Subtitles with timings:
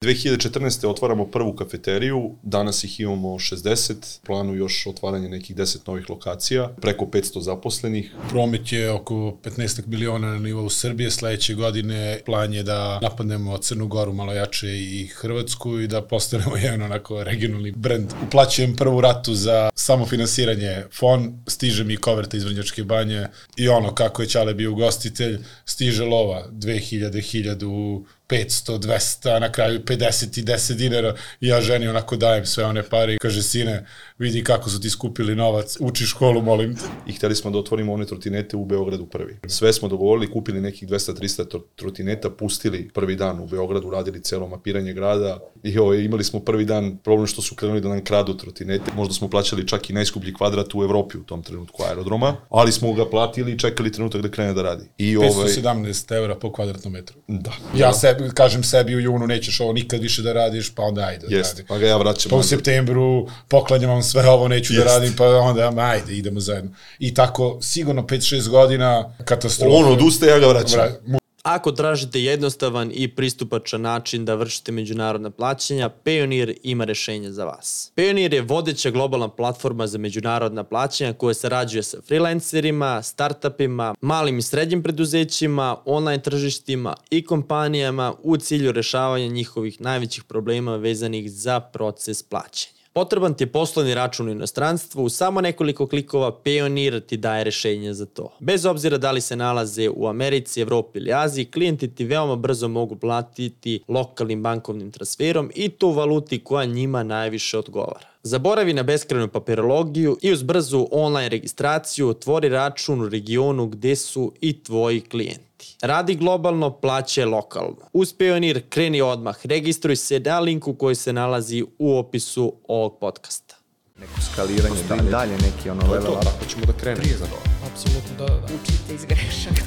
[0.00, 0.86] 2014.
[0.86, 3.94] otvaramo prvu kafeteriju, danas ih imamo 60,
[4.26, 8.12] planu još otvaranje nekih 10 novih lokacija, preko 500 zaposlenih.
[8.28, 13.86] Promet je oko 15 miliona na nivou Srbije, sledeće godine plan je da napadnemo Crnu
[13.86, 18.12] Goru malo jače i Hrvatsku i da postanemo jedan onako regionalni brend.
[18.26, 23.26] Uplaćujem prvu ratu za samofinansiranje fon, stiže mi koverta iz Vrnjačke banje
[23.56, 29.80] i ono kako je Ćale bio ugostitelj, stiže lova 2000, 1000, 500, 200, na kraju
[29.80, 33.86] 50 i 10 dinara i ja ženi onako dajem sve one pare i kaže sine
[34.18, 36.82] vidi kako su ti skupili novac, uči školu molim te.
[37.06, 39.38] I hteli smo da otvorimo one trotinete u Beogradu prvi.
[39.46, 44.92] Sve smo dogovorili, kupili nekih 200-300 trotineta, pustili prvi dan u Beogradu, radili celo mapiranje
[44.92, 48.92] grada i ovo, imali smo prvi dan problem što su krenuli da nam kradu trotinete.
[48.96, 52.92] Možda smo plaćali čak i najskuplji kvadrat u Evropi u tom trenutku aerodroma, ali smo
[52.92, 54.84] ga platili i čekali trenutak da krene da radi.
[54.98, 57.16] I 517 evra po kvadratnom metru.
[57.28, 57.52] Da.
[57.76, 61.26] Ja sebi, kažem sebi u junu nećeš ovo nikad više da radiš, pa onda ajde.
[61.30, 62.30] Jeste, pa ga ja vraćam.
[62.30, 64.86] Pa u septembru poklanjam vam sve ovo, neću Jest.
[64.86, 66.70] da radim, pa onda ajde, idemo zajedno.
[66.98, 69.76] I tako, sigurno 5-6 godina katastrofa.
[69.76, 70.80] On odustaje, ja ga vraćam.
[70.80, 77.44] Vra, Ako tražite jednostavan i pristupačan način da vršite međunarodna plaćanja, Payoneer ima rešenje za
[77.44, 77.92] vas.
[77.96, 84.42] Payoneer je vodeća globalna platforma za međunarodna plaćanja koja sarađuje sa freelancerima, startupima, malim i
[84.42, 92.22] srednjim preduzećima, online tržištima i kompanijama u cilju rešavanja njihovih najvećih problema vezanih za proces
[92.22, 92.77] plaćanja.
[92.98, 97.94] Potreban ti je poslovni račun u inostranstvu, u samo nekoliko klikova Payoneer ti daje rešenje
[97.94, 98.32] za to.
[98.40, 102.68] Bez obzira da li se nalaze u Americi, Evropi ili Aziji, klijenti ti veoma brzo
[102.68, 108.06] mogu platiti lokalnim bankovnim transferom i to u valuti koja njima najviše odgovara.
[108.22, 114.32] Zaboravi na beskrenu papirologiju i uz brzu online registraciju otvori račun u regionu gde su
[114.40, 115.47] i tvoji klijenti.
[115.82, 117.76] Radi globalno, plaće lokalno.
[117.92, 123.54] Uz Payoneer kreni odmah, registruj se na linku koji se nalazi u opisu ovog podcasta.
[124.00, 126.24] Neko skaliranje, dalje, dalje neki ono level up.
[126.24, 127.02] Tako ćemo da krenemo.
[127.02, 127.36] Prije za to.
[127.72, 128.44] Apsolutno da, da.
[128.44, 129.62] Učite iz grešaka.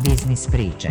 [0.00, 0.88] Biznis priče.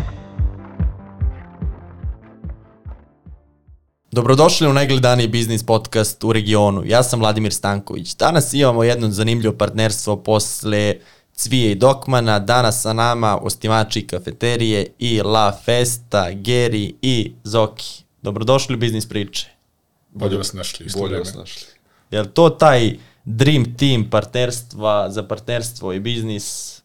[4.12, 6.84] Dobrodošli u najgledaniji biznis podcast u regionu.
[6.86, 8.16] Ja sam Vladimir Stanković.
[8.16, 10.96] Danas imamo jedno zanimljivo partnerstvo posle
[11.42, 18.04] Cvije i Dokmana, danas sa nama ostimači kafeterije i La Festa, Geri i Zoki.
[18.22, 19.48] Dobrodošli u Biznis priče.
[20.10, 20.88] Bolje vas našli.
[20.98, 21.68] Bolje vas našli.
[22.12, 26.82] Je li to taj dream team partnerstva za partnerstvo i biznis?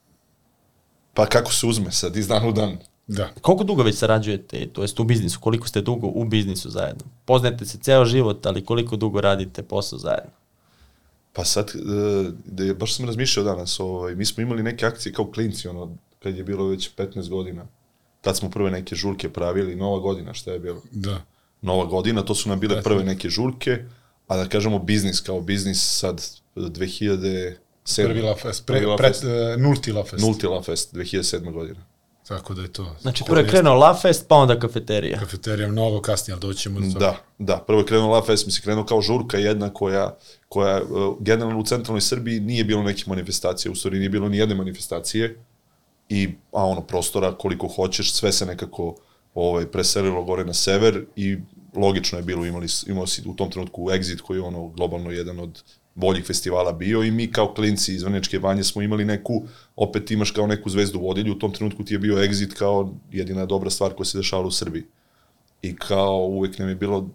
[1.14, 2.78] Pa kako se uzme sad iz dana u dan?
[3.06, 3.28] Da.
[3.40, 7.04] Koliko dugo već sarađujete, to jest u biznisu, koliko ste dugo u biznisu zajedno?
[7.24, 10.35] Poznajete se ceo život, ali koliko dugo radite posao zajedno?
[11.36, 15.12] Pa sad, e, da je, baš sam razmišljao danas, ovaj, mi smo imali neke akcije
[15.12, 17.66] kao klinci, ono, kad je bilo već 15 godina.
[18.20, 20.82] Tad smo prve neke žurke pravili, nova godina, šta je bilo?
[20.90, 21.24] Da.
[21.62, 23.84] Nova godina, to su nam bile prve neke žurke,
[24.26, 26.22] a da kažemo biznis kao biznis sad
[26.54, 27.56] 2007.
[27.96, 30.22] Prvi La Fest, pre, pre, pre, nulti La Fest.
[30.22, 31.52] Nulti La Fest, 2007.
[31.52, 31.80] godina.
[32.28, 32.96] Tako da je to.
[33.00, 35.18] Znači prvo je krenuo La Fest, pa onda kafeterija.
[35.18, 36.98] Kafeterija mnogo kasnije, ali doćemo do toga.
[36.98, 37.64] Da, da.
[37.66, 40.16] Prvo je krenuo La Fest, mislim, krenuo kao žurka jedna koja,
[40.48, 44.38] koja uh, generalno u centralnoj Srbiji nije bilo nekih manifestacija, u stvari nije bilo ni
[44.38, 45.38] jedne manifestacije
[46.08, 48.94] i, a ono, prostora koliko hoćeš, sve se nekako
[49.34, 51.36] ovaj, preselilo gore na sever i
[51.76, 55.40] logično je bilo, imali, imao si u tom trenutku Exit koji je ono globalno jedan
[55.40, 55.62] od
[55.96, 59.42] boljih festivala bio i mi kao klinci iz Vrnečke banje smo imali neku,
[59.76, 63.46] opet imaš kao neku zvezdu vodilju, u tom trenutku ti je bio Exit kao jedina
[63.46, 64.84] dobra stvar koja se dešavala u Srbiji.
[65.62, 67.08] I kao uvek nam je bilo,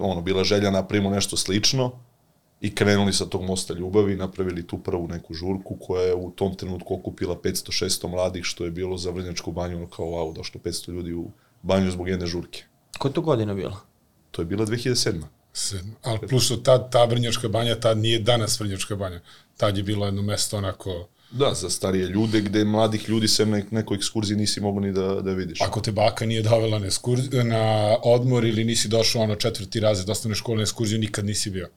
[0.00, 1.92] ono, bila želja napravimo nešto slično
[2.60, 6.54] i krenuli sa tog mosta ljubavi, napravili tu prvu neku žurku koja je u tom
[6.54, 10.88] trenutku okupila 500-600 mladih, što je bilo za Vrnjačku banju, ono kao wow, došlo 500
[10.92, 11.30] ljudi u
[11.62, 12.64] banju zbog jedne žurke.
[12.98, 13.76] Koja to godina bila?
[14.30, 15.22] To je bila 2007.
[15.56, 15.94] Sedma.
[16.02, 19.20] Ali plus što ta, ta Vrnjačka banja, tad nije danas Vrnjačka banja.
[19.56, 21.08] Tad je bilo jedno mesto onako...
[21.30, 25.20] Da, za starije ljude, gde mladih ljudi se na nekoj ekskurziji nisi mogo ni da,
[25.20, 25.60] da vidiš.
[25.60, 30.10] Ako te baka nije dovela na, ekskurzi, na odmor ili nisi došao ono četvrti razred
[30.10, 31.68] osnovne škole na ekskurziju, nikad nisi bio.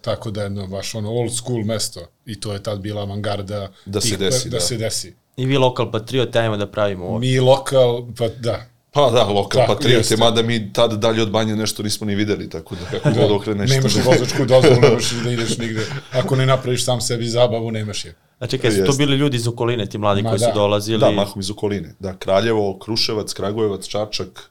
[0.00, 3.72] Tako da je jedno baš ono old school mesto i to je tad bila avangarda
[3.84, 4.48] da se desi.
[4.48, 5.14] Da, da, se desi.
[5.36, 7.18] I vi lokal patriot, ajmo da pravimo ovo.
[7.18, 11.56] Mi lokal, pa da, Pa da, lokal da, patriote, mada mi tad dalje od banje
[11.56, 13.70] nešto nismo ni videli, tako da kako god okreneš.
[13.70, 15.86] Nemaš vozačku dozvolu, nemaš da ideš nigde.
[16.12, 18.14] Ako ne napraviš sam sebi zabavu, nemaš je.
[18.38, 20.46] A čekaj, su to bili ljudi iz okoline, ti mladi Ma, koji da.
[20.46, 20.98] su dolazili?
[20.98, 21.94] Da, mahom iz okoline.
[21.98, 24.50] Da, Kraljevo, Kruševac, Kragujevac, Čačak,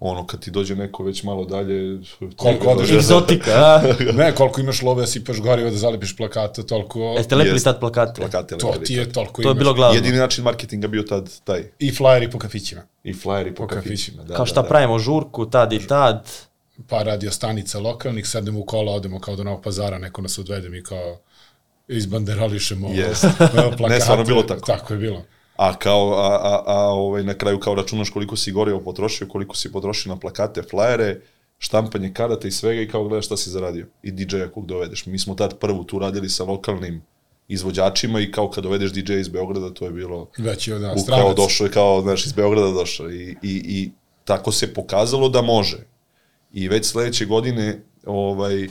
[0.00, 2.00] ono kad ti dođe neko već malo dalje
[2.36, 3.82] koliko odeš egzotika a?
[4.18, 8.20] ne koliko imaš love da sipaš gorivo da zalepiš plakate toliko jeste lepili tad plakate
[8.20, 11.62] plakate to ti je toliko to je bilo glavno jedini način marketinga bio tad taj
[11.78, 14.68] i flyeri po kafićima i flyeri po, po kafićima da kao šta da, da.
[14.68, 16.28] pravimo žurku tad i tad
[16.88, 20.68] par radio stanica lokalnih, sednemo u kola, odemo kao do Novog pazara, neko nas odvede
[20.68, 21.18] mi kao
[21.88, 23.26] izbanderolišemo Jest.
[23.78, 23.88] plakate.
[23.88, 24.66] Ne, stvarno bilo tako.
[24.66, 25.24] Tako je bilo.
[25.56, 29.56] A kao, a, a, a ovaj, na kraju kao računaš koliko si gorivo potrošio, koliko
[29.56, 31.20] si potrošio na plakate, flajere,
[31.58, 33.86] štampanje karata i svega i kao gledaš šta si zaradio.
[34.02, 35.06] I DJ-a kog dovedeš.
[35.06, 37.02] Mi smo tad prvu tu radili sa lokalnim
[37.48, 40.28] izvođačima i kao kad dovedeš DJ iz Beograda, to je bilo...
[40.38, 43.10] Već je, da, u, kao došao je kao, znaš, iz Beograda došao.
[43.10, 43.90] I, i, I
[44.24, 45.78] tako se pokazalo da može.
[46.52, 48.68] I već sledeće godine, ovaj,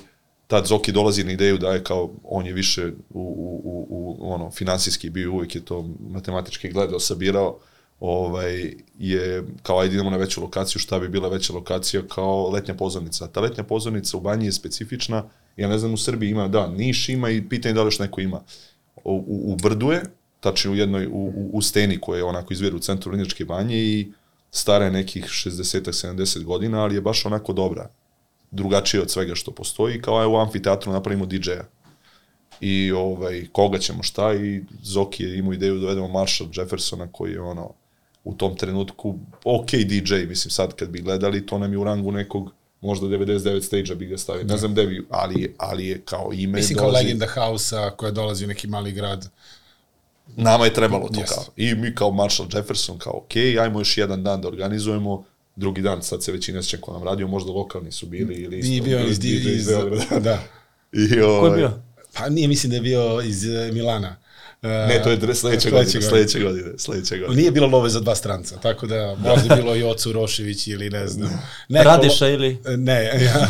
[0.47, 3.21] tad Zoki dolazi na ideju da je kao, on je više u,
[3.63, 7.59] u, u, ono, finansijski bio, uvek je to matematički gledao, sabirao,
[7.99, 12.73] ovaj, je kao ajde idemo na veću lokaciju, šta bi bila veća lokacija kao letnja
[12.73, 13.27] pozornica.
[13.27, 15.23] Ta letnja pozornica u banji je specifična,
[15.57, 18.21] ja ne znam u Srbiji ima, da, Niš ima i pitanje da li još neko
[18.21, 18.41] ima.
[19.03, 20.03] U, u, u Brdu je,
[20.39, 24.11] tačno u jednoj, u, u, steni koja je onako izvira u centru Vrnjačke banje i
[24.51, 27.89] stara je nekih 60-70 godina, ali je baš onako dobra.
[28.51, 31.63] Drugačije od svega što postoji, kao je u amfiteatru napravimo DJ-a.
[32.61, 37.31] I ovaj, koga ćemo šta i Zoki je imao ideju da dovedemo Marshall Jeffersona koji
[37.31, 37.71] je ono
[38.23, 39.15] u tom trenutku
[39.45, 42.51] ok DJ, mislim sad kad bi gledali to nam je u rangu nekog
[42.81, 46.55] možda 99 stage-a bi ga stavio, ne znam gde bi, ali, ali je kao ime
[46.55, 49.29] Mislim kao dolazi- legenda House-a koja dolazi u neki mali grad.
[50.27, 51.27] Nama je trebalo to Yes.
[51.27, 51.43] kao.
[51.55, 53.31] I mi kao Marshall Jefferson kao, ok,
[53.61, 55.23] ajmo još jedan dan da organizujemo,
[55.55, 58.69] drugi dan, sad se većina sjeća ko nam radio, možda lokalni su bili ili isto.
[58.69, 60.19] Nije bio iz, iz, iz Beograda.
[60.19, 60.43] da.
[61.15, 61.71] I, ovaj, Ko je bio?
[62.13, 64.15] Pa nije, mislim da je bio iz eh, Milana.
[64.61, 67.37] Uh, Ne, to je sledeće godine, sledeće godine, sledeće godine.
[67.37, 70.89] Nije bilo love za dva stranca, tako da možda je bilo i Ocu Rošević ili
[70.89, 71.29] ne znam.
[71.69, 72.57] Neko Radiša ili?
[72.77, 73.47] Ne, ja.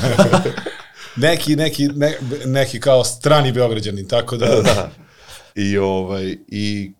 [1.27, 4.61] neki, neki, ne, neki kao strani Beograđanin, tako da...
[4.61, 4.91] da.
[5.55, 6.91] I, ovaj, i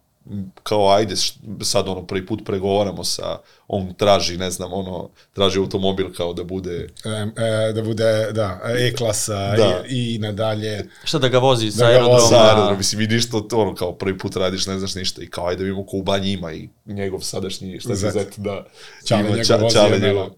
[0.64, 1.16] kao ajde,
[1.62, 3.38] sad ono prvi put pregovaramo sa,
[3.68, 8.60] on traži, ne znam, ono, traži automobil kao da bude, E, e, da bude, da,
[8.80, 9.84] E-klasa Da.
[9.90, 10.86] i, i nadalje.
[11.04, 12.00] Šta da ga vozi sa Da ga vozi.
[12.00, 12.30] aerodroma?
[12.30, 15.28] sa aerodrom, mislim, vi ništa, to ono, kao prvi put radiš, ne znaš ništa, i
[15.28, 18.34] kao, ajde vidimo ko u banji ima i njegov sadašnji, šta se Zet.
[18.38, 18.66] da,
[19.06, 20.30] Čale ima njegov ča- vozi Čale njegov.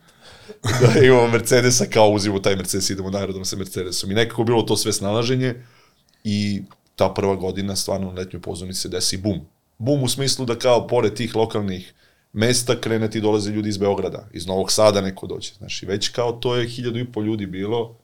[0.94, 4.12] da imamo Mercedesa, kao uzimo taj Mercedes, idemo na aerodrom sa Mercedesom.
[4.12, 5.56] I nekako bilo to sve snalaženje
[6.24, 6.62] i
[6.95, 9.40] ta prva godina stvarno na letnjoj pozornici se desi bum.
[9.77, 11.94] Bum u smislu da kao pored tih lokalnih
[12.33, 15.51] mesta krene ti dolaze ljudi iz Beograda, iz Novog Sada neko dođe.
[15.57, 17.97] Znaš, i već kao to je hiljadu i pol ljudi bilo,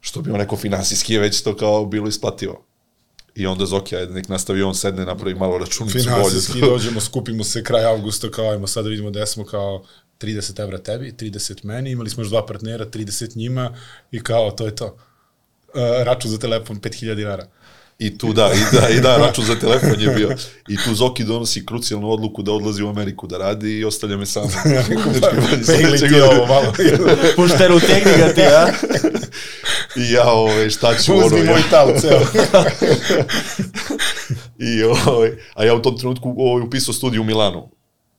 [0.00, 2.64] što bi on neko finansijski je već to kao bilo isplativo.
[3.34, 6.70] I onda Zoki, ajde, nek nastavi on sedne, napravi malo računicu Finansijski bolje.
[6.72, 9.84] dođemo, skupimo se kraj avgusta, kao ajmo sad da vidimo da smo kao
[10.20, 13.76] 30 evra tebi, 30 meni, imali smo još dva partnera, 30 njima
[14.10, 14.86] i kao to je to.
[14.86, 17.46] Uh, račun za telefon 5000 dinara.
[18.02, 20.30] I tu da, i da, i da, račun za telefon je bio.
[20.68, 24.26] I tu Zoki donosi krucijalnu odluku da odlazi u Ameriku da radi i ostavlja me
[24.26, 24.42] sam.
[25.66, 26.72] Pegli ti ovo malo.
[27.36, 28.72] Pušteru tegni ga ti, a?
[29.96, 32.20] I ja, ove, šta ću, ono, Uzmi ja, moj tal, ceo.
[34.70, 37.70] i, ovaj, a ja u tom trenutku ovaj, upisao studiju u Milanu.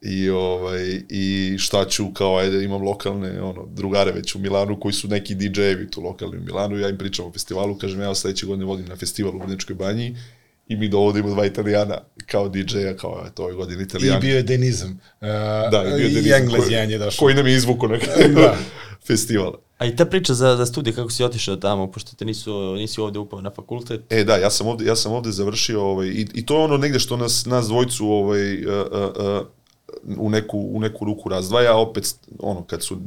[0.05, 4.93] I, ovaj, I šta ću, kao, ajde, imam lokalne ono, drugare već u Milanu koji
[4.93, 6.77] su neki DJ-evi tu lokalni u Milanu.
[6.79, 10.17] Ja im pričam o festivalu, kažem, ja sledeće godine vodim na festival u Vrnečkoj banji
[10.67, 14.21] i mi dovodimo dva italijana kao DJ-a, kao, eto, ove godine I italijani.
[14.21, 14.89] bio je Denizam.
[15.21, 15.27] Uh,
[15.71, 17.19] Da, i bio je I Denizam Englez koji- je došao.
[17.19, 18.57] Koji nam je izvuko na kraju Da.
[19.07, 19.57] festivala.
[19.77, 23.01] A i ta priča za, za studije, kako si otišao tamo, pošto te nisu, nisi
[23.01, 24.01] ovde upao na fakultet.
[24.09, 26.77] E da, ja sam ovde, ja sam ovde završio ovaj, i, i to je ono
[26.77, 29.47] negde što nas, nas dvojcu ovaj, uh, uh, uh,
[30.17, 32.97] u, neku, u neku ruku razdvaja, opet ono, kad su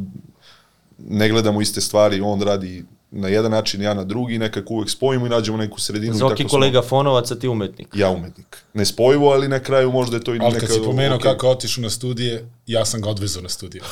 [0.98, 5.26] ne gledamo iste stvari, on radi na jedan način, ja na drugi, nekako uvek spojimo
[5.26, 6.14] i nađemo neku sredinu.
[6.14, 7.88] i Zoki tako smo- kolega Fonovac, a ti umetnik.
[7.94, 8.56] Ja umetnik.
[8.74, 10.66] Nespojivo, ali na kraju možda je to i Ali neka...
[10.66, 11.32] kad si pomenuo okej.
[11.32, 13.82] kako je otišao na studije, ja sam ga odvezao na studije.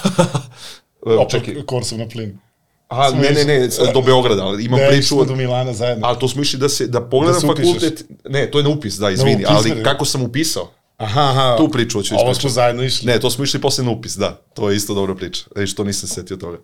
[1.19, 2.39] Opet korsom na plin.
[2.89, 5.09] a, smo ne, ne, ne, do Beograda, ali imam ne, priču...
[5.09, 6.07] smo do Milana zajedno.
[6.07, 8.05] Ali to smo išli da se da pogledam Da fakultet.
[8.25, 9.83] Ne, to je na upis, da, izvini, upis, ali ne.
[9.83, 10.71] kako sam upisao?
[10.97, 11.57] Aha, aha.
[11.59, 12.41] Tu priču hoću Ovo ispričati.
[12.41, 13.07] smo zajedno išli.
[13.07, 14.41] Ne, to smo išli posle na upis, da.
[14.55, 15.45] To je isto dobra priča.
[15.57, 16.59] Ej, što nisam se setio toga.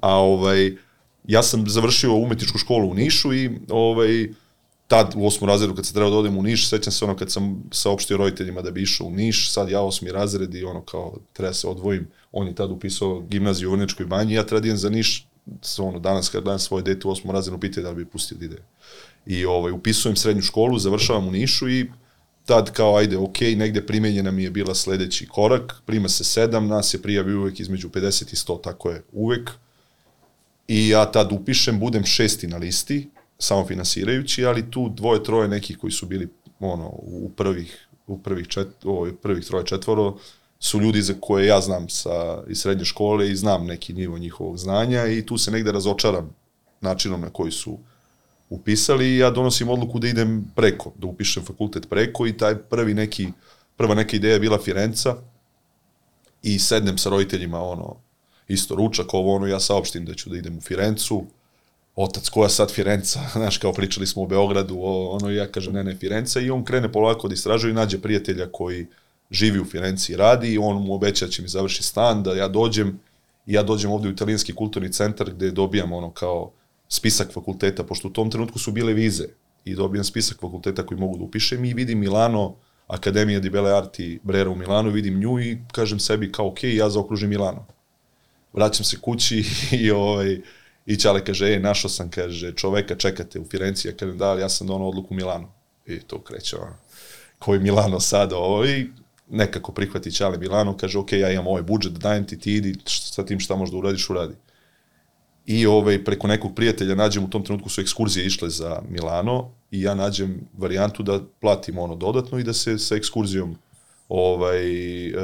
[0.00, 0.76] A ovaj,
[1.24, 4.28] ja sam završio umetničku školu u Nišu i ovaj,
[4.88, 7.32] tad u osmom razredu kad se trebao da odem u Niš, sećam se ono kad
[7.32, 11.14] sam saopštio roditeljima da bi išao u Niš, sad ja osmi razred i ono kao
[11.32, 14.78] treba se odvojim, on je tad upisao gimnaziju u Vrnečkoj banji, ja treba da idem
[14.78, 15.26] za Niš,
[15.78, 18.44] ono, danas kad danas svoje dete u osmom razredu pitaju da li bi pustio da
[18.44, 18.56] ide.
[19.26, 21.90] I ovaj, upisujem srednju školu, završavam u Nišu i
[22.44, 26.94] tad kao, ajde, ok, negde primenjena mi je bila sledeći korak, prima se sedam, nas
[26.94, 29.50] je prijavi uvek između 50 i 100, tako je uvek.
[30.68, 35.78] I ja tad upišem, budem šesti na listi, samo finansirajući, ali tu dvoje, troje nekih
[35.78, 36.28] koji su bili
[36.60, 40.16] ono, u prvih, u prvih, čet, o, prvih troje četvoro
[40.58, 44.58] su ljudi za koje ja znam sa, iz srednje škole i znam neki nivo njihovog
[44.58, 46.34] znanja i tu se negde razočaram
[46.80, 47.78] načinom na koji su
[48.54, 52.94] upisali i ja donosim odluku da idem preko, da upišem fakultet preko i taj prvi
[52.94, 53.28] neki,
[53.76, 55.16] prva neka ideja je bila Firenca
[56.42, 57.96] i sednem sa roditeljima, ono,
[58.48, 61.24] isto ručak, ovo ono, ja saopštim da ću da idem u Firencu,
[61.96, 65.84] otac, koja sad Firenca, znaš, kao pričali smo u Beogradu, o, ono, ja kažem, ne,
[65.84, 68.86] ne, Firenca, i on krene polako da istražuje i nađe prijatelja koji
[69.30, 72.34] živi u Firenci i radi, i on mu obeća da će mi završi stan, da
[72.34, 73.00] ja dođem,
[73.46, 76.50] i ja dođem ovde u italijanski kulturni centar gde dobijam ono kao
[76.88, 79.24] spisak fakulteta, pošto u tom trenutku su bile vize,
[79.64, 82.54] i dobijam spisak fakulteta koji mogu da upišem i vidim Milano,
[82.86, 86.90] Akademija di Belle Arti Brera u Milanu, vidim nju i kažem sebi kao, ok, ja
[86.90, 87.66] zaokružim Milano.
[88.52, 89.44] Vraćam se kući
[89.82, 90.40] i ovaj,
[90.86, 94.40] I Ćale kaže, ej, našao sam, kaže, čoveka čekate u Firenci, ja kažem, da, ali
[94.40, 95.48] ja sam donao odluku u Milanu.
[95.86, 96.76] I to kreće, ono,
[97.38, 98.90] koji Milano sad, ovo, i
[99.30, 103.24] nekako prihvati Ćale Milano, kaže, ok, ja imam ovaj budžet, dajem ti, ti idi, sa
[103.24, 104.34] tim šta možda uradiš, uradi.
[105.46, 109.82] I ovaj, preko nekog prijatelja nađem, u tom trenutku su ekskurzije išle za Milano i
[109.82, 113.56] ja nađem varijantu da platim ono dodatno i da se sa ekskurzijom
[114.08, 114.66] ovaj,
[115.08, 115.22] uh,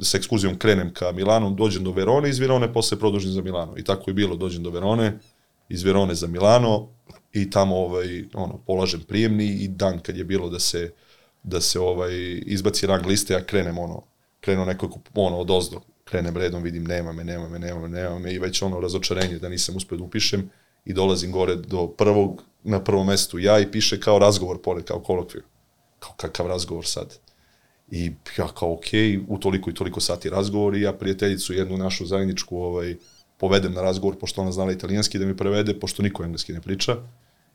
[0.00, 3.76] sa ekskurzijom krenem ka Milanu, dođem do Verone, iz Verone posle produžim za Milano.
[3.76, 5.18] I tako je bilo, dođem do Verone,
[5.68, 6.88] iz Verone za Milano
[7.32, 10.92] i tamo ovaj, ono, polažem prijemni i dan kad je bilo da se
[11.42, 12.12] da se ovaj
[12.46, 14.02] izbaci rang liste, ja krenem ono,
[14.40, 18.18] krenuo nekako ono od ozdo, krenem redom, vidim nema me, nema me, nema me, nema
[18.18, 20.50] me i već ono razočarenje da nisam uspeo da upišem
[20.84, 25.00] i dolazim gore do prvog, na prvom mestu ja i piše kao razgovor pored, kao
[25.00, 25.42] kolokviju.
[25.98, 27.18] Kao kakav razgovor sad
[27.90, 28.86] I ja kao, ok,
[29.28, 32.96] u toliko i toliko sati razgovor i ja prijateljicu jednu našu zajedničku ovaj,
[33.38, 36.96] povedem na razgovor, pošto ona znala italijanski da mi prevede, pošto niko engleski ne priča.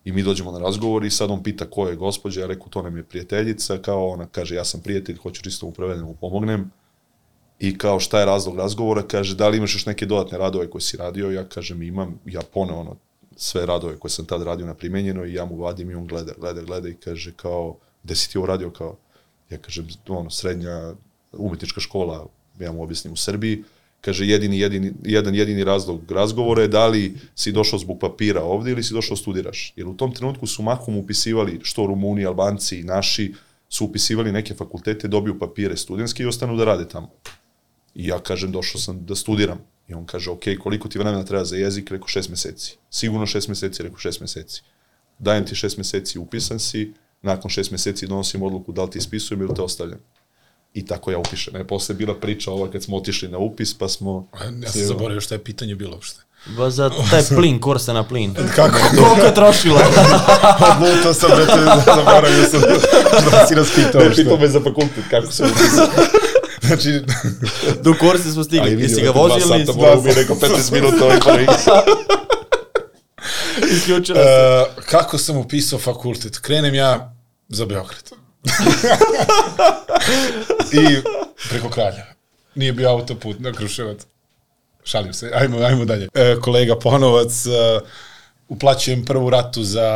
[0.06, 2.82] I mi dođemo na razgovor i sad on pita ko je gospođa, ja reku to
[2.82, 6.72] nam je prijateljica, kao ona kaže ja sam prijatelj, hoću čisto mu prevedem, mu pomognem.
[7.60, 10.82] I kao šta je razlog razgovora, kaže da li imaš još neke dodatne radove koje
[10.82, 12.96] si radio, ja kažem imam, ja pone ono
[13.36, 16.34] sve radove koje sam tad radio na primenjeno i ja mu vadim i on gleda,
[16.40, 18.96] gleda, gleda i kaže kao, gde si ti ovo radio kao,
[19.50, 20.94] ja kažem, ono, srednja
[21.34, 22.28] umetnička škola,
[22.60, 23.64] ja mu objasnim u Srbiji,
[24.02, 28.72] kaže, jedini, jedini, jedan jedini razlog razgovora je da li si došao zbog papira ovde
[28.72, 29.74] ili si došao da studiraš.
[29.76, 33.34] Jer u tom trenutku su mahom upisivali, što Rumuni, Albanci i naši,
[33.70, 37.10] su upisivali neke fakultete, dobiju papire studentske i ostanu da rade tamo.
[37.96, 39.60] I ja kažem, došao sam da studiram.
[39.88, 41.92] I on kaže, ok, koliko ti vremena treba za jezik?
[41.92, 42.78] Rekao, šest meseci.
[42.90, 44.62] Sigurno šest meseci, rekao, šest meseci.
[45.20, 49.42] Dajem ti šest meseci, upisan si, nakon šest meseci donosim odluku da li ti ispisujem
[49.42, 50.00] ili te ostavljam.
[50.74, 51.54] I tako ja upišem.
[51.54, 54.28] Ne, posle je bila priča ova kad smo otišli na upis, pa smo...
[54.64, 56.22] Ja sam zaboravio šta je pitanje bilo uopšte.
[56.58, 58.34] Ba za taj plin, kursa na plin.
[58.56, 58.78] Kako?
[58.90, 59.82] Koliko je trošila?
[60.72, 62.62] Odlutao sam, brate, zaboravio sam
[63.32, 65.88] da si nas pitao Ne, pitao me za fakultet, kako se upisao.
[66.68, 67.02] Znači,
[67.84, 68.82] Do kursa smo stigli.
[68.82, 71.48] Jesi ga vozio ili Dva sata, bi rekao 15 minuta ovaj prvi.
[73.76, 74.30] isključila se?
[74.78, 76.38] uh, kako sam upisao fakultet?
[76.38, 77.16] Krenem ja
[77.50, 78.12] za Beograd.
[80.82, 81.02] I
[81.50, 82.06] preko Kraljeva.
[82.56, 84.00] Nije bio autoput na Kruševac.
[84.84, 86.08] Šalim se, ajmo, ajmo dalje.
[86.14, 87.50] E, kolega Ponovac, e,
[88.48, 89.90] uplaćujem prvu ratu za,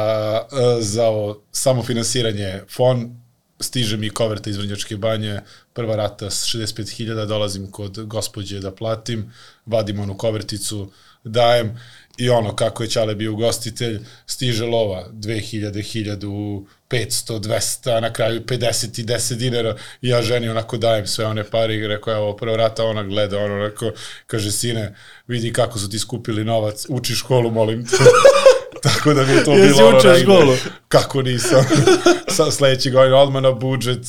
[0.51, 1.03] e, za
[1.51, 3.15] samofinansiranje fon,
[3.59, 5.39] stiže mi koverta iz Vrnjačke banje,
[5.73, 9.33] prva rata s 65.000, dolazim kod gospođe da platim,
[9.65, 10.91] vadim onu koverticu,
[11.23, 11.79] dajem
[12.17, 18.13] i ono kako je Ćale bio ugostitelj, stiže lova 2000, 1000, 500, 200, a na
[18.13, 22.13] kraju 50 i 10 dinara i ja ženi onako dajem sve one pare i rekao,
[22.13, 23.91] evo, prvo rata ona gleda, ono rekao,
[24.27, 24.95] kaže, sine,
[25.27, 27.97] vidi kako su ti skupili novac, uči školu, molim te.
[28.81, 30.19] Tako da mi je to Jesi bilo ono negde.
[30.21, 30.53] školu?
[30.87, 31.63] Kako nisam.
[32.27, 34.05] Sa sledeće godine odmah na budžet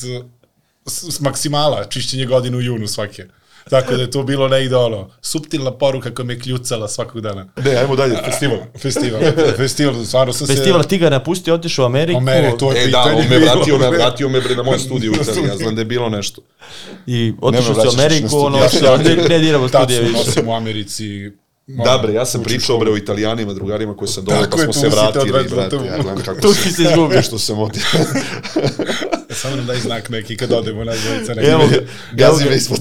[0.85, 3.25] s, s maksimala, čišćenje godine u junu svake.
[3.69, 7.47] Tako da je to bilo negde ono, suptilna poruka koja me kljucala svakog dana.
[7.65, 8.57] Ne, ajmo dalje, festival.
[8.77, 9.21] Festival,
[9.57, 10.89] festival, stvarno sam Festival se...
[10.89, 12.17] ti ga napustio, otišao u Ameriku.
[12.17, 14.79] O mene, to je E, da, on me vratio, me vratio me bre na moj
[14.79, 16.41] studiju u Italiji, ja znam da je bilo nešto.
[17.07, 20.13] I otišao si u Ameriku, ono, sam- ne, ne diramo studije više.
[20.13, 21.31] nosim u Americi.
[21.75, 24.89] Da bre, ja sam pričao bre o italijanima, drugarima koji sam dole, pa smo se
[24.89, 27.21] vratili, brate, ja gledam kako Tu si se izgubio.
[27.27, 28.01] Što sam otišao.
[29.29, 31.41] E, Samo nam daj znak neki kad odemo na dvojica.
[31.43, 31.77] Evo ga.
[32.13, 32.79] Gazi me ispod.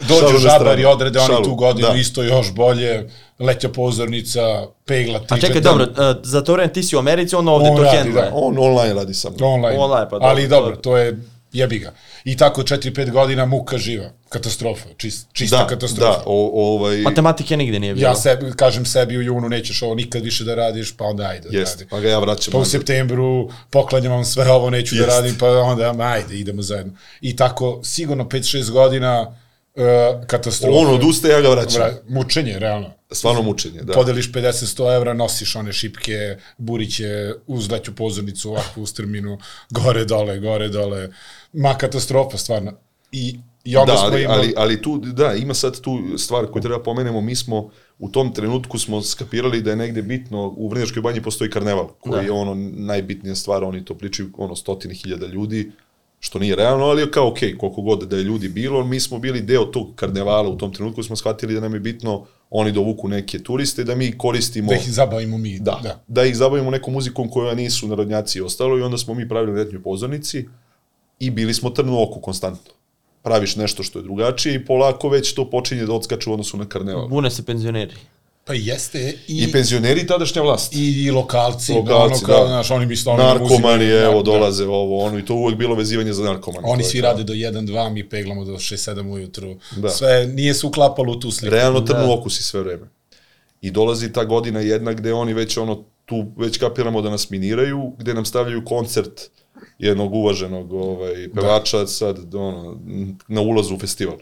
[0.00, 0.94] Dođu žabari, stranu.
[0.94, 1.94] odrede oni Šalu, tu godinu, da.
[1.94, 4.40] isto još bolje, leća pozornica,
[4.84, 5.62] pegla, A čekaj, tričetan.
[5.62, 8.22] dobro, uh, za to vreme ti si u Americi, on ovde On to radi, hendla.
[8.22, 8.30] da.
[8.34, 9.52] On online radi sa mnom.
[9.52, 9.78] Online.
[9.78, 11.20] Online, pa dobro, Ali dobro, to je
[11.54, 11.92] jebi ga.
[12.24, 16.10] I tako 4-5 godina muka živa, katastrofa, čist, čista Da, katastrofa.
[16.10, 16.96] da, o, ovaj...
[16.96, 18.08] Matematike nigde nije bilo.
[18.08, 21.48] Ja sebi, kažem sebi u junu nećeš ovo nikad više da radiš, pa onda ajde.
[21.48, 21.88] da Jest, radim.
[21.88, 22.52] pa ga ja vraćam.
[22.52, 25.08] Pa u septembru poklanjam vam sve ovo, neću Jest.
[25.08, 26.92] da radim, pa onda ajde, idemo zajedno.
[27.20, 29.36] I tako, sigurno 5-6 godina
[29.74, 30.78] uh, katastrofa.
[30.78, 31.82] On odustaje, ja ga vraćam.
[31.82, 32.90] Vra, mučenje, realno.
[33.10, 33.92] Stvarno mučenje, da.
[33.92, 39.38] Podeliš 50-100 evra, nosiš one šipke, buriće, uz leću pozornicu, ovakvu ustrminu,
[39.70, 41.08] gore, dole, gore, dole.
[41.52, 42.72] Ma, katastrofa, stvarno.
[43.12, 44.38] I, i onda da, ali, imali...
[44.38, 48.34] ali, ali tu, da, ima sad tu stvar koju treba pomenemo, mi smo u tom
[48.34, 52.20] trenutku smo skapirali da je negde bitno, u Vrnjačkoj banji postoji karneval, koji Da.
[52.20, 55.72] je ono najbitnija stvar, oni to pričaju ono stotine hiljada ljudi,
[56.24, 59.18] što nije realno, ali je kao ok, koliko god da je ljudi bilo, mi smo
[59.18, 63.08] bili deo tog karnevala u tom trenutku, smo shvatili da nam je bitno oni dovuku
[63.08, 64.68] neke turiste, da mi koristimo...
[64.68, 65.58] da ih zabavimo mi.
[65.58, 66.02] Da, da.
[66.08, 69.58] da ih zabavimo nekom muzikom koja nisu narodnjaci i ostalo i onda smo mi pravili
[69.58, 70.44] letnju pozornici
[71.18, 72.72] i bili smo trn u oku konstantno.
[73.22, 76.68] Praviš nešto što je drugačije i polako već to počinje da odskače u odnosu na
[76.68, 77.08] karneval.
[77.08, 77.94] Bune se penzioneri.
[78.46, 79.14] Pa jeste.
[79.28, 80.74] I, I penzioneri i tadašnja vlast.
[80.74, 82.46] i, i lokalci, Lokalci, ono kao, da.
[82.48, 85.74] znaš, oni misle ono Narkomani, uzimaju, evo, da, dolaze ovo, ono, i to uvek bilo
[85.74, 86.66] vezivanje za narkomane.
[86.66, 86.72] Da.
[86.72, 89.56] Oni svi kao- rade do 1-2, mi peglamo do 6-7 ujutru.
[89.76, 89.88] Da.
[89.88, 91.54] Sve nije se uklapalo u tu sliku.
[91.54, 92.06] Realno trn Da.
[92.06, 92.86] u oku si sve vreme.
[93.60, 97.92] I dolazi ta godina jedna gde oni već ono, tu već kapiramo da nas miniraju,
[97.98, 99.20] gde nam stavljaju koncert
[99.78, 101.86] jednog uvaženog ovaj, pevača da.
[101.86, 102.80] sad ono,
[103.28, 104.16] na ulazu u festival.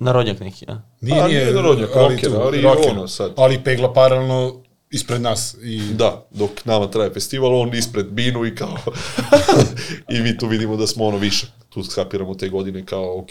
[0.00, 0.82] Narodnjak neki, a?
[1.00, 2.90] Nije, A, nije, nije narodnjak, ali rocker, tu, ali rocker.
[2.90, 3.32] ono sad.
[3.36, 5.56] Ali pegla paralelno ispred nas.
[5.62, 8.76] I, Da, dok nama traje festival, on ispred binu i kao...
[10.14, 11.46] I mi tu vidimo da smo ono više.
[11.68, 13.30] Tu skapiramo te godine kao, ok,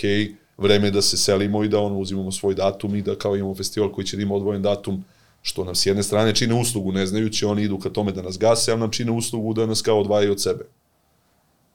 [0.58, 3.56] vreme je da se selimo i da ono uzimamo svoj datum i da kao imamo
[3.56, 5.04] festival koji će da ima odvojen datum
[5.42, 8.40] što nam s jedne strane čine uslugu, ne znajući, oni idu ka tome da nas
[8.40, 10.66] gase, a nam čine uslugu da nas kao odvajaju od sebe.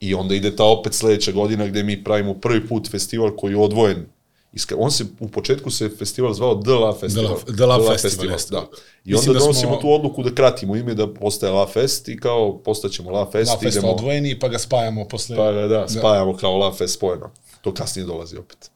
[0.00, 3.58] I onda ide ta opet sledeća godina gde mi pravimo prvi put festival koji je
[3.58, 4.06] odvojen.
[4.54, 7.36] Iska- On se, u početku se festival zvao The La Festival.
[7.36, 8.54] The La- The La Festival, jeste.
[8.54, 8.60] da.
[8.60, 8.64] I
[9.04, 12.16] Mislim onda da donosimo smo- tu odluku da kratimo ime da postaje La Fest i
[12.16, 15.36] kao postaćemo La Fest, La Fest idemo, odvojeni, pa ga spajamo posle...
[15.36, 17.30] pa ga da, spajamo kao La Fest spojeno.
[17.60, 18.70] To kasnije dolazi opet.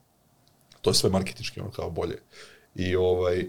[0.80, 2.18] To je sve marketički, ono kao bolje.
[2.74, 3.46] I ovaj,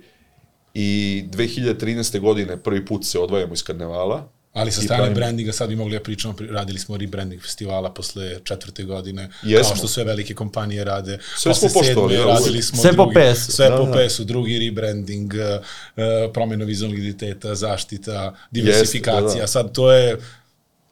[0.74, 2.20] i 2013.
[2.20, 4.28] godine prvi put se odvajamo iz karnevala.
[4.60, 8.40] Ali sa strane brandinga sad bi mogli da pričamo, pri- radili smo rebranding festivala posle
[8.44, 9.70] četvrte godine, Jesmo.
[9.70, 11.18] kao što sve velike kompanije rade.
[11.38, 13.52] Sve smo poštovali, sedme ja, radili smo Sve po drugi, PS-u.
[13.52, 14.08] Sve Da, po da.
[14.08, 19.24] PS-u, drugi rebranding, uh, promjena vizualnog identiteta, zaštita, diversifikacija.
[19.24, 19.48] Jeste, da, da.
[19.48, 20.18] Sad to je...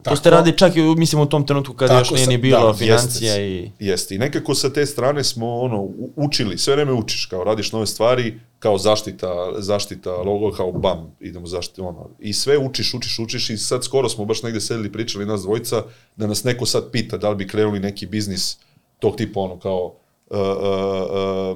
[0.02, 2.66] To ste radi čak i, mislim, u tom trenutku kada Tako još nije ni bilo
[2.66, 3.86] da, financija Jeste, i...
[3.86, 4.14] Jeste.
[4.14, 8.40] I nekako sa te strane smo ono učili, sve vreme učiš, kao radiš nove stvari,
[8.58, 12.10] kao zaštita, zaštita logo, kao bam, idemo zaštiti ono.
[12.18, 15.82] I sve učiš, učiš, učiš i sad skoro smo baš negde sedeli pričali nas dvojica
[16.16, 18.58] da nas neko sad pita da li bi krenuli neki biznis
[18.98, 19.94] tog tipa ono kao
[20.30, 20.46] uh, uh,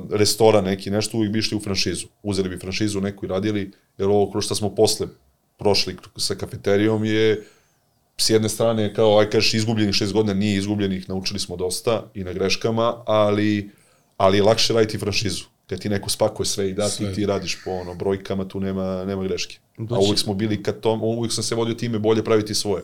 [0.04, 2.06] uh, restoran neki, nešto uvijek bi išli u franšizu.
[2.22, 5.06] Uzeli bi franšizu neku i radili, jer ovo kroz što smo posle
[5.58, 7.44] prošli sa kafeterijom je
[8.16, 12.24] s jedne strane, kao, aj kažeš, izgubljenih šest godina, nije izgubljenih, naučili smo dosta i
[12.24, 13.70] na greškama, ali,
[14.16, 15.44] ali je lakše raditi franšizu.
[15.66, 19.04] Kad ti neko spakuje sve i da ti, ti radiš po ono, brojkama, tu nema,
[19.04, 19.58] nema greške.
[19.78, 22.82] A Doći- uvijek smo bili ka tom, uvijek sam se vodio time bolje praviti svoje.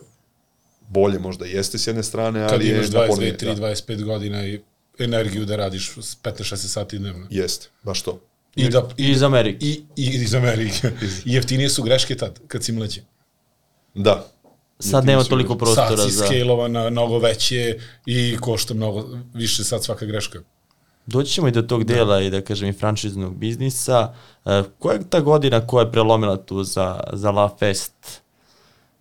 [0.88, 3.66] Bolje možda jeste s jedne strane, ali Kad je imaš 22, napornije, 3, da.
[3.66, 4.60] 25 godina i
[4.98, 7.26] energiju da radiš s 15-16 sati dnevno.
[7.30, 8.20] Jeste, baš to.
[8.56, 9.66] I, da, I iz Amerike.
[9.66, 10.90] i, i iz Amerike.
[11.26, 13.00] I jeftinije su greške tad, kad si mlađi.
[13.94, 14.26] Da.
[14.80, 16.24] Sad nema toliko prostora Sad si za...
[16.24, 20.38] scale-ovana, mnogo veće i košta mnogo više sad svaka greška.
[21.06, 24.14] Doći ćemo i do tog dela i da kažem i franšiznog biznisa.
[24.44, 28.22] E, koja je ta godina koja je prelomila tu za, za La Fest?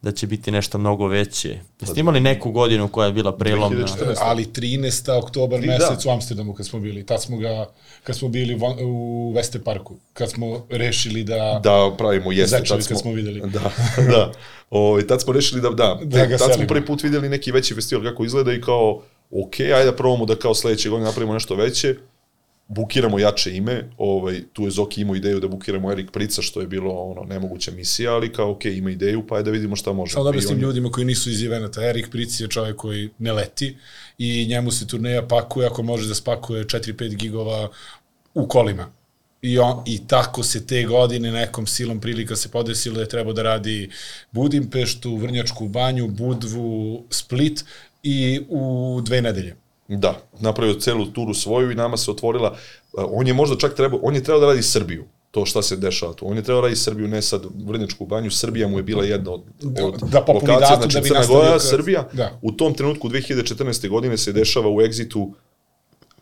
[0.02, 1.60] Da će biti nešto mnogo veće.
[1.82, 3.86] Jeste imali neku godinu koja je bila prelomna?
[3.86, 4.16] 2014.
[4.20, 5.18] Ali 13.
[5.24, 6.10] oktobar Tri, mesec da.
[6.10, 7.06] u Amsterdamu kad smo bili.
[7.06, 7.66] Tad smo ga,
[8.04, 9.96] kad smo bili u, u Veste parku.
[10.14, 11.60] Kad smo rešili da...
[11.64, 12.58] da pravimo jeste.
[12.58, 13.42] Zečevi tad kad smo videli.
[13.54, 13.72] Da,
[14.12, 14.32] da.
[14.70, 16.68] O, tad smo rešili da, da, Da ga tad smo selimo.
[16.68, 20.36] prvi put videli neki veći festival kako izgleda i kao, ok, ajde da probamo da
[20.36, 21.96] kao sledeće godine napravimo nešto veće,
[22.68, 26.68] bukiramo jače ime, ovaj, tu je Zoki imao ideju da bukiramo Erik Prica, što je
[26.68, 30.14] bilo ono nemoguća misija, ali kao, ok, ima ideju, pa ajde da vidimo šta može.
[30.14, 31.84] Samo da objasnim on je- ljudima koji nisu iz Juvenata.
[31.84, 33.76] Erik Pric je čovjek koji ne leti
[34.18, 37.70] i njemu se turneja pakuje ako može da spakuje 4-5 gigova
[38.34, 38.92] u kolima.
[39.42, 43.34] I, on, I tako se te godine nekom silom prilika se podesilo da je trebao
[43.34, 43.90] da radi
[44.32, 47.66] Budimpeštu, Vrnjačku banju, Budvu, Split
[48.04, 48.62] i u
[49.04, 49.56] dve nedelje.
[49.88, 54.00] Da, napravio celu turu svoju i nama se otvorila, uh, on je možda čak trebao,
[54.04, 56.28] on je trebao da radi Srbiju, to šta se dešava tu.
[56.30, 59.42] On je trebao raditi Srbiju, ne sad Vrnjačku banju, Srbija mu je bila jedna od,
[59.82, 62.08] od da popuni lokacija, znači da bi Crna Gora, ka- Srbija.
[62.14, 62.40] Da.
[62.42, 63.90] U tom trenutku 2014.
[63.90, 65.32] godine se dešava u Exitu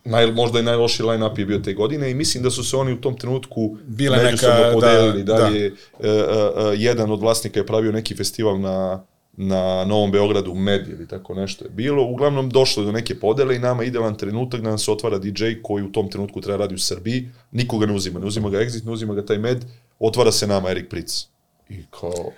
[0.05, 2.93] naj, možda i najlošiji line-up je bio te godine i mislim da su se oni
[2.93, 5.23] u tom trenutku Bile međusobno neka, da, podelili.
[5.23, 5.47] Da, da.
[5.47, 5.71] je, e,
[6.03, 9.03] e, e, jedan od vlasnika je pravio neki festival na,
[9.37, 12.03] na Novom Beogradu, Med ili tako nešto je bilo.
[12.03, 15.45] Uglavnom došlo je do neke podele i nama idealan trenutak da nam se otvara DJ
[15.63, 17.29] koji u tom trenutku treba radi u Srbiji.
[17.51, 19.65] Nikoga ne uzima, ne uzima ga Exit, ne uzima ga taj Med,
[19.99, 21.25] otvara se nama Erik Pritz.
[21.69, 22.31] I kao,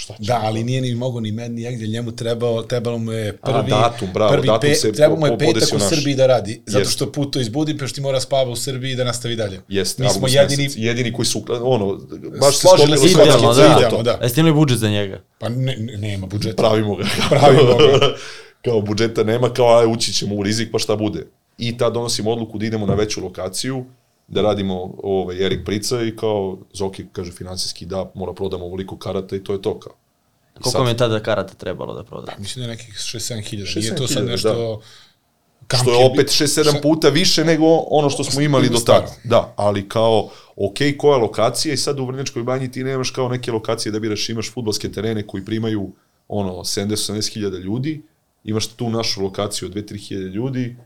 [0.00, 0.22] šta će?
[0.22, 3.62] Da, ali nije ni mogo ni meni negdje, njemu trebao, trebalo mu je prvi, A,
[3.62, 5.78] datum, bravo, prvi datum se trebao po- mu je petak u.
[5.80, 6.92] Srbiji da radi, zato Jest.
[6.92, 9.60] što putuje iz Budimpešti mora spava u Srbiji da nastavi dalje.
[9.68, 11.98] Jeste, Mi smo jedini, mesec, jedini koji su, ono,
[12.40, 13.76] baš se Složili se sve idealno, da.
[13.76, 14.18] Idealno, da.
[14.22, 15.20] Jeste imali budžet za njega?
[15.38, 16.56] pa ne, ne- nema budžeta.
[16.56, 17.04] Pravimo ga.
[17.30, 18.14] Pravimo ga.
[18.64, 21.26] kao budžeta nema, kao aj ući ćemo u rizik, pa šta bude.
[21.58, 23.84] I tad donosimo odluku da idemo na veću lokaciju,
[24.30, 29.36] da radimo ovaj, Erik Prica i kao Zoki kaže finansijski da, mora prodamo ovoliko karata
[29.36, 29.92] i to je to kao.
[29.92, 32.32] I Koliko sad- mi je tada karata trebalo da proda?
[32.38, 33.70] Mislim da je nekih 6-7 hiljada.
[33.70, 34.80] 6-7 Nije to sad hiljada, nešto...
[35.66, 39.06] Kamp što je opet 6-7 puta više nego ono što smo imali do tada.
[39.24, 43.28] Da, ali kao, ok, koja je lokacija i sad u Vrnjačkoj banji ti nemaš kao
[43.28, 45.92] neke lokacije da biraš, imaš futbolske terene koji primaju
[46.28, 48.02] ono 70-80 hiljada ljudi,
[48.44, 50.76] imaš tu našu lokaciju od 2-3 hiljade ljudi,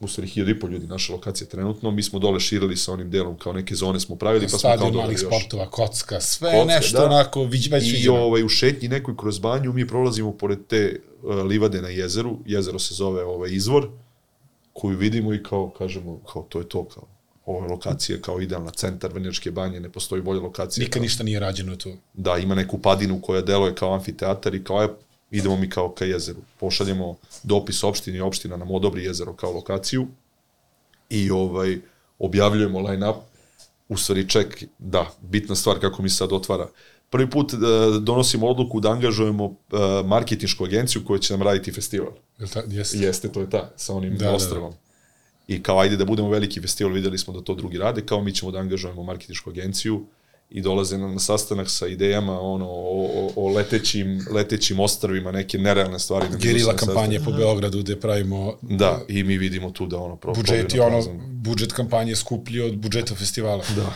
[0.00, 3.10] u stvari hiljada i pol ljudi naša lokacija trenutno, mi smo dole širili sa onim
[3.10, 5.26] delom, kao neke zone smo pravili, pa smo kao malih još.
[5.26, 7.06] sportova, kocka, sve Kocka, nešto da.
[7.06, 8.16] onako vić, već I viđeno.
[8.16, 12.78] ovaj, u šetnji nekoj kroz banju mi prolazimo pored te uh, livade na jezeru, jezero
[12.78, 13.88] se zove ovaj, izvor,
[14.72, 17.06] koju vidimo i kao kažemo, kao to je to, kao
[17.46, 20.82] ova lokacija je kao idealna, centar Vrnjačke banje, ne postoji bolja lokacija.
[20.82, 21.92] Nikad kao, ništa nije rađeno tu.
[22.14, 24.88] Da, ima neku padinu koja deluje kao amfiteatar i kao, aj,
[25.30, 26.40] idemo mi kao ka jezeru.
[26.60, 30.06] Pošaljemo dopis opštini, opština nam odobri jezero kao lokaciju
[31.10, 31.78] i ovaj,
[32.18, 33.16] objavljujemo line-up,
[33.88, 36.68] u stvari ček, da, bitna stvar kako mi se sad otvara.
[37.10, 37.60] Prvi put uh,
[38.02, 39.56] donosimo odluku da angažujemo uh,
[40.04, 42.12] marketinšku agenciju koja će nam raditi festival.
[42.38, 42.98] Jel ta, jeste?
[42.98, 44.70] Jeste, to je ta, sa onim Da, da, da, da.
[45.48, 48.34] I kao, ajde da budemo veliki festival, videli smo da to drugi rade, kao mi
[48.34, 50.04] ćemo da angažujemo marketinšku agenciju
[50.50, 55.58] i dolaze nam na sastanak sa idejama ono, o, o, o letećim, letećim ostrvima, neke
[55.58, 56.26] nerealne stvari.
[56.38, 57.38] Gerila kampanje sastanak.
[57.38, 61.20] po Beogradu gde pravimo Da, i mi vidimo tu da ono pro, na ono, prazan.
[61.32, 63.64] budžet kampanje je skuplji od budžeta festivala.
[63.76, 63.92] Da.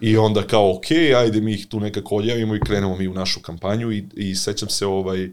[0.00, 3.40] I onda kao, ok, ajde mi ih tu nekako odjavimo i krenemo mi u našu
[3.40, 5.28] kampanju i, i sećam se ovaj, a,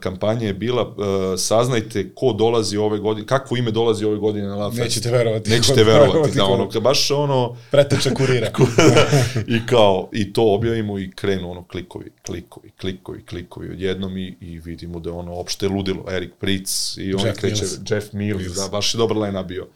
[0.00, 0.94] kampanja je bila
[1.38, 4.82] saznajte ko dolazi ove godine, kakvo ime dolazi ove godine na La Fest.
[4.82, 5.50] Nećete verovati.
[5.50, 8.50] Nećete verovati, da ono, ka- baš ono, Preteča kurira.
[9.56, 14.58] i kao, i to objavimo i krenu ono klikovi, klikovi, klikovi, klikovi odjednom i, i
[14.58, 17.90] vidimo da je ono opšte ludilo, Erik Pritz i on Jeff kreće, Mills.
[17.90, 18.56] Jeff Mills, Mills.
[18.56, 19.66] da, baš je dobar line bio.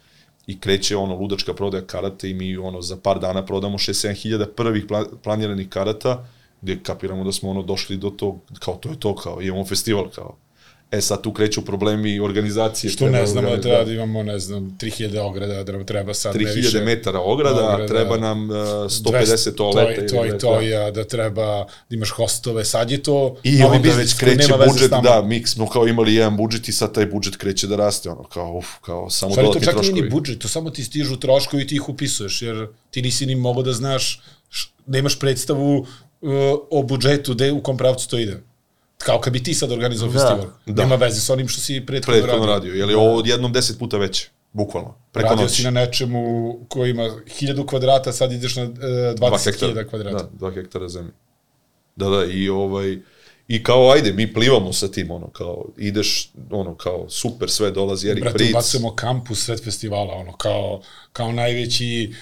[0.47, 4.47] I kreće ono ludačka prodaja karata i mi ono za par dana prodamo 6-7 hiljada
[4.47, 6.27] prvih pla, planiranih karata
[6.65, 10.11] gdje kapiramo da smo ono došli do tog, kao to je to, kao imamo festival,
[10.11, 10.37] kao.
[10.91, 12.91] E sad tu kreću problemi organizacije.
[12.91, 16.37] Što ne znamo da treba da imamo, ne znam, 3000 ograda, da nam treba sad
[16.37, 16.81] ne 3000 više.
[16.81, 20.07] metara ograda, Ograda, treba nam uh, 150 toaleta.
[20.07, 23.79] To, to i to, ja, da treba da imaš hostove, sad je to I onda
[23.79, 27.37] biznis već kreće budžet, da, mi smo kao imali jedan budžet i sad taj budžet
[27.37, 30.03] kreće da raste, ono, kao, uf, kao, samo to dodatni čak nije troškovi.
[30.03, 33.35] ni budžet, to samo ti stižu troškovi i ti ih upisuješ, jer ti nisi ni
[33.35, 35.87] mogao da znaš, š- da predstavu
[36.71, 38.41] o budžetu, gde, u kom pravcu to ide.
[38.99, 40.19] Kao kad bi ti sad organizovao Da.
[40.21, 40.47] festival.
[40.67, 40.83] Da.
[40.83, 42.73] Nema veze s onim što si prethodno, Prethodno radio.
[42.73, 45.57] radio, je ovo odjednom deset puta veće, bukvalno, preko Radio noći.
[45.57, 46.21] si na nečemu
[46.69, 50.17] koji ima 1000 kvadrata, sad ideš na Dva 20.000 kvadrata.
[50.19, 51.13] Da, dva hektara zemlje.
[51.97, 52.99] Da, da, i ovaj,
[53.49, 58.09] i kao, ajde, mi plivamo sa tim, ono, kao, ideš, ono, kao, super, sve dolazi,
[58.09, 58.51] Erik Brate, Pritz.
[58.51, 60.81] ubacujemo kamp u sred festivala, ono, kao,
[61.13, 62.15] kao najveći e,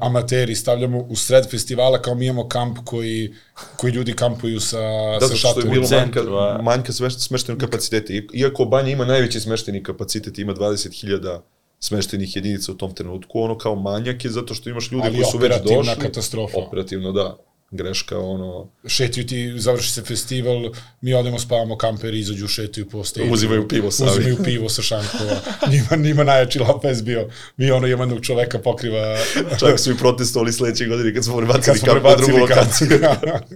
[0.00, 3.34] amateri stavljamo u sred festivala kao mi imamo kamp koji,
[3.76, 5.70] koji ljudi kampuju sa, Da, sa zato što je šatorom.
[5.70, 6.22] bilo manjka,
[6.62, 8.12] manjka smeš- smeštenog kapaciteta.
[8.34, 11.40] Iako banja ima najveći smešteni kapacitet, ima 20.000
[11.80, 15.24] smeštenih jedinica u tom trenutku, ono kao manjak je zato što imaš ljude Ali koji
[15.24, 16.02] su već operativna došli.
[16.02, 16.58] katastrofa.
[16.58, 17.36] Operativno, da.
[17.70, 23.30] Greška, ono, Šetaju ti, završi se festival, mi odemo spavamo kamperi, izađu, šetaju po stage.
[23.30, 25.40] Uzimaju pivo sa Uzimaju pivo sa šankova.
[25.72, 27.30] njima, njima najjači Lopez bio.
[27.56, 29.16] Mi ono jednog čoveka pokriva
[29.60, 32.88] čak su i protestovali sledeće godine kad smo kad prebacili kamp na drugu lokaciju.
[33.00, 33.42] kamp.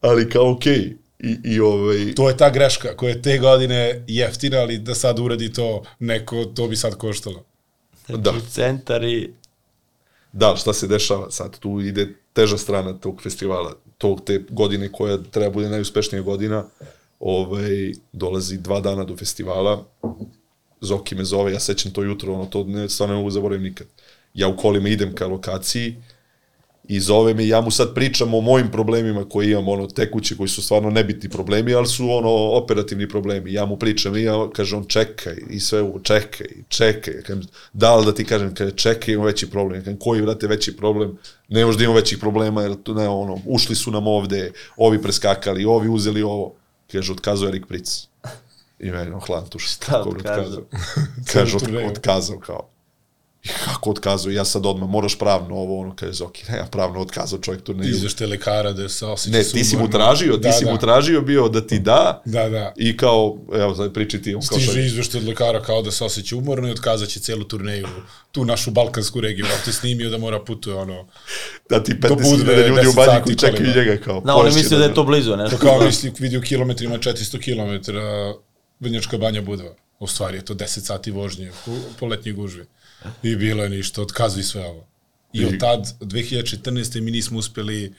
[0.00, 0.96] Ali kao okej.
[1.18, 5.18] I, i ovaj, to je ta greška koja je te godine jeftina, ali da sad
[5.18, 7.44] uradi to neko, to bi sad koštalo.
[8.08, 9.32] da, U centar i...
[10.34, 11.58] da, šta se dešava sad?
[11.58, 13.74] Tu ide teža strana tog festivala.
[13.98, 16.64] Tog te godine koja treba bude najuspešnija godina.
[17.20, 19.84] Ovaj, dolazi dva dana do festivala.
[20.80, 23.86] Zoki me zove, ja sećam to jutro, ono, to ne, stvarno ne mogu zaboravim nikad.
[24.34, 26.02] ja u kolima idem ka lokaciji
[26.88, 30.48] i zove me ja mu sad pričam o mojim problemima koje imam, ono, tekući, koji
[30.48, 33.52] su stvarno nebitni problemi, ali su, ono, operativni problemi.
[33.52, 37.22] Ja mu pričam i ja, kaže on, čekaj, i sve ovo, čekaj, čekaj.
[37.22, 37.42] Kažem,
[37.72, 39.84] da li da ti kažem, kaže, čekaj, imam veći problem.
[39.84, 41.18] Kažem, koji, vrate, veći problem?
[41.48, 45.88] Ne možda imam većih problema, jer, ne, ono, ušli su nam ovde, ovi preskakali, ovi
[45.88, 46.54] uzeli ovo.
[46.92, 48.06] Kaže, otkazao Erik Pric.
[48.78, 49.72] I meni, ono, hladno tuš.
[49.72, 50.62] Šta otkazao?
[51.32, 51.56] Kaže,
[51.90, 52.73] otkazao, kao.
[53.84, 54.32] I kako otkazao?
[54.32, 57.90] Ja sad odmah, moraš pravno ovo, ono, kaže Zoki, ne, ja pravno otkazao čovjek turneju.
[57.90, 60.72] Izvešte lekara da se osjeća Ne, ti si mu tražio, ti da, si da.
[60.72, 62.72] mu tražio bio da ti da, Da, da.
[62.76, 65.90] i kao, evo, sad priči ti, on kao Stiže šta, izveštaj od lekara kao da
[65.90, 67.86] se osjeća umorno i otkazat će celu turneju,
[68.32, 71.06] tu našu balkansku regiju, ako te snimio da mora putuje ono,
[71.70, 74.34] da ti do 15.000 Budve, ljudi u 10 banji sati koji čekaju njega, kao, Da,
[74.34, 75.50] oni misle da je to blizu, ne?
[75.50, 77.92] to kao misli vidi u kilometrima 400 km
[78.80, 79.83] Vrnjačka banja Budva.
[80.04, 82.64] U stvari je to 10 sati vožnje po, po letnjoj gužvi.
[83.22, 84.86] I bilo je ništa, otkazuj sve ovo.
[85.32, 87.00] I od tad, 2014.
[87.00, 87.94] mi nismo uspeli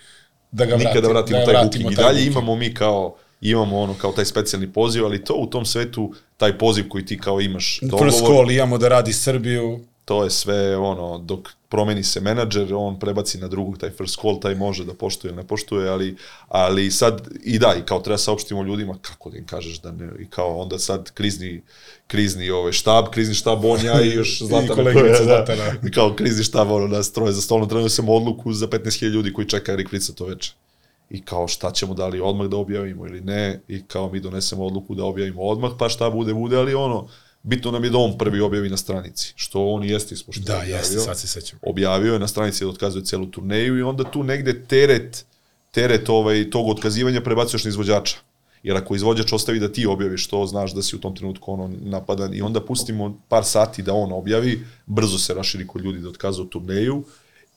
[0.52, 1.92] da ga nikada vratimo, vratimo da taj vratimo booking.
[1.92, 5.48] I taj dalje imamo mi kao, imamo ono kao taj specijalni poziv, ali to u
[5.48, 9.80] tom svetu, taj poziv koji ti kao imaš First dogovor, call imamo da radi Srbiju,
[10.06, 14.40] to je sve ono, dok promeni se menadžer, on prebaci na drugog taj first call,
[14.40, 16.16] taj može da poštuje ili ne poštuje, ali,
[16.48, 20.10] ali sad, i da, i kao treba saopštimo ljudima, kako da im kažeš da ne,
[20.20, 21.62] i kao onda sad krizni,
[22.08, 25.64] krizni ovaj štab, krizni štab, on, ja i još Zlatana, koleginica je, Zlatana.
[25.64, 29.10] Da, i kao krizni štab, ono, nas troje za stolom, trebamo sam odluku za 15.000
[29.10, 30.54] ljudi koji čeka Erik Frica to veče.
[31.10, 34.66] I kao šta ćemo, da li odmah da objavimo ili ne, i kao mi donesemo
[34.66, 37.08] odluku da objavimo odmah, pa šta bude, bude, ali ono,
[37.46, 41.00] bitno nam je da on prvi objavi na stranici, što on jeste ispošto da, jeste,
[41.00, 41.60] sad se sećam.
[41.62, 45.26] objavio je na stranici da otkazuje celu turneju i onda tu negde teret
[45.76, 48.18] teret ovaj, tog otkazivanja prebacuješ na izvođača.
[48.64, 51.70] Jer ako izvođač ostavi da ti objaviš to, znaš da si u tom trenutku ono
[51.82, 56.10] napadan i onda pustimo par sati da on objavi, brzo se raširi kod ljudi da
[56.10, 57.04] otkazao turneju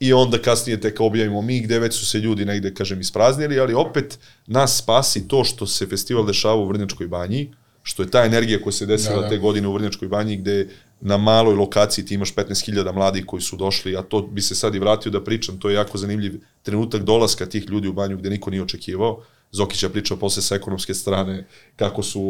[0.01, 3.75] i onda kasnije tek objavimo mi gde već su se ljudi negde, kažem, ispraznili, ali
[3.75, 7.49] opet nas spasi to što se festival dešava u Vrnjačkoj banji,
[7.89, 10.69] što je ta energija koja se desila Da, da, te godine u Vrnjačkoj banji gde
[11.01, 14.75] na maloj lokaciji ti imaš 15.000 mladih koji su došli, a to bi se sad
[14.75, 18.31] i vratio da pričam, to je jako zanimljiv trenutak dolaska tih ljudi u banju gde
[18.31, 19.23] niko nije očekivao.
[19.53, 21.47] Zokić je pričao posle sa ekonomske strane
[21.77, 22.21] kako su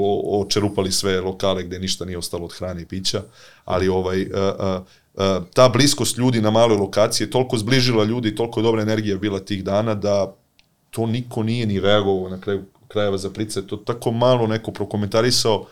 [0.41, 3.23] očerupali sve lokale gde ništa nije ostalo od hrane i pića,
[3.65, 4.83] ali ovaj, uh, uh,
[5.15, 9.17] uh, ta bliskost ljudi na maloj lokaciji je toliko zbližila ljudi, toliko je dobra energija
[9.17, 10.35] bila tih dana da
[10.91, 15.67] to niko nije ni reagovao na kraju krajeva za price, to tako malo neko prokomentarisao,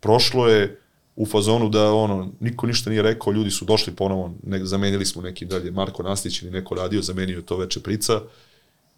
[0.00, 0.80] prošlo je
[1.16, 5.22] u fazonu da ono niko ništa nije rekao, ljudi su došli ponovo, ne, zamenili smo
[5.22, 8.20] neki dalje Marko Nastić ili neko radio, zamenio to veče prica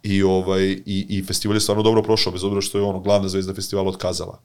[0.03, 3.29] i ovaj i, i festival je stvarno dobro prošao bez obzira što je ono glavna
[3.29, 4.41] zvezda festivala otkazala.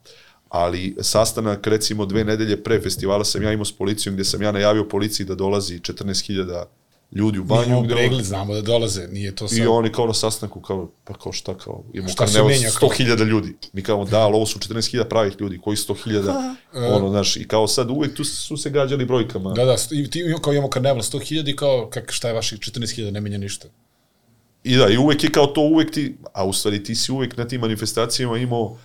[0.48, 4.52] Ali sastanak recimo dve nedelje pre festivala sam ja imao s policijom gde sam ja
[4.52, 6.64] najavio policiji da dolazi 14.000
[7.14, 9.58] ljudi u Mi banju gde on- pregled, znamo da dolaze, nije to sad...
[9.58, 12.48] I oni kao na sastanku, kao, pa kao šta, kao, imamo Šta kao?
[12.48, 13.56] 100.000 ljudi.
[13.72, 17.68] Mi kao, da, ali ovo su 14.000 pravih ljudi, koji 100.000, ono, znaš, i kao
[17.68, 19.52] sad uvek tu su se gađali brojkama.
[19.52, 23.10] Da, da, i ti kao imamo karneval 100.000 i kao, kak, šta je vaših 14.000,
[23.10, 23.68] ne menja ništa.
[24.64, 27.36] I da, i uvek je kao to, uvek ti, a u stvari ti si uvek
[27.36, 28.78] na tim manifestacijama imao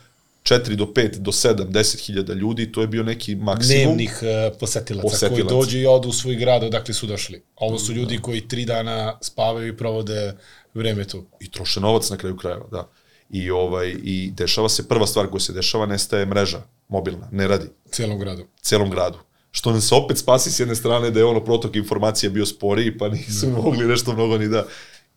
[0.49, 3.83] 4 do 5 do 7, 10.000 ljudi, to je bio neki maksimum.
[3.83, 5.35] Dnevnih uh, posetilaca, Posetilaca.
[5.35, 7.43] koji dođu i odu u svoj grad odakle su došli.
[7.55, 10.33] Ovo su ljudi koji tri dana spavaju i provode
[10.73, 11.25] vreme tu.
[11.39, 12.89] i troše novac na kraju krajeva, da.
[13.29, 17.67] I ovaj i dešava se prva stvar koja se dešava, nestaje mreža mobilna, ne radi.
[17.91, 18.45] cijelom gradu.
[18.61, 19.17] celom gradu.
[19.51, 22.97] Što nam se opet spasi s jedne strane da je ono protok informacija bio sporiji,
[22.97, 24.65] pa nisu mogli nešto mnogo ni da...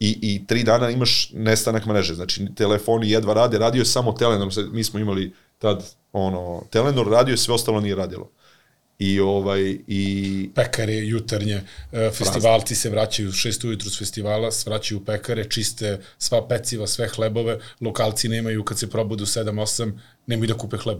[0.02, 4.48] I, I tri dana imaš nestanak mreže, znači telefoni jedva rade, radio je samo Telenor,
[4.72, 8.30] mi smo imali tad ono, Telenor radio je, sve ostalo nije radilo.
[8.98, 11.60] I ovaj, i Pekare, jutarnje,
[11.92, 16.86] e, festivalci se vraćaju u šest ujutru s festivala, vraćaju u pekare, čiste sva peciva,
[16.86, 19.92] sve hlebove, lokalci nemaju, kad se probudu 7-8,
[20.26, 20.98] nemaju da kupe hleb.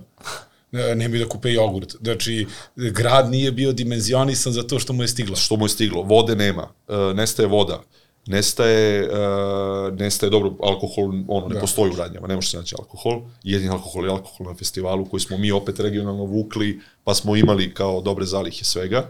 [0.73, 1.97] E, nemaju da kupe jogurt.
[2.01, 5.37] Znači, grad nije bio dimenzionisan za to što mu je stiglo.
[5.37, 7.83] što mu je stiglo, vode nema, uh, nestaje voda,
[8.27, 11.61] nestaje, uh, nestaje dobro, alkohol, ono, ne Da.
[11.61, 15.21] postoji u radnjama, ne može se naći alkohol, jedini alkohol je alkohol na festivalu koji
[15.21, 19.09] smo mi opet regionalno vukli, pa smo imali kao dobre zalihe svega,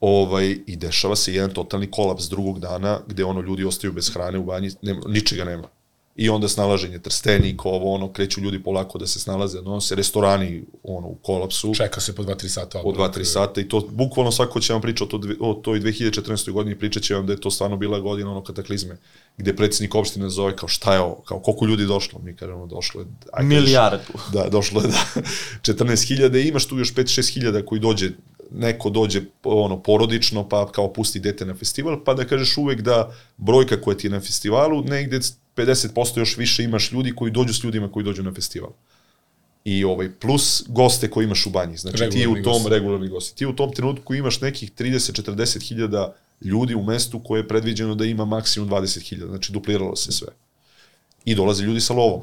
[0.00, 4.38] ovaj, i dešava se jedan totalni kolaps drugog dana, gde ono ljudi ostaju bez hrane
[4.38, 5.68] u banji, nema, ničega nema.
[6.16, 10.64] I onda snalaženje trstenik, ovo, ono, kreću ljudi polako da se snalaze, no, se restorani,
[10.82, 12.82] ono, u kolapsu Čeka se po 2-3 sata.
[12.82, 16.52] po 2-3 sata i to bukvalno svako će vam pričati o, o toj 2014.
[16.52, 18.96] godini, pričat će vam da je to stvarno bila godina ono kataklizme,
[19.36, 23.00] gde predsjednik opštine zove kao šta je ovo, kao koliko ljudi došlo, mi kažemo došlo
[23.00, 24.12] je, aj, kažeš, Milijardu.
[24.32, 25.22] Da, došlo je da
[25.74, 28.10] 14.000 i imaš tu još 5-6 hiljada koji dođe
[28.50, 33.12] neko dođe ono porodično pa kao pusti dete na festival, pa da kažeš uvek da
[33.36, 35.20] brojka koja ti je na festivalu negde
[35.56, 38.70] 50% još više imaš ljudi koji dođu s ljudima koji dođu na festival.
[39.64, 41.76] I ovaj plus goste koje imaš u banji.
[41.76, 42.70] Znači ti Regularni u tom gosti.
[42.70, 43.36] regularni gosti.
[43.36, 48.04] Ti u tom trenutku imaš nekih 30-40 hiljada ljudi u mestu koje je predviđeno da
[48.04, 49.30] ima maksimum 20 hiljada.
[49.30, 50.28] Znači dupliralo se sve.
[51.24, 52.22] I dolaze ljudi sa lovom.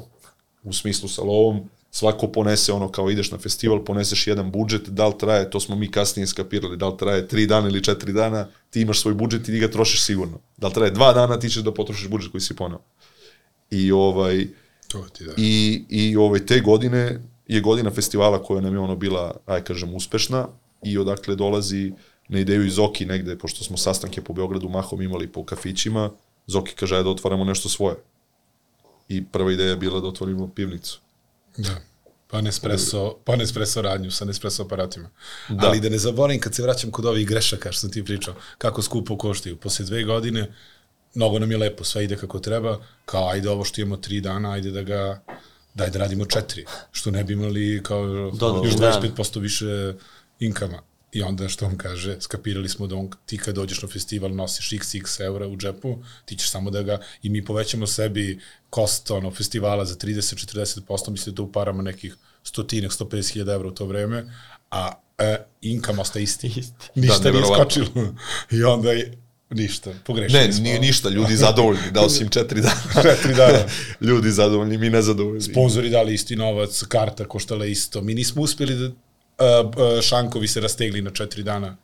[0.62, 5.06] U smislu sa lovom, svako ponese ono kao ideš na festival, poneseš jedan budžet, da
[5.06, 8.48] li traje, to smo mi kasnije skapirali, da li traje 3 dana ili 4 dana,
[8.70, 10.40] ti imaš svoj budžet i ti ga trošiš sigurno.
[10.56, 12.80] Da li traje 2 dana, ti ćeš da potrošiš budžet koji si ponao.
[13.70, 14.46] I ovaj,
[14.94, 15.32] To ti da.
[15.36, 19.94] I, i ovaj, te godine je godina festivala koja nam je ono bila, aj kažem,
[19.94, 20.48] uspešna
[20.82, 21.92] i odakle dolazi
[22.28, 26.10] na ideju i Zoki negde, pošto smo sastanke po Beogradu mahom imali po kafićima,
[26.46, 27.96] Zoki kaže da otvaramo nešto svoje.
[29.08, 31.00] I prva ideja je bila da otvorimo pivnicu.
[31.56, 31.80] Da.
[32.26, 35.10] Pa Nespresso, pa Nespresso radnju sa Nespresso aparatima.
[35.48, 35.66] Da.
[35.66, 38.82] Ali da ne zaboravim, kad se vraćam kod ovih grešaka što sam ti pričao, kako
[38.82, 39.56] skupo koštaju.
[39.56, 40.54] Posle dve godine,
[41.14, 44.52] mnogo nam je lepo, sve ide kako treba, kao ajde ovo što imamo tri dana,
[44.52, 45.22] ajde da ga,
[45.74, 48.04] daj da radimo četiri, što ne bi imali kao
[48.64, 49.00] još dan.
[49.02, 49.94] 25% više
[50.40, 50.82] inkama.
[51.12, 54.70] I onda što on kaže, skapirali smo da on, ti kad dođeš na festival nosiš
[54.70, 59.30] xx eura u džepu, ti ćeš samo da ga, i mi povećamo sebi kost ono,
[59.30, 63.86] festivala za 30-40%, mislim da to u parama nekih stotinak, 150 hiljada evra u to
[63.86, 64.24] vreme,
[64.70, 66.46] a e, inkam ostaje isti.
[66.46, 66.90] Isti.
[66.94, 68.14] Ništa Da, nije skočilo.
[68.50, 69.23] I onda je,
[69.54, 70.62] ništa, pogrešili Ne, smo.
[70.62, 72.80] nije ništa, ljudi zadovoljni, dao si im četiri dana.
[73.02, 73.58] Četiri dana.
[74.08, 75.40] ljudi zadovoljni, mi nezadovoljni.
[75.40, 78.00] Sponzori dali isti novac, karta koštala isto.
[78.00, 78.92] Mi nismo uspeli da uh,
[79.66, 81.76] uh, šankovi se rastegli na četiri dana.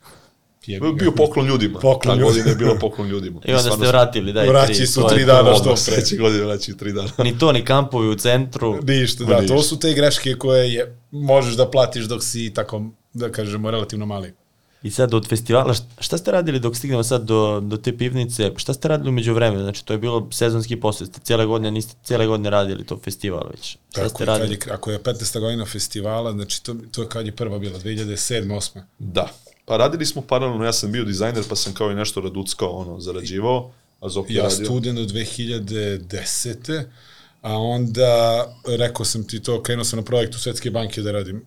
[0.67, 0.93] Jebi.
[0.93, 1.79] Bio poklon ljudima.
[1.79, 2.27] Poklon Ta ljudima.
[2.29, 3.41] godina je bila poklon ljudima.
[3.47, 4.87] I onda ste vratili, daj, Vraći tri.
[4.87, 5.27] su to tri to.
[5.27, 5.77] dana, što pre.
[5.77, 7.11] sledeće godine vraćaju tri dana.
[7.19, 8.79] Ni to, ni kampovi u centru.
[8.83, 9.63] Ništa, da, to ništa.
[9.63, 14.33] su te greške koje je, možeš da platiš dok si tako, da kažemo, relativno mali.
[14.83, 18.53] I sad od festivala, šta, šta ste radili dok stignemo sad do, do te pivnice,
[18.57, 19.63] šta ste radili umeđu vremenu?
[19.63, 23.49] Znači to je bilo sezonski posao, ste cijele godine, niste cijele godine radili to festival
[23.51, 23.71] već.
[23.71, 24.59] Šta Tako, ste je, kad radili?
[24.67, 25.41] je, ako je 15.
[25.41, 28.47] godina festivala, znači to, to je kad je prva bila, 2007.
[28.47, 28.81] 8.
[28.99, 29.29] Da.
[29.65, 33.01] Pa radili smo paralelno, ja sam bio dizajner, pa sam kao i nešto raduckao, ono,
[33.01, 34.65] zarađivao, a Zoki Ja radio.
[34.65, 36.85] student od 2010.
[37.43, 38.45] A onda,
[38.79, 41.45] rekao sam ti to, krenuo sam na projektu Svetske banke da radim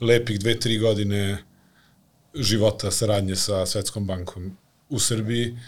[0.00, 1.44] lepih dve, tri godine
[2.34, 4.56] života saradnje sa Svetskom bankom
[4.88, 5.58] u Srbiji,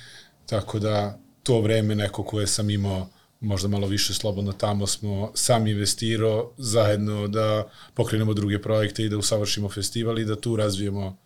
[0.46, 3.08] tako da to vreme neko koje sam imao
[3.40, 9.18] možda malo više slobodno tamo smo sam investirao zajedno da pokrenemo druge projekte i da
[9.18, 11.16] usavršimo festival i da tu razvijemo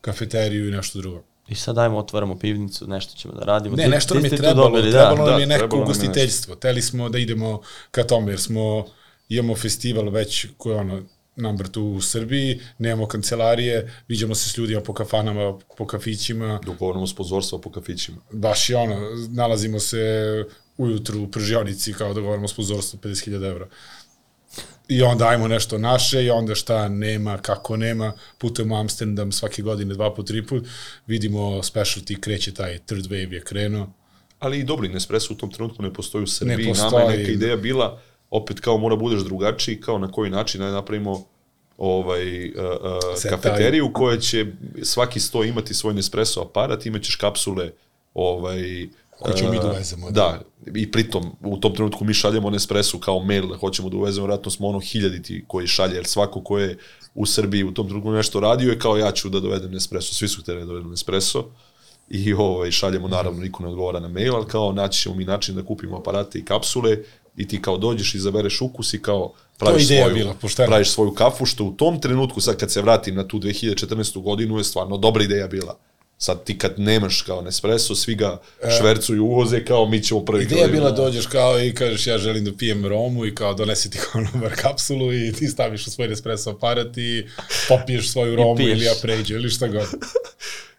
[0.00, 1.22] kafeteriju i nešto drugo.
[1.48, 3.76] I sad dajmo, otvaramo pivnicu, nešto ćemo da radimo.
[3.76, 5.22] Ne, nešto nam je trebalo, dobili, trebalo da.
[5.24, 6.54] nam da, je neko ugostiteljstvo.
[6.54, 8.86] Teli smo da idemo ka tome, jer smo,
[9.28, 11.02] imamo festival već koji je ono,
[11.36, 17.06] number two u Srbiji, nemamo kancelarije, viđamo se s ljudima po kafanama, po kafićima, Dogovorimo
[17.06, 18.16] sponzorstva po kafićima.
[18.32, 19.98] baš i ono, nalazimo se
[20.76, 23.68] ujutru u pržionici kao da govorimo sponzorstvo 50.000 evra.
[24.88, 29.94] I onda ajmo nešto naše i onda šta nema, kako nema, putujemo Amsterdam svake godine
[29.94, 30.66] dva po tri put,
[31.06, 33.92] vidimo specialty, kreće taj third wave je krenuo,
[34.38, 36.56] Ali i dobri, Nespresso u tom trenutku ne postoji u Srbiji.
[36.56, 37.12] Ne Nama postoji.
[37.12, 38.00] je neka ideja bila,
[38.32, 41.24] opet kao mora budeš drugačiji, kao na koji način da napravimo
[41.78, 44.46] ovaj uh, uh, kafeteriju koja će
[44.82, 47.70] svaki sto imati svoj Nespresso aparat, imaćeš kapsule
[48.14, 50.40] ovaj Koje ćemo mi uh, da uvezemo, da.
[50.66, 54.26] Da, i pritom u tom trenutku mi šaljemo Nespresso kao mail da hoćemo da uvezemo,
[54.26, 56.78] vratno smo ono hiljaditi koji šalje, jer svako ko je
[57.14, 60.28] u Srbiji u tom trenutku nešto radio je kao ja ću da dovedem Nespresso, svi
[60.28, 61.50] su hteli da dovedem Nespresso
[62.08, 65.54] i ovaj, šaljemo, naravno, niko ne odgovara na mail, ali kao naći ćemo mi način
[65.54, 66.96] da kupimo aparate i kapsule
[67.36, 70.68] i ti kao dođeš, izabereš ukus i kao praviš svoju, bila, pošteno.
[70.68, 74.22] praviš svoju kafu, što u tom trenutku, sad kad se vratim na tu 2014.
[74.22, 75.78] godinu, je stvarno dobra ideja bila.
[76.18, 78.40] Sad ti kad nemaš kao Nespresso, svi ga
[78.78, 80.42] švercuju, uvoze, kao mi ćemo prvi.
[80.42, 80.44] E.
[80.44, 81.04] Ideja kao bila idemo.
[81.04, 85.12] dođeš kao i kažeš ja želim da pijem romu i kao donesi ti konobar kapsulu
[85.12, 87.26] i ti staviš u svoj espresso aparat i
[87.68, 89.86] popiješ svoju romu ili ja pređe ili šta god.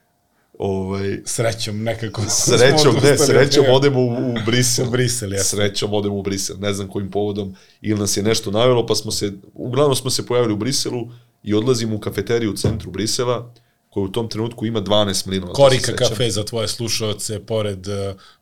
[0.59, 2.21] Ovaj, Srećom nekako.
[2.47, 4.87] srećom, ne, srećom odemo u, u Brisel.
[4.87, 5.57] U Brisel, jesno.
[5.57, 6.55] Srećom odemo u Brisel.
[6.59, 7.55] Ne znam kojim povodom.
[7.81, 11.07] Ili nas je nešto navelo, pa smo se, uglavnom smo se pojavili u Briselu
[11.43, 13.53] i odlazimo u kafeteriju u centru Brisela,
[13.89, 15.45] koja u tom trenutku ima 12 milina.
[15.45, 17.93] ako se Korika kafe za tvoje slušaoce, pored uh,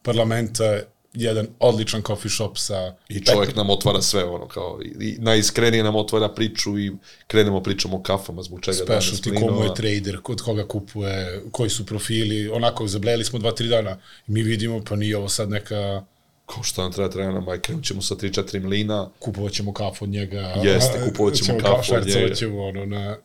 [0.01, 0.79] parlamenta,
[1.13, 2.95] jedan odličan coffee shop sa...
[3.09, 6.91] I čovjek nam otvara sve, ono, kao, i, najiskrenije nam otvara priču i
[7.27, 9.53] krenemo pričamo o kafama, zbog čega 12 specialty, mlinova.
[9.53, 13.97] komu je trader, kod koga kupuje, koji su profili, onako, zableli smo dva, tri dana
[14.27, 16.03] i mi vidimo, pa nije ovo sad neka,
[16.45, 20.03] Kao što nam treba, treba nam, aj, krenut ćemo sa 3-4 mlina, kupovat ćemo kafu
[20.05, 20.53] od njega.
[20.63, 22.35] Jeste, kupovat ćemo kafu od švercovat njega.
[22.35, 23.17] ćemo, ono, na...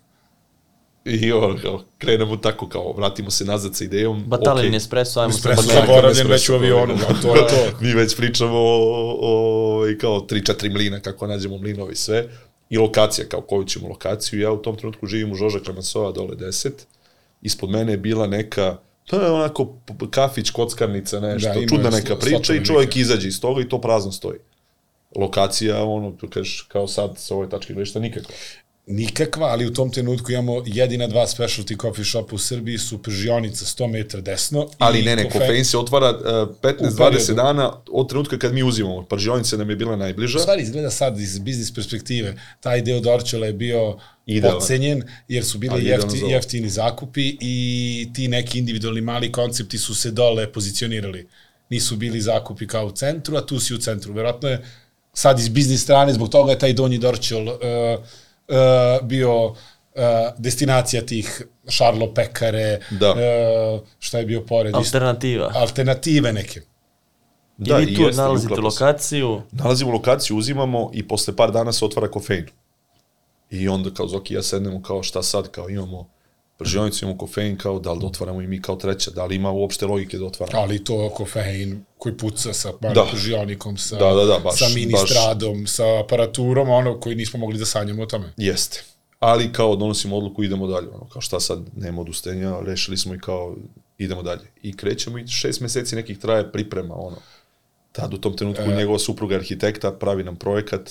[1.07, 1.31] I
[1.63, 4.25] kao, krenemo tako kao, vratimo se nazad sa idejom.
[4.27, 7.21] Batalin okej, espresso, ajmo Espresso sad Batalin zaboravljen espresso, već u avionu, da.
[7.23, 7.79] to je to.
[7.81, 12.29] Mi već pričamo o, o, o kao 3-4 mlina, kako nađemo mlinove i sve.
[12.71, 14.41] I lokacija, kao koju ćemo lokaciju.
[14.41, 16.71] Ja u tom trenutku živim u Žoža Klemansova, dole 10.
[17.43, 19.77] Ispod mene je bila neka, to je onako
[20.11, 23.01] kafić, kockarnica, nešto, Da, ima čudna je neka priča i čovjek neke.
[23.01, 24.39] izađe iz toga i to prazno stoji.
[25.17, 28.35] Lokacija, ono, tu kažeš, kao sad sa ove tačke gledišta, nikakva.
[28.89, 33.65] Nikakva, ali u tom trenutku imamo jedina dva specialty coffee shopa u Srbiji su pržionica
[33.65, 34.69] 100 metara desno.
[34.79, 37.35] Ali ne, ne, kofe- kofein se otvara uh, 15-20 periodu.
[37.35, 39.03] dana od trenutka kad mi uzimamo.
[39.03, 40.39] Pržionica nam je bila najbliža.
[40.39, 44.59] U stvari izgleda sad iz biznis perspektive, taj deo Dorčela je bio Idealan.
[44.59, 50.11] podcenjen, jer su idealno jefti, jeftini zakupi i ti neki individualni mali koncepti su se
[50.11, 51.29] dole pozicionirali.
[51.71, 54.13] Nisu bili zakupi kao u centru, a tu si u centru.
[54.13, 54.65] Verovatno je
[55.13, 57.55] sad iz biznis strane, zbog toga je taj donji Dorčel uh,
[58.49, 59.55] uh, bio uh,
[60.39, 63.11] destinacija tih Šarlo Pekare, Da.
[63.11, 63.17] uh,
[63.99, 65.53] šta je bio pored, Alternativa.
[65.55, 66.61] alternative neke.
[67.57, 68.85] Da, I vi tu jeste, nalazite uklapa se.
[68.85, 72.47] lokaciju, Nalazimo lokaciju, uzimamo i posle par dana se otvara kofein.
[73.51, 76.09] I onda kao Zoki ja sednemo kao šta sad, kao imamo
[76.59, 79.51] pržionicu, imamo kofein, kao da li da otvaramo i mi kao treća, da li ima
[79.51, 80.61] uopšte logike da otvaramo.
[80.61, 82.89] Ali to kofein koji puca sa Da.
[82.89, 83.07] da.
[83.17, 87.67] žionikom, sa, Da, da, da, baš- sa ministradom, sa aparaturom, ono koji nismo mogli da
[87.67, 88.33] sanjamo o tome.
[88.37, 88.85] Jeste.
[89.21, 90.89] Ali kao donosimo odluku, idemo dalje.
[90.89, 93.57] Ono, kao šta sad, nema odustenja, rešili smo i kao
[93.99, 94.51] idemo dalje.
[94.63, 97.17] I krećemo i šest meseci nekih traje priprema, ono.
[97.93, 100.91] Tad u tom trenutku e, njegova supruga arhitekta, pravi nam projekat.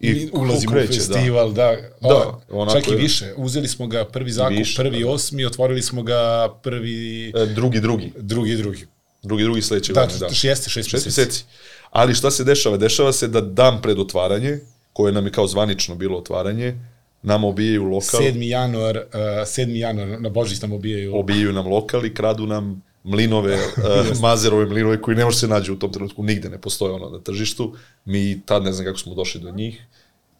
[0.00, 1.76] I ulazimo u festival, da.
[2.00, 3.32] da, Da, o, onako čak i više.
[3.36, 5.08] Uzeli smo ga prvi zakup, Više, prvi da.
[5.10, 7.40] osmi, otvorili smo ga prvi, Da.
[7.40, 8.12] E, drugi, drugi.
[8.16, 8.86] drugi, drugi.
[9.22, 10.26] Drugi, drugi sledeće Da, godine, da.
[10.26, 10.48] da.
[10.48, 11.44] jeste šest, Šest meseci.
[11.90, 12.76] Ali šta se dešava?
[12.76, 14.58] Dešava se da dan pred otvaranje,
[14.92, 16.74] koje nam je kao zvanično bilo otvaranje,
[17.22, 18.42] nama obijaju lokal, 7.
[18.42, 19.76] januar, uh, 7.
[19.76, 21.16] januar na Božić nam obijaju.
[21.16, 25.72] obijaju nam lokal i kradu nam mlinove, uh, mazerove mlinove koji ne može se nađu
[25.72, 27.74] u tom trenutku, nigde ne postoje ono na tržištu.
[28.04, 29.86] Mi tad ne znam kako smo došli do njih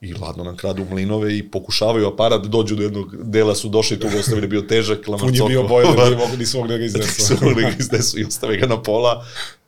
[0.01, 4.01] i ladno nam kradu mlinove i pokušavaju aparat da dođu do jednog dela su došli
[4.01, 5.49] tu ga ostavili bio težak Pun je lamarcoko.
[5.49, 7.23] bio bojler, nije mogu, nisu mogli da ga iznesu.
[7.25, 9.27] su mogli da ga iznesu i ostave ga na pola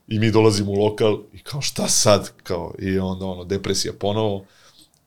[0.08, 4.44] i mi dolazimo u lokal i kao šta sad kao i onda ono depresija ponovo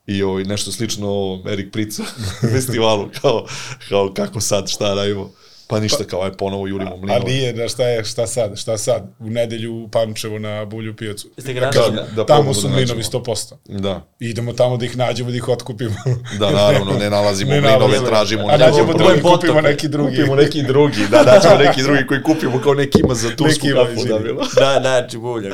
[0.07, 2.03] i ovaj, nešto slično ovom Erik Prica
[2.53, 3.45] festivalu kao,
[3.89, 5.31] kao kako sad šta radimo
[5.69, 8.77] pa ništa kao aj ponovo jurimo A mlinove nije, da šta je, šta sad, šta
[8.77, 9.03] sad?
[9.19, 11.27] U nedelju u Pančevo na Bulju pijacu.
[11.37, 11.95] Jeste ga Da, našli?
[11.95, 13.23] da, da tamo su da mlinovi nađemo.
[13.23, 13.53] 100%.
[13.79, 15.95] da Idemo tamo da ih nađemo, da ih otkupimo.
[16.39, 18.07] da naravno ne nalazimo Ne mlinove nalazimo.
[18.07, 19.39] tražimo A ne nađemo drugi, potok.
[19.39, 20.15] kupimo neki drugi.
[20.15, 24.09] kupimo neki drugi da nađemo neki drugi koji kupimo kao neki ima za tursku izvini.
[24.09, 25.53] da bilo Da, znači, buljak.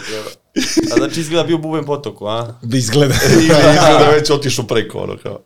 [0.93, 2.59] A znači izgleda bio Buben potoku, a?
[2.61, 3.15] Da izgleda.
[3.33, 5.39] ili izgleda već otišao preko ono kao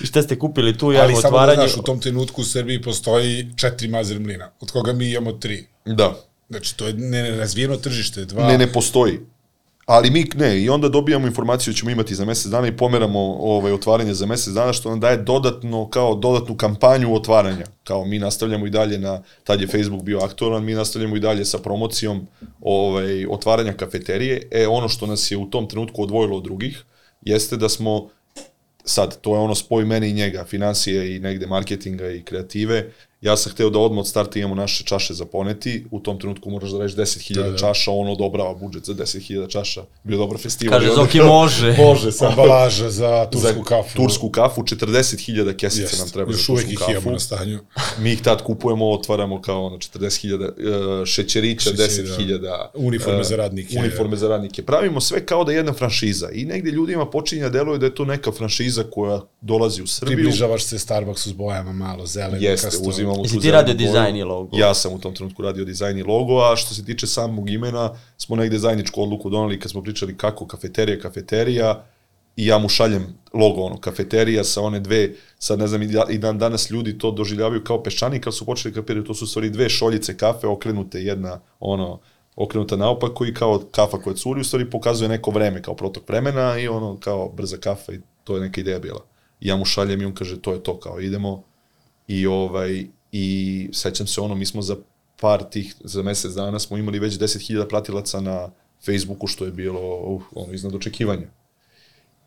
[0.00, 2.82] I šta ste kupili tu, Ali javno samo da znaš, u tom trenutku u Srbiji
[2.82, 5.66] postoji četiri mazer mlina, od koga mi imamo tri.
[5.84, 8.24] da Znači, to je nerazvijeno tržište.
[8.24, 9.18] Dva, Ne, ne postoji.
[9.88, 13.18] Ali mi ne, i onda dobijamo informaciju da ćemo imati za mesec dana i pomeramo
[13.40, 17.66] ovaj otvaranje za mesec dana što nam daje dodatno kao dodatnu kampanju otvaranja.
[17.84, 21.44] Kao mi nastavljamo i dalje na tad je Facebook bio aktualan, mi nastavljamo i dalje
[21.44, 22.26] sa promocijom
[22.60, 24.48] ovaj otvaranja kafeterije.
[24.50, 26.84] E ono što nas je u tom trenutku odvojilo od drugih
[27.22, 28.08] jeste da smo
[28.84, 32.92] sad, to je ono spoj mene i njega, financije i negde marketinga i kreative.
[33.20, 36.50] Ja sam hteo da odmah od starta imamo naše čaše za poneti, u tom trenutku
[36.50, 37.58] moraš da radiš 10.000 Da, da.
[37.58, 39.82] čaša, on odobrava budžet za 10.000 čaša.
[40.04, 40.78] Bio dobar festival.
[40.80, 41.76] Kaže, Zoki može.
[41.84, 43.96] Može, Sa ambalaža za tursku za kafu.
[43.96, 45.98] Tursku kafu, 40.000 kesice Jest.
[45.98, 46.90] nam treba Još za uvek tursku ih kafu.
[46.92, 47.58] imamo na stanju.
[48.02, 53.36] Mi ih tad kupujemo, otvaramo kao ono 40.000 uh, šećerića, Šećeri, 10.000 Uniforme uh, za
[53.36, 53.78] radnike.
[53.78, 54.62] Uniforme za radnike.
[54.62, 57.94] Pravimo sve kao da je jedna franšiza i negde ljudima počinje da deluje da je
[57.94, 60.16] to neka franšiza koja dolazi u Srbiju.
[60.16, 62.70] Približavaš se Starbucksu s bojama malo, zelen, Jeste,
[63.12, 64.56] uzimamo Jesi ti radio dizajn i logo?
[64.56, 67.90] Ja sam u tom trenutku radio dizajn i logo, a što se tiče samog imena,
[68.16, 71.84] smo negde zajedničku odluku donali kad smo pričali kako kafeterija, kafeterija,
[72.36, 76.06] i ja mu šaljem logo, ono, kafeterija sa one dve, sad ne znam, i da-
[76.18, 79.68] dan danas ljudi to doživljavaju kao peščanik, kad su počeli kapirati, to su stvari dve
[79.68, 81.98] šoljice kafe okrenute, jedna, ono,
[82.36, 86.58] okrenuta naopako i kao kafa koja curi, u stvari pokazuje neko vreme, kao protok vremena
[86.58, 89.04] i ono, kao brza kafa i to je neka ideja bila.
[89.40, 91.42] I ja mu šaljem i on kaže, to je to, kao idemo,
[92.08, 94.76] i ovaj i sećam se ono mi smo za
[95.20, 98.50] par tih za mesec dana smo imali već 10.000 pratilaca na
[98.84, 101.26] Facebooku što je bilo uh, ono iznad očekivanja.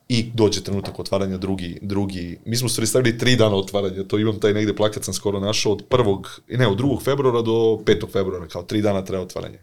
[0.09, 4.39] I dođe trenutak otvaranja drugi, drugi, mi smo stvari stavili tri dana otvaranja, to imam
[4.39, 8.11] taj negde plakat sam skoro našao od prvog, ne, od drugog februara do 5.
[8.11, 9.59] februara, kao tri dana traje otvaranje.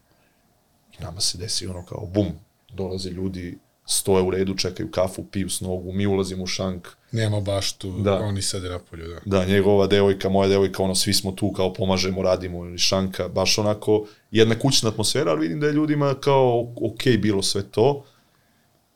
[0.99, 2.27] I nama se desi ono kao bum,
[2.73, 7.41] dolaze ljudi, stoje u redu, čekaju kafu, piju s nogu, mi ulazimo u šank, Nema
[7.41, 8.11] baštu, Da.
[8.11, 8.17] da.
[8.17, 9.21] oni sede na polju, da.
[9.25, 13.59] da, njegova devojka, moja devojka, ono, svi smo tu, kao pomažemo, radimo, ili šanka, baš
[13.59, 18.05] onako jedna kućna atmosfera, ali vidim da je ljudima kao ok bilo sve to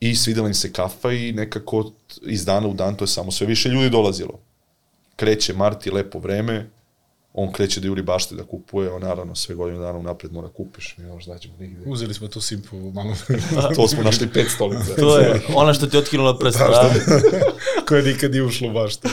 [0.00, 1.92] i svidela im se kafa i nekako
[2.26, 4.40] iz dana u dan to je samo sve više ljudi dolazilo.
[5.16, 6.70] Kreće Marti, lepo vreme,
[7.34, 10.94] on kreće da juri bašte da kupuje, on naravno sve godine dana unapred mora kupiš,
[10.98, 11.80] mi možda nađemo nigde.
[11.86, 13.16] Uzeli smo tu simpu malo,
[13.76, 14.94] to smo našli pet stolica.
[15.00, 16.94] To je ona što ti je otkinula prst, da?
[17.88, 19.08] koje nikad nije ušlo baš to.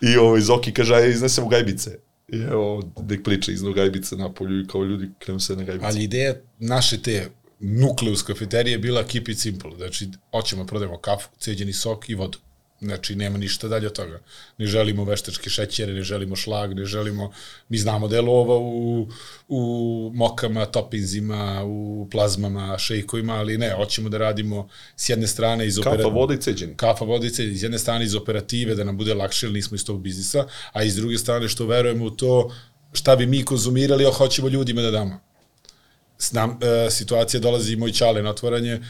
[0.00, 1.98] I ovaj Zoki kaže, aj iznesemo gajbice.
[2.28, 5.86] I evo, nek priča iznao gajbice na polju i kao ljudi krenu se na gajbice.
[5.86, 7.30] Ali ideja naše te
[7.60, 9.70] nukleus kafeterije je bila keep it simple.
[9.76, 12.38] Znači, hoćemo da prodajemo kafu, ceđeni sok i vodu.
[12.84, 14.20] Znači, nema ništa dalje od toga.
[14.58, 17.32] Ne želimo veštačke šećere, ne želimo šlag, ne želimo...
[17.68, 19.08] Mi znamo da je lova u,
[19.48, 25.76] u mokama, topinzima, u plazmama, šejkovima, ali ne, hoćemo da radimo s jedne strane iz
[25.76, 26.76] Kafa, operative voda i ceđeni.
[26.76, 30.00] kafa vodice iz jedne strane iz operative da nam bude lakše, jer nismo iz tog
[30.00, 32.50] biznisa, a iz druge strane što verujemo u to
[32.92, 35.20] šta bi mi konzumirali, a hoćemo ljudima da damo.
[36.18, 38.80] S nam, e, situacija dolazi i moj čale na otvaranje,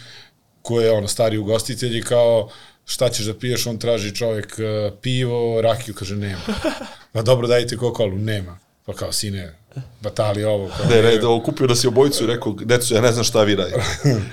[0.62, 2.48] koji je ono stari ugostitelj i kao
[2.84, 6.40] šta ćeš da piješ, on traži čovjek e, pivo, rakiju, kaže nema.
[7.12, 8.58] Pa dobro, dajte kokolu, nema.
[8.86, 9.58] Pa kao, sine,
[10.00, 10.68] batali ovo.
[10.68, 13.42] Kao, Ne, ne, da okupio nas je obojicu i rekao, deco, ja ne znam šta
[13.42, 13.82] vi radite.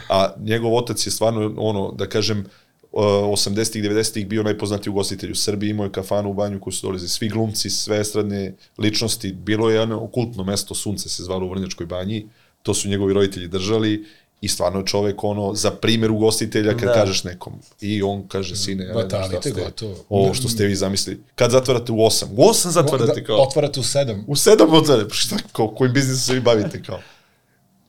[0.10, 2.46] A njegov otac je stvarno, ono, da kažem,
[2.92, 6.88] uh, 80-ih, 90-ih bio najpoznatiji ugostitelj u Srbiji, imao je kafanu u banju koju su
[6.88, 11.50] dolaze svi glumci, sve estradne ličnosti, bilo je jedno okultno mesto, Sunce se zvalo u
[11.50, 12.28] Vrnjačkoj banji,
[12.64, 14.06] to su njegovi roditelji držali
[14.42, 16.94] i stvarno je čovek ono, za primjer ugostitelja kad Da.
[16.94, 17.54] kažeš nekom.
[17.82, 19.96] I on kaže, sine, ja znam šta ste, gotovo.
[20.10, 21.20] ovo što ste vi zamislili.
[21.36, 22.26] Kad zatvarate u 8?
[22.32, 23.42] U 8 zatvarate da, kao.
[23.42, 24.26] otvarate u sedam.
[24.28, 27.00] U sedam otvore, pa šta, kao, kojim biznisom se vi bavite, kao?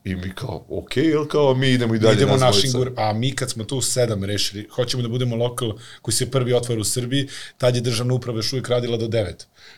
[0.05, 2.15] I mi kao, okej, jel kao, mi idemo i dalje.
[2.15, 5.37] idemo nas našim gur, a mi kad smo tu u sedam rešili, hoćemo da budemo
[5.37, 5.73] lokal
[6.03, 7.29] koji se prvi otvara u Srbiji,
[7.59, 9.33] tad je državna uprava još uvijek radila do 9.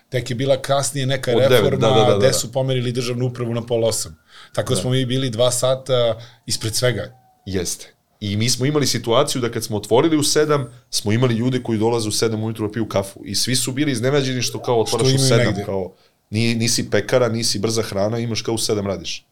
[0.09, 2.33] Tek je bila kasnije neka Od devet, reforma da, da, da, da, gde da.
[2.33, 4.17] su pomerili državnu upravu na pol osam.
[4.55, 4.81] Tako da.
[4.81, 7.21] smo mi bili dva sata ispred svega.
[7.47, 7.95] Jeste.
[8.21, 11.79] I mi smo imali situaciju da kad smo otvorili u sedam, smo imali ljude koji
[11.79, 13.21] dolaze u sedam ujutru da piju kafu.
[13.25, 15.65] I svi su bili iznenađeni što kao otvaraš u imaju sedam, negde.
[15.65, 15.93] kao
[16.31, 19.27] ni, nisi pekara, nisi brza hrana, imaš kao u sedam radiš.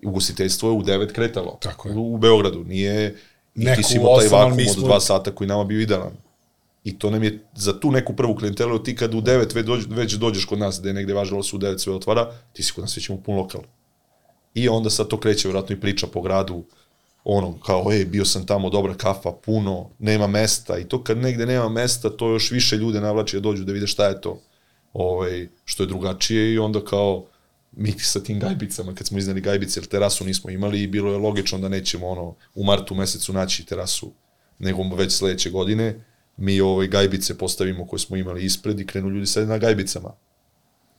[0.00, 1.58] I ugostiteljstvo je u devet kretalo.
[1.62, 1.94] Tako je.
[1.94, 2.64] U, u Beogradu.
[2.64, 3.16] Nije,
[3.54, 5.80] Neko niti si u imao taj vakum mi od smo- dva sata koji nama bio
[5.80, 6.12] idealan.
[6.84, 9.84] I to nam je za tu neku prvu klijentelu, ti kad u 9 već, dođ,
[9.88, 12.62] već dođeš kod nas, gde je negde važilo da se u 9 sve otvara, ti
[12.62, 13.60] si kod nas već imao pun lokal.
[14.54, 16.64] I onda sad to kreće vjerojatno i priča po gradu,
[17.24, 20.78] ono, kao, ej, bio sam tamo, dobra kafa, puno, nema mesta.
[20.78, 23.86] I to kad negde nema mesta, to još više ljude navlači da dođu da vide
[23.86, 24.40] šta je to,
[24.92, 27.26] ovaj, što je drugačije i onda kao,
[27.72, 31.18] mi sa tim gajbicama, kad smo iznali gajbice, jer terasu nismo imali i bilo je
[31.18, 34.12] logično da nećemo ono, u martu mesecu naći terasu,
[34.58, 36.04] nego već sledeće godine,
[36.36, 40.12] mi ovaj gajbice postavimo koje smo imali ispred i krenu ljudi sede na gajbicama.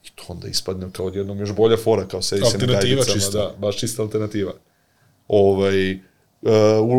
[0.04, 3.14] I to onda ispadne kao odjednom još bolja fora, kao sedi se na Alternativa gajbicama.
[3.14, 3.38] čista.
[3.38, 4.52] Da, baš čista alternativa.
[5.28, 6.00] Ovaj, uh,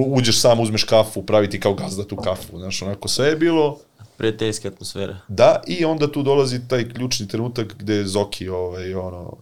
[0.07, 3.79] uđeš sam, uzmeš kafu, praviti kao gazda tu kafu, znaš, onako sve je bilo,
[4.17, 5.17] Prijateljska atmosfera.
[5.27, 9.37] Da, i onda tu dolazi taj ključni trenutak gde Zoki, ovaj, ono,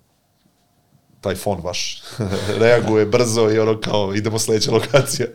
[1.22, 2.04] taj fon vaš,
[2.62, 5.28] reaguje brzo i ono kao, idemo sledeća lokacija.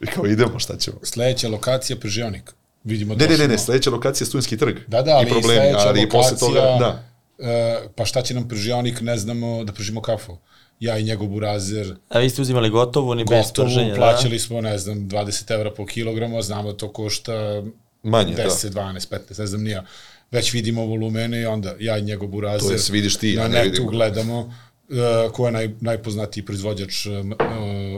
[0.00, 0.96] I kao, idemo, šta ćemo?
[1.02, 2.54] Sledeća lokacija Pržionik.
[2.84, 4.76] Vidimo Ne, ne, ne, ne, sledeća lokacija je Studentski trg.
[4.86, 7.04] Da, da, ali I problemi, sledeća ali i posle lokacija, toga, da.
[7.38, 10.36] E, pa šta će nam Pržionik, ne znamo da pržimo kafu.
[10.80, 14.60] Ja i njegov burazer, A vi ste uzimali gotovo, ni bez gotovo, prženja, plaćali smo,
[14.60, 17.62] ne znam, 20 evra po kilogramu, a znamo da to košta
[18.02, 19.84] Manje, 10, 12, 15, ne znam nija.
[20.30, 23.48] Već vidimo volumene i onda ja i njegov burazer To jest, vidiš ti, na ja
[23.48, 23.86] ne netu vidim.
[23.86, 27.12] gledamo uh, ko je naj, najpoznatiji proizvođač uh,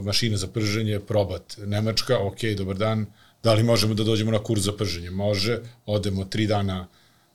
[0.04, 3.06] mašina za prženje, Probat, Nemačka, ok, dobar dan,
[3.42, 5.10] da li možemo da dođemo na kurs za prženje?
[5.10, 6.86] Može, odemo tri dana,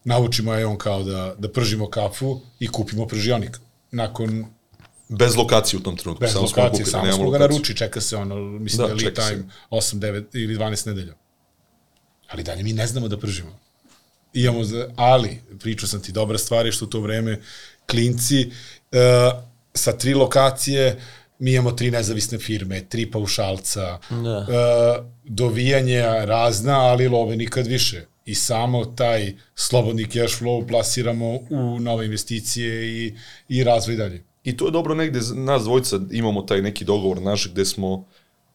[0.04, 3.60] naučimo je on kao da, da pržimo kafu i kupimo pržionik.
[3.92, 4.46] Nakon
[5.10, 6.22] Bez lokacije u tom trenutku.
[6.22, 9.16] bez samo lokacije, samo nemamo smo ga naruči, čeka se ono, mislim Da, da, lead
[9.16, 11.14] time 8, 9 ili 12 nedelja.
[12.30, 13.60] Ali dalje mi ne znamo da pržimo.
[14.34, 17.42] Imamo, za, ali, pričao sam ti, dobra stvar je što u to vreme
[17.90, 18.46] klinci
[18.92, 19.00] uh,
[19.74, 21.02] sa tri lokacije
[21.40, 24.38] mi imamo tri nezavisne firme, tri paušalca, Da.
[24.38, 28.06] uh, dovijanja razna, ali love nikad više.
[28.26, 33.14] I samo taj slobodni cash flow plasiramo u nove investicije i,
[33.50, 34.24] i razvoj dalje.
[34.44, 38.06] I to je dobro negde, nas dvojica imamo taj neki dogovor naš gde smo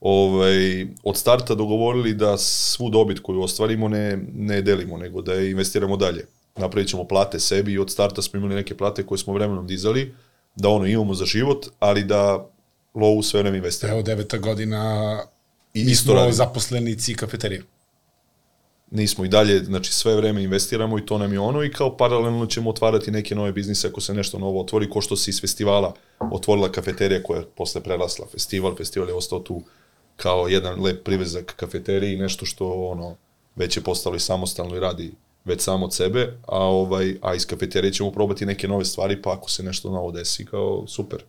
[0.00, 5.50] ovaj, od starta dogovorili da svu dobit koju ostvarimo ne, ne delimo, nego da je
[5.50, 6.26] investiramo dalje.
[6.56, 10.14] Napravit ćemo plate sebi i od starta smo imali neke plate koje smo vremenom dizali,
[10.56, 12.48] da ono imamo za život, ali da
[12.94, 13.98] lovu sve vreme investiramo.
[13.98, 15.22] Evo deveta godina
[15.74, 16.32] I isto smo radimo.
[16.32, 17.62] zaposlenici kafeterije.
[18.91, 22.47] Nismo i dalje, znači sve vreme investiramo i to nam je ono i kao paralelno
[22.47, 25.95] ćemo otvarati neke nove biznise ako se nešto novo otvori, ko što se iz festivala
[26.32, 29.62] otvorila kafeterija koja je posle prerasla festival, festival je ostao tu
[30.16, 33.16] kao jedan lep privezak kafeteriji, nešto što ono
[33.57, 35.12] već je postalo i samostalno i radi
[35.45, 39.32] već samo od sebe, a ovaj a iz kafeterije ćemo probati neke nove stvari, pa
[39.32, 41.24] ako se nešto novo desi, kao super.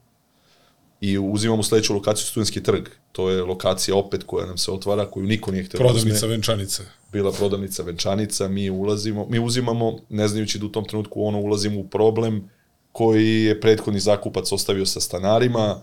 [1.01, 2.87] I uzimamo sledeću lokaciju Studentski trg.
[3.11, 6.27] To je lokacija opet koja nam se otvara, koju niko nije htio da uzme Prodavnica
[6.27, 6.83] venčanica.
[7.11, 11.79] Bila prodavnica venčanica, mi ulazimo, mi uzimamo, ne znajući da u tom trenutku ono ulazimo
[11.79, 12.49] u problem
[12.91, 15.81] koji je prethodni zakupac ostavio sa stanarima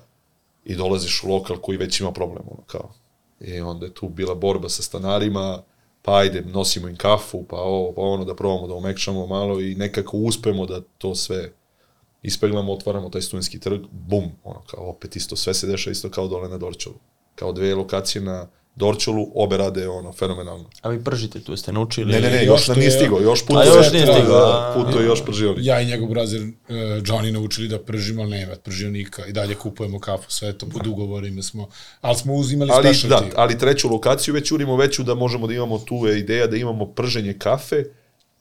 [0.64, 2.92] i dolaziš u lokal koji već ima problem, ono kao.
[3.40, 5.62] I onda je tu bila borba sa stanarima,
[6.02, 9.74] pa ajde, nosimo im kafu, pa ovo, pa ono, da probamo da omekšamo malo i
[9.74, 11.52] nekako uspemo da to sve
[12.22, 16.28] ispeglamo, otvaramo taj studentski trg, bum, ono, kao opet isto, sve se dešava isto kao
[16.28, 16.96] dole na Dorčolu.
[17.34, 20.64] Kao dve lokacije na Dorčolu, obe rade ono, fenomenalno.
[20.82, 22.12] A vi pržite tu, jeste naučili?
[22.12, 24.36] Ne, ne, ne, još još nam nije je- stigao, još puto A još nije stigao,
[24.36, 24.74] a.
[24.74, 25.58] Puto je još pržionik.
[25.62, 26.48] Ja i njegov brazer uh,
[27.02, 31.42] Johnny naučili da pržimo, ali nema pržionika i dalje kupujemo kafu, sve to pod ugovorima
[31.42, 31.68] smo,
[32.00, 33.30] ali smo uzimali Ali, da, specialty.
[33.36, 36.86] ali treću lokaciju već urimo veću da možemo da imamo tu je ideja da imamo
[36.86, 37.84] prženje kafe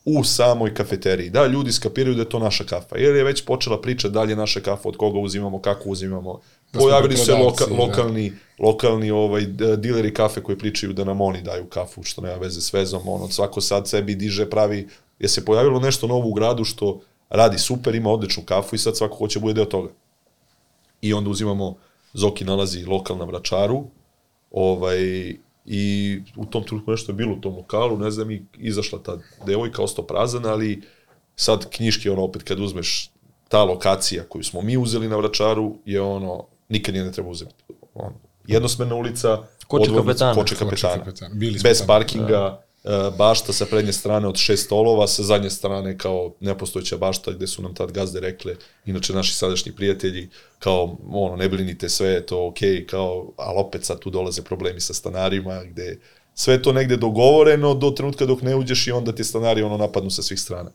[0.05, 1.29] u samoj kafeteriji.
[1.29, 2.97] Da, ljudi skapiraju da je to naša kafa.
[2.97, 6.39] Jer je već počela priča da li je naša kafa, od koga uzimamo, kako uzimamo.
[6.73, 7.75] Da Pojavili se loka, da.
[7.75, 9.45] lokalni, lokalni ovaj,
[9.77, 13.07] dileri kafe koji pričaju da nam oni daju kafu, što nema veze s vezom.
[13.07, 14.87] Ono, svako sad sebi diže, pravi...
[15.19, 18.97] Je se pojavilo nešto novo u gradu što radi super, ima odličnu kafu i sad
[18.97, 19.89] svako hoće bude deo toga.
[21.01, 21.75] I onda uzimamo,
[22.13, 23.83] Zoki nalazi lokal na Vračaru,
[24.51, 25.35] ovaj,
[25.65, 25.81] i
[26.35, 29.81] u tom trenutku nešto je bilo u tom lokalu, ne znam, i izašla ta devojka,
[29.81, 30.81] ostao prazan, ali
[31.35, 33.09] sad knjiške, ono, opet kad uzmeš
[33.47, 37.53] ta lokacija koju smo mi uzeli na Vračaru, je ono, nikad je ne treba uzeti.
[37.93, 38.13] Ono,
[38.47, 39.37] jednosmerna ulica,
[39.67, 40.33] Koče odvodnica- kapetana.
[40.33, 40.95] Koče Koče kapetana.
[40.95, 41.35] kapetana.
[41.35, 41.87] Bili smo Bez tamo.
[41.87, 42.64] parkinga, e,
[43.17, 47.61] bašta sa prednje strane od šest stolova, sa zadnje strane kao nepostojeća bašta gde su
[47.61, 48.55] nam tad gazde rekle,
[48.85, 50.29] inače naši sadašnji prijatelji,
[50.59, 54.79] kao ono, ne brinite, sve je to okej, kao, ali opet sad tu dolaze problemi
[54.79, 55.99] sa stanarima, gde
[56.33, 60.09] sve to negde dogovoreno do trenutka dok ne uđeš i onda ti stanari ono napadnu
[60.09, 60.71] sa svih strana.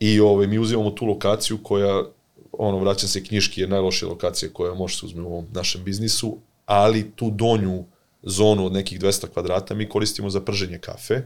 [0.00, 2.04] I ovaj, mi uzimamo tu lokaciju koja,
[2.52, 6.38] ono, vraćam se knjiški, je najlošija lokacija koja može se uzme u ovom našem biznisu,
[6.66, 7.84] ali tu donju
[8.26, 11.22] zonu od nekih 200 kvadrata mi koristimo za prženje kafe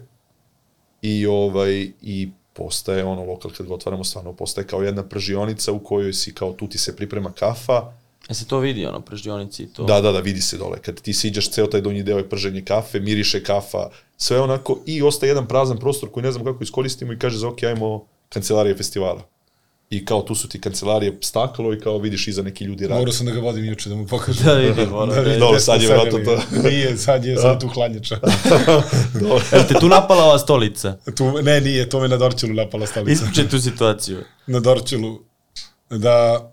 [1.03, 5.79] i ovaj i postaje ono lokal kad ga otvaramo stvarno postaje kao jedna pržionica u
[5.79, 7.93] kojoj si kao tu ti se priprema kafa
[8.29, 9.85] E se to vidi, ono, prždionici i to.
[9.85, 10.79] Da, da, da, vidi se dole.
[10.83, 15.03] Kad ti siđaš, ceo taj donji deo je prženje kafe, miriše kafa, sve onako, i
[15.03, 18.77] ostaje jedan prazan prostor koji ne znam kako iskoristimo i kaže za ok, ajmo kancelarije
[18.77, 19.23] festivala.
[19.91, 22.99] I kao tu su ti kancelarije staklo i kao vidiš iza neki ljudi rade.
[22.99, 24.45] Morao sam da ga vodim juče da mu pokažem.
[24.45, 26.69] Da vidim, ono, da vidi Dobro, sad je vjerojatno to.
[26.69, 28.19] Nije, sad je sad tu hladnjača.
[29.53, 30.97] Jel te tu napala ova stolica?
[31.17, 33.13] tu, ne, nije, to me na Dorčelu napala stolica.
[33.13, 34.19] Ispričaj tu situaciju.
[34.47, 35.19] na Dorčelu
[35.91, 36.51] da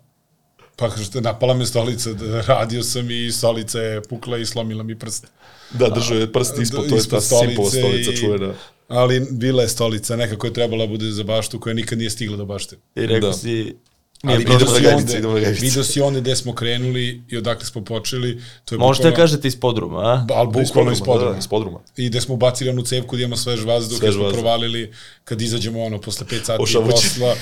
[0.76, 5.00] pa kažete, napala me stolica, da radio sam i stolica je pukla i slomila mi
[5.00, 5.28] prst.
[5.72, 8.54] Da, držao je prst ispod, to je ta simpova stolica čuvena.
[8.88, 12.38] Ali bila je stolica, nekako je trebala da bude za baštu koja nikad nije stigla
[12.38, 12.76] do bašte.
[12.96, 13.34] I rekao Da.
[13.34, 13.76] si...
[14.24, 15.78] Ali Nije idemo prošlo.
[15.78, 18.42] na si onda gde smo krenuli i odakle smo počeli.
[18.66, 20.26] To je Možete da kažete iz podruma, a?
[20.34, 21.32] Ali bukvalno iz podruma.
[21.32, 21.80] Da, iz podruma.
[21.98, 24.40] I gde smo bacili onu cevku gdje ima svež vazduh, gde smo vazduh.
[24.40, 24.92] provalili,
[25.24, 26.92] kad izađemo ono, posle 5 sati Ošavući.
[26.92, 27.36] posla,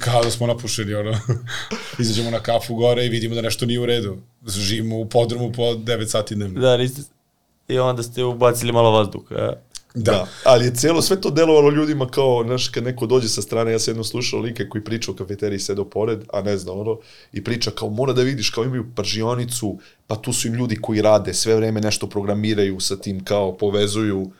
[0.00, 1.18] kao da smo napušeni, ono,
[2.00, 4.16] izađemo na kafu gore i vidimo da nešto nije u redu.
[4.46, 6.60] Živimo u podrumu po 9 sati dnevno.
[6.60, 7.02] Da, niste...
[7.68, 9.52] I onda ste ubacili malo vazduha?
[9.94, 10.12] Da.
[10.12, 10.26] da.
[10.44, 13.78] Ali je celo sve to delovalo ljudima kao, znaš, kad neko dođe sa strane, ja
[13.78, 16.98] sam jednom slušao like koji priča u kafeteriji, sedao pored, a ne zna ono,
[17.32, 21.02] i priča kao, mora da vidiš, kao imaju pržionicu, pa tu su im ljudi koji
[21.02, 24.30] rade, sve vreme nešto programiraju sa tim, kao povezuju,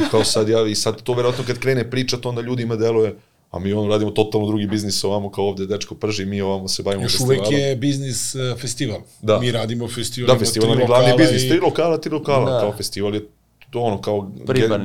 [0.00, 3.16] i kao sad ja, i sad to verovatno kad krene pričat, onda ljudima deluje,
[3.50, 6.82] a mi ono radimo totalno drugi biznis ovamo, kao ovde dečko prži, mi ovamo se
[6.82, 7.38] bavimo Još festivalom.
[7.38, 9.00] uvek je biznis uh, festival.
[9.22, 9.40] Da.
[9.40, 10.34] Mi radimo festival.
[10.34, 12.60] Da, festival je glavni biznis, i- tri lokala, tri lokala, da.
[12.60, 13.26] kao festival je
[13.70, 14.32] to ono kao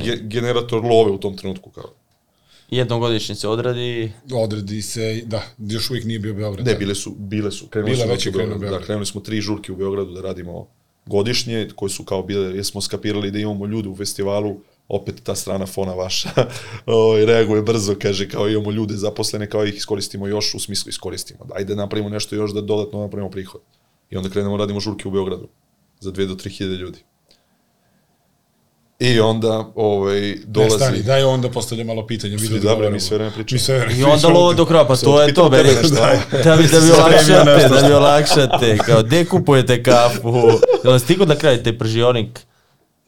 [0.04, 1.94] ge, generator love u tom trenutku kao.
[2.70, 6.66] Jednom godišnje se odradi, Odredi se, da, još uvijek nije bio Beograd.
[6.66, 6.80] Ne, da.
[6.80, 7.68] bile su, bile su.
[7.68, 8.58] Krenuli Bile su već je krenuo.
[8.58, 8.82] Beograd.
[8.82, 10.68] Da, krenuli smo tri žurke u Beogradu da radimo
[11.06, 14.58] godišnje, koje su kao bile, jer smo skapirali da imamo ljude u festivalu,
[14.88, 16.30] opet ta strana fona vaša
[16.86, 21.46] o, reaguje brzo, kaže kao imamo ljude zaposlene, kao ih iskoristimo još, u smislu iskoristimo.
[21.46, 23.62] Da, ajde napravimo nešto još da dodatno napravimo prihod.
[24.10, 25.48] I onda krenemo radimo žurke u Beogradu
[26.00, 27.00] za 2 do 3 hiljade ljudi.
[29.00, 30.76] I onda ovaj, Ne, dolazi...
[30.76, 32.38] stani, daj onda postavlja malo pitanja.
[32.38, 33.56] Mi da dobro, mi sve vreme pričamo.
[33.56, 35.70] Mi sve vreme I onda lovo do kraja, pa to je to, beri.
[36.44, 38.78] Da bi, da bi olakšate, da bi olakšate.
[38.78, 40.34] Kao, gde kupujete kafu?
[40.84, 42.40] Da stigo da kraju taj pržionik?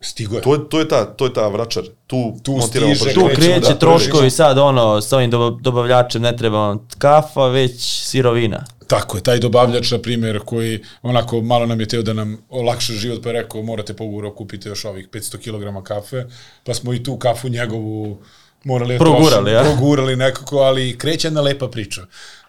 [0.01, 0.41] Stigo je.
[0.41, 1.83] To je, to je, ta, to je ta vračar.
[2.07, 3.13] Tu, Tu montiramo stiže.
[3.13, 7.73] Tu kreće da troškovi sad ono, sa ovim doba- dobavljačem ne treba vam kafa, već
[8.03, 8.65] sirovina.
[8.87, 12.93] Tako je, taj dobavljač, na primjer, koji onako malo nam je teo da nam olakša
[12.93, 16.25] život, pa je rekao morate po ugovoru kupite još ovih 500 kg kafe,
[16.63, 18.21] pa smo i tu kafu njegovu
[18.63, 19.63] morali da Progurali, ja?
[19.63, 22.05] progurali nekako, ali kreće jedna lepa priča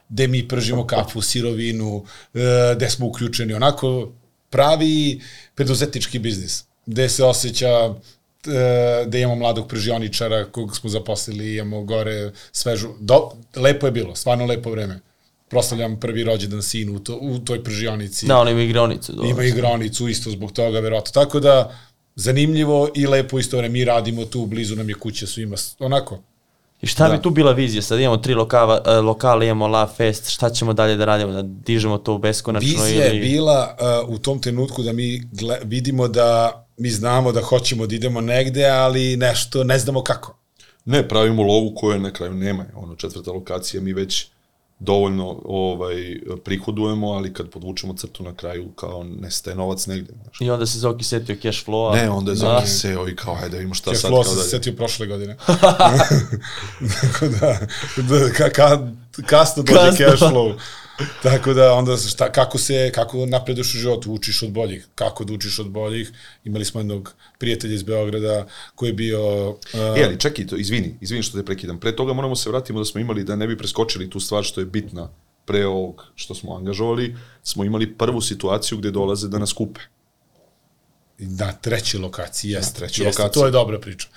[0.08, 4.12] gde mi pržimo kafu, sirovinu, e, gde smo uključeni, onako
[4.50, 5.20] pravi
[5.54, 7.94] preduzetnički biznis, gde se osjeća
[9.06, 14.46] da imamo mladog pržioničara kog smo zaposlili, imamo gore svežu, do, lepo je bilo, stvarno
[14.46, 15.00] lepo vreme.
[15.48, 18.26] Proslavljam prvi rođendan sinu u, to, u toj pržionici.
[18.26, 19.12] Da, ono ima igronicu.
[19.12, 19.30] dobro.
[19.30, 21.12] Ima igronicu isto zbog toga, verovatno.
[21.12, 21.78] Tako da,
[22.14, 23.72] zanimljivo i lepo isto vreme.
[23.72, 25.56] Mi radimo tu, blizu nam je kuća svima.
[25.78, 26.18] Onako,
[26.82, 27.16] I šta Da.
[27.16, 27.82] bi tu bila vizija?
[27.82, 31.32] Sad imamo tri lokava, e, lokale, imamo La Fest, šta ćemo dalje da radimo?
[31.32, 33.20] Da dižemo to u beskonačno Vizija je ili...
[33.28, 37.94] bila uh, u tom trenutku da mi gle, vidimo da mi znamo da hoćemo da
[37.94, 40.38] idemo negde, ali nešto ne znamo kako.
[40.84, 42.64] Ne, pravimo lovu koje na kraju nema.
[42.74, 44.26] Ono, četvrta lokacija, mi već
[44.78, 45.94] dovoljno ovaj,
[46.44, 50.12] prihodujemo, ali kad podvučemo crtu na kraju, kao nestaje novac negde.
[50.22, 50.40] Znaš.
[50.40, 51.96] I onda se Zoki setio cash flow-a.
[51.96, 52.58] Ne, onda je Da.
[52.58, 54.02] Zoki seo i kao, ajde da vidimo šta sad.
[54.02, 55.36] Keflo Kao sam da, se setio prošle godine.
[57.00, 57.58] Tako da,
[57.96, 58.88] da ka, ka,
[59.26, 60.06] kasno dođe Kasno.
[60.06, 60.54] cash flow.
[61.22, 64.86] Tako da onda šta, kako se, kako napreduješ u životu, učiš od boljih.
[64.94, 66.12] Kako da učiš od boljih?
[66.44, 69.50] Imali smo jednog prijatelja iz Beograda koji je bio...
[69.50, 71.80] Uh, E, ali čekaj, to, izvini, izvini što te prekidam.
[71.80, 74.60] Pre toga moramo se vratimo da smo imali, da ne bi preskočili tu stvar što
[74.60, 75.10] je bitna
[75.44, 79.80] pre ovog što smo angažovali, smo imali prvu situaciju gde dolaze da nas kupe.
[81.18, 82.72] na trećoj lokaciji, jeste.
[82.72, 83.40] Na trećoj lokaciji.
[83.40, 84.08] To je dobra priča.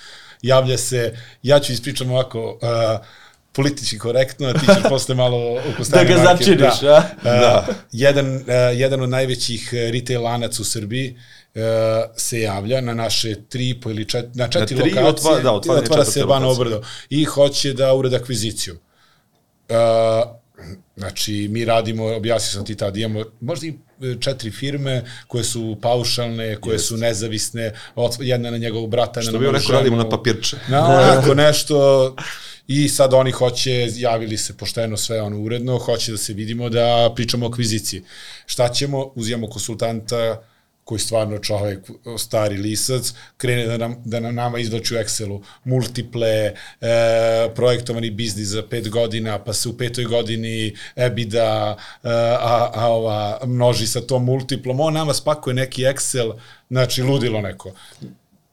[0.41, 3.05] Javlja se, ja ću ispričam ovako, uh,
[3.53, 6.43] politički korektno, a ti ćeš posle malo oko Da ga marke.
[6.43, 6.95] začiniš, da.
[7.17, 7.29] a?
[7.31, 7.65] Da.
[7.91, 8.41] jedan, uh,
[8.73, 11.15] jedan od najvećih uh, retail lanaca u Srbiji
[11.55, 11.61] uh,
[12.17, 15.05] se javlja na naše tri po ili čet, na četiri tri lokacije.
[15.07, 16.49] otvara- da, otvaranje otvara se Bano.
[16.49, 18.77] Obrdo i hoće da urede akviziciju.
[19.69, 19.75] Uh,
[20.97, 25.77] znači, mi radimo, objasnio sam ti tad, imamo možda i e, četiri firme koje su
[25.81, 27.73] paušalne, koje su nezavisne,
[28.19, 30.57] jedna na njegovog brata, Što bi moju neko radimo na papirče.
[30.69, 32.15] Na onako nešto
[32.67, 37.11] i sad oni hoće, javili se pošteno sve ono uredno, hoće da se vidimo da
[37.15, 38.03] pričamo o akviziciji.
[38.45, 39.11] Šta ćemo?
[39.15, 40.41] Uzimamo konsultanta
[40.91, 41.79] koji stvarno čovek,
[42.17, 46.53] stari lisac, krene da nam, da nam nama izvlači u Excelu multiple, e,
[47.55, 53.39] projektovani biznis za pet godina, pa se u petoj godini EBITDA, e, a, a ova,
[53.45, 54.79] množi sa tom multiplom.
[54.79, 56.33] On nama spakuje neki Excel,
[56.69, 57.71] znači ludilo neko.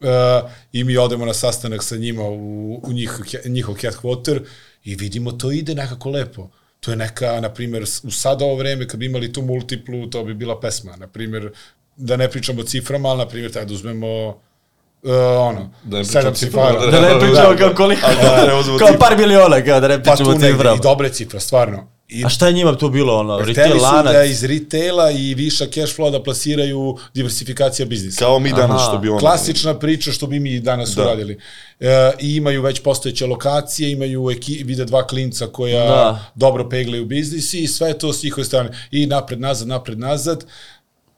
[0.00, 3.10] Uh, i mi odemo na sastanak sa njima u, u njih,
[3.46, 4.44] njihov headquarter
[4.84, 6.50] i vidimo to ide nekako lepo.
[6.80, 10.24] To je neka, na primjer, u sad ovo vreme kad bi imali tu multiplu, to
[10.24, 10.96] bi bila pesma.
[10.96, 11.50] Na primjer,
[11.98, 16.22] da ne pričamo o ciframa, ali na primjer, tada uzmemo uh, ono, Da ne sedam
[16.22, 16.90] pričam ciframa, cifara.
[16.90, 20.48] Da ne pričamo kao koliko, da kao par miliona, kao da ne Pa pričamo negde,
[20.48, 20.76] ciframa.
[20.76, 21.88] i dobre cifre, stvarno.
[22.08, 24.12] I A šta je njima tu bilo, ono, retail su lanac?
[24.12, 28.18] da iz retaila i viša cash flow da plasiraju diversifikacija biznisa.
[28.24, 28.88] Kao mi danas Aha.
[28.88, 29.18] što bi ono...
[29.18, 31.02] Klasična priča što bi mi danas Da.
[31.02, 31.08] da.
[31.08, 31.38] uradili.
[31.80, 35.94] E, I imaju već postojeće lokacije, imaju eki, vide dva klinca koja Da.
[35.94, 36.24] da.
[36.34, 38.70] dobro peglaju biznis i sve to s njihove strane.
[38.90, 40.44] I napred, nazad, napred, nazad.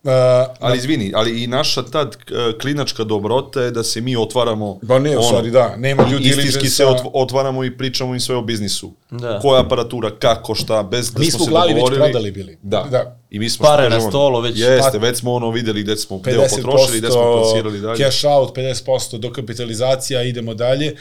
[0.04, 0.10] E,
[0.60, 4.78] Ali izvini, ali i naša tad e, klinačka dobrota je da se mi otvaramo...
[4.82, 8.42] Ba ne, u stvari da, nema due Istinski se otvaramo i pričamo im sve o
[8.42, 8.92] biznisu.
[9.10, 9.38] Da.
[9.42, 12.00] Koja aparatura, kako, šta, bez da Mi smo smo u se glavi već dogovorili.
[12.00, 12.58] prodali bili.
[12.62, 12.86] Da.
[12.90, 13.16] Da.
[13.30, 14.58] I mi smo Pare na stolu već.
[14.58, 18.04] Jeste, Pa- već smo ono videli gde smo deo potrošili, gde smo plasirali dalje.
[18.04, 20.96] cash out, 50% dokapitalizacija, idemo dalje.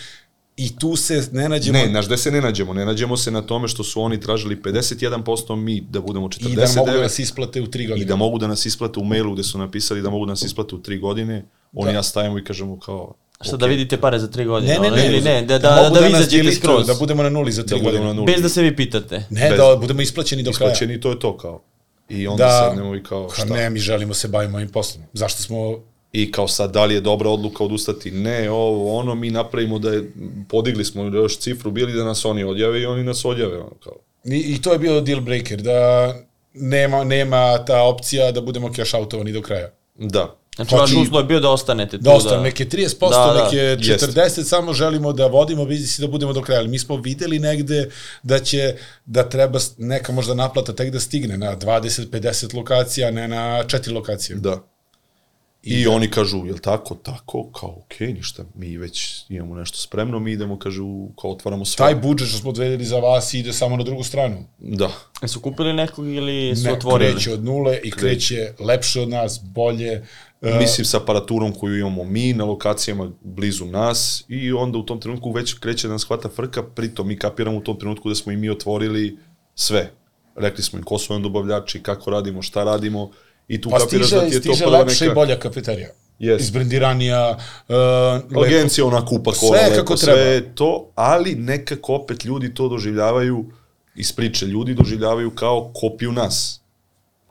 [0.59, 1.77] I tu se ne nađemo...
[1.77, 2.73] Ne, znaš, gde se ne nađemo?
[2.73, 6.51] Ne nađemo se na tome što su oni tražili 51%, mi da budemo 49%.
[6.51, 8.03] I da mogu da nas isplate u tri godine.
[8.03, 10.41] i da mogu da nas isplate u mailu gde su napisali da mogu da nas
[10.41, 11.97] isplate u tri godine, oni Da.
[11.97, 13.13] ja stajemo i kažemo kao...
[13.41, 14.73] Šta ok, da vidite pare za tri godine?
[14.73, 16.87] Ne, ne, ne, Ili ne, da, da, mogu da, vi izađete skroz.
[16.87, 18.05] Da budemo na nuli za tri Da godine.
[18.05, 18.25] na nuli.
[18.25, 19.23] Bez da se vi pitate.
[19.29, 20.71] Ne, bez- da budemo isplaćeni do kraja.
[20.71, 21.61] Isplaćeni, to je to kao.
[22.09, 23.45] I onda Da, sednemo i kao Pa šta?
[23.45, 25.03] ne, mi želimo se bavimo ovim poslom.
[25.13, 25.79] Zašto smo...
[26.11, 28.11] I kao sad, da li je dobra odluka odustati?
[28.11, 30.11] Ne, ovo, ono, mi napravimo da je,
[30.49, 33.95] podigli smo još cifru, bili da nas oni odjave i oni nas odjave, ono, kao.
[34.23, 36.13] I, I to je bio deal breaker, da
[36.53, 39.71] nema, nema ta opcija da budemo cash outovani do kraja.
[39.95, 40.35] Da.
[40.55, 42.03] Znači, vaš uslov je bio da ostanete tu.
[42.03, 42.43] Da ostane da...
[42.43, 44.07] neke 30%, Da, da, neke jeste.
[44.07, 46.59] 40%, samo želimo da vodimo biznis i da budemo do kraja.
[46.59, 47.89] Ali mi smo videli negde
[48.23, 53.63] da će, da treba neka možda naplata tek da stigne na 20-50 lokacija, ne na
[53.67, 54.35] četiri lokacije.
[54.35, 54.63] Da.
[55.63, 56.95] I, I oni kažu, jel tako?
[56.95, 61.65] Tako, kao, okej, okay, ništa, mi već imamo nešto spremno, mi idemo, kažu, kao otvaramo
[61.65, 61.85] sve.
[61.85, 64.45] Taj budžet što smo odvedeli za vas ide samo na drugu stranu.
[64.59, 64.89] Da.
[65.27, 67.11] Su kupili nekog ili su Ne, otvorili?
[67.11, 70.05] kreće od nule i kreće lepše od nas, bolje.
[70.41, 74.99] E, Mislim sa aparaturom koju imamo mi na lokacijama blizu nas i onda u tom
[74.99, 78.31] trenutku već kreće da nas hvata frka, pritom mi kapiramo u tom trenutku da smo
[78.31, 79.17] i mi otvorili
[79.55, 79.91] sve.
[80.35, 83.11] Rekli smo im ko su nam dobavljači, kako radimo, šta radimo
[83.49, 85.89] i tu pa kapiraš stiže, da ti je to stiže lepša i neka bolja kafeterija.
[86.19, 86.39] Yes.
[86.39, 87.37] Izbrendiranija,
[87.67, 87.75] uh,
[88.29, 88.43] lepo.
[88.45, 90.29] agencija ona kupa kola, Sve lepo, kako sve treba.
[90.29, 93.45] je to, ali nekako opet ljudi to doživljavaju
[93.95, 96.61] iz priče, ljudi doživljavaju kao kopiju nas.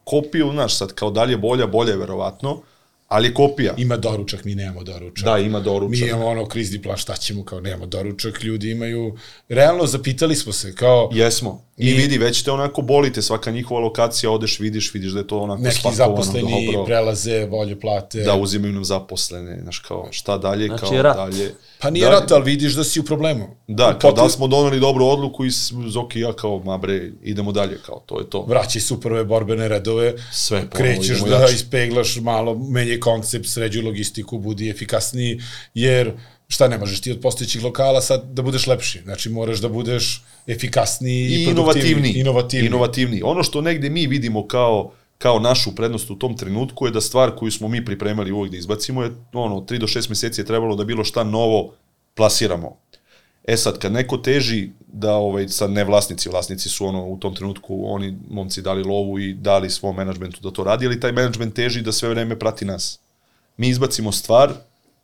[0.04, 2.60] Kopiju naš, sad kao dalje bolja, bolje verovatno,
[3.08, 3.74] ali je kopija.
[3.76, 5.24] Ima doručak, mi nemamo doručak.
[5.24, 5.90] Da, ima doručak.
[5.92, 9.16] Mi imamo ono krizni plan, šta ćemo, kao nemamo doručak, ljudi imaju...
[9.48, 11.68] Realno zapitali smo se, kao Jesmo.
[11.76, 15.26] I I- vidi, već te onako bolite, svaka njihova lokacija, odeš, vidiš, vidiš da je
[15.26, 16.84] to onako neki spakovano zaposleni dobro.
[16.84, 18.20] prelaze, bolje plate.
[18.20, 21.16] Da, uzimaju nam zaposlene, znaš kao, šta dalje, Znači, kao rat.
[21.16, 21.54] dalje.
[21.80, 23.46] Pa nije dalje, rat, ali vidiš da si u problemu.
[23.68, 25.50] Da, U kao da potle- li smo doneli dobru odluku i
[25.86, 28.42] Zoki ja kao, ma bre, idemo dalje, kao, to je to.
[28.42, 31.54] Vraćaj se u prve borbene redove, Sve ponovo krećeš da jače.
[31.54, 32.54] ispeglaš malo,
[33.00, 35.40] koncept, sređuj logistiku, budi efikasniji,
[35.74, 36.12] jer
[36.48, 40.24] šta ne možeš ti od postojećih lokala sad da budeš lepši, znači moraš da budeš
[40.46, 42.20] efikasniji i, i produktivniji, inovativniji.
[42.20, 42.66] inovativniji.
[42.66, 43.22] inovativniji.
[43.24, 47.30] Ono što negde mi vidimo kao kao našu prednost u tom trenutku je da stvar
[47.36, 50.76] koju smo mi pripremali uvijek da izbacimo je ono 3 do 6 meseci je trebalo
[50.76, 51.74] da bilo šta novo
[52.14, 52.76] plasiramo.
[53.44, 57.34] E sad, kad neko teži da, ovaj, sad ne vlasnici, vlasnici su ono, u tom
[57.34, 61.54] trenutku, oni momci dali lovu i dali svom menadžmentu da to radi, ali taj menadžment
[61.54, 62.98] teži da sve vreme prati nas.
[63.56, 64.52] Mi izbacimo stvar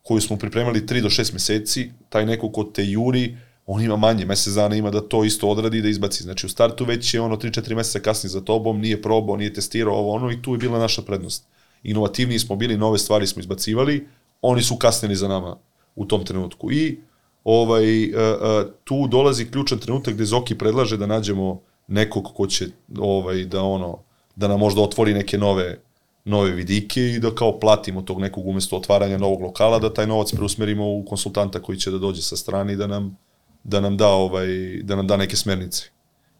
[0.02, 4.24] koju smo pripremali 3 do 6 meseci, taj neko ko te juri, on ima manje,
[4.24, 6.22] mesec dana ima da to isto odradi da izbaci.
[6.22, 9.94] Znači u startu već je ono 3-4 meseca kasnije za tobom, nije probao, nije testirao
[9.94, 11.44] ovo ono i tu je bila naša prednost.
[11.82, 14.06] Inovativniji smo bili, nove stvari smo izbacivali,
[14.42, 15.56] oni su kasnili za nama
[15.96, 16.72] u tom trenutku.
[16.72, 16.98] I
[17.44, 22.66] ovaj, uh, uh, tu dolazi ključan trenutak gde Zoki predlaže da nađemo nekog ko će
[22.98, 23.98] ovaj, da ono
[24.36, 25.78] da nam možda otvori neke nove
[26.24, 30.32] nove vidike i da kao platimo tog nekog umesto otvaranja novog lokala, da taj novac
[30.32, 33.16] preusmerimo u konsultanta koji će da dođe sa strane i da nam,
[33.64, 34.46] da nam da ovaj
[34.82, 35.82] da nam da neke smernice.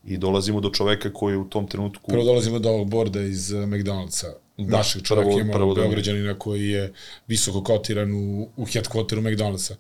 [0.07, 3.52] I dolazimo do čoveka koji je u tom trenutku Prvo dolazimo do ovog borda iz
[3.52, 4.32] uh, McDonald'sa.
[4.59, 6.92] Da, Našeg čovjeka prvo- imamo prvo da- Beograđanina koji je
[7.28, 9.74] visoko kotiran u, u headquarteru McDonald'sa.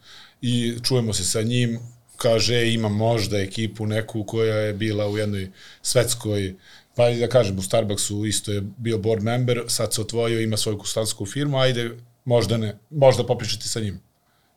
[0.46, 1.78] I čujemo se sa njim,
[2.16, 5.50] kaže ima možda ekipu neku koja je bila u jednoj
[5.82, 6.54] svetskoj
[6.96, 10.78] pa da kažem, u Starbucksu isto je bio board member, sad se otvojio, ima svoju
[10.78, 11.90] kustansku firmu, ajde,
[12.24, 14.00] možda ne, možda popričati sa njim.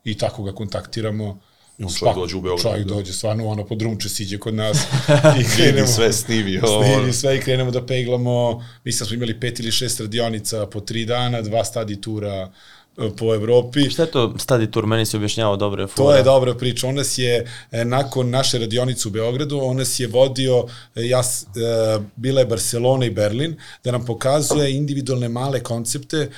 [0.03, 1.39] I tako ga kontaktiramo.
[1.77, 2.93] I on čovjek dođe u Beograd, Čovjek da.
[2.93, 4.77] dođe, stvarno, ono, pod drumče siđe kod nas.
[5.41, 6.59] I krenemo, sve, snivi.
[6.63, 6.83] ovo.
[6.83, 8.65] snimi sve i krenemo da peglamo.
[8.83, 12.49] Mislim smo imali pet ili šest radionica po tri dana, dva stadi tura e,
[13.17, 13.89] po Evropi.
[13.89, 14.85] Šta je to study tour?
[14.85, 16.87] Meni se objašnjavao dobro To je dobra priča.
[16.87, 21.19] On nas je, e, nakon naše radionice u Beogradu, on nas je vodio, e, ja,
[21.19, 26.29] e, bila je Barcelona i Berlin, da nam pokazuje individualne male koncepte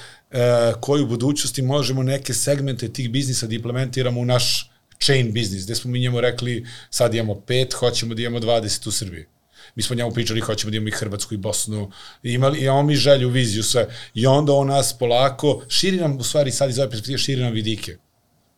[0.79, 4.71] koji u budućnosti možemo neke segmente tih biznisa da implementiramo u naš
[5.03, 8.91] chain biznis, gde smo mi njemu rekli sad imamo pet, hoćemo da imamo 20 u
[8.91, 9.25] Srbiji.
[9.75, 11.91] Mi smo njemu pričali, hoćemo da imamo i Hrvatsku i Bosnu,
[12.23, 13.87] I imali, imamo mi želju, viziju, sve.
[14.13, 17.53] I onda on nas polako, širi nam, u stvari sad iz ove perspektive, širi nam
[17.53, 17.97] vidike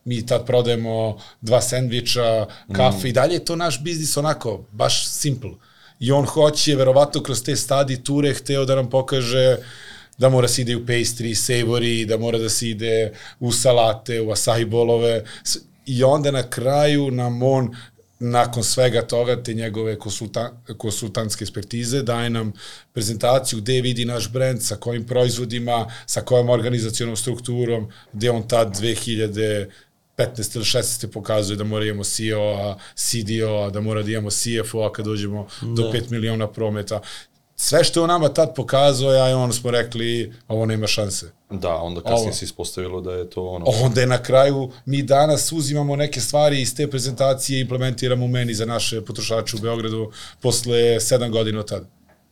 [0.06, 3.10] mi tad prodajemo dva sendviča, kafe mm.
[3.10, 5.52] i dalje je to naš biznis onako, baš simple.
[6.00, 9.58] I on hoće, verovatno, kroz te stadi ture hteo da nam pokaže
[10.18, 14.32] da mora se ide u pastry, savory, da mora da se ide u salate, u
[14.32, 15.24] acai bolove.
[15.86, 17.76] I onda na kraju nam on
[18.22, 22.54] nakon svega toga, te njegove konsultan, konsultantske ekspertize, daje nam
[22.94, 28.80] prezentaciju gde vidi naš brend, sa kojim proizvodima, sa kojom organizacionom strukturom, gde on tad
[28.80, 29.68] 2015.
[30.56, 31.08] ili 16.
[31.08, 35.92] pokazuje da mora da imamo CEO-a, CDO-a, da mora da imamo CFO-a kad dođemo do
[35.94, 37.02] 5 miliona prometa.
[37.64, 41.26] Sve što je on nama tad pokazao, ja i on smo rekli, ovo nema šanse.
[41.50, 42.34] Da, onda kasnije Ovo.
[42.34, 43.66] se ispostavilo da je to ono...
[43.84, 48.28] Onda je na kraju, mi danas uzimamo neke stvari iz te prezentacije i implementiramo u
[48.28, 51.86] meni za naše potrošače u Beogradu posle sedam godina od tada.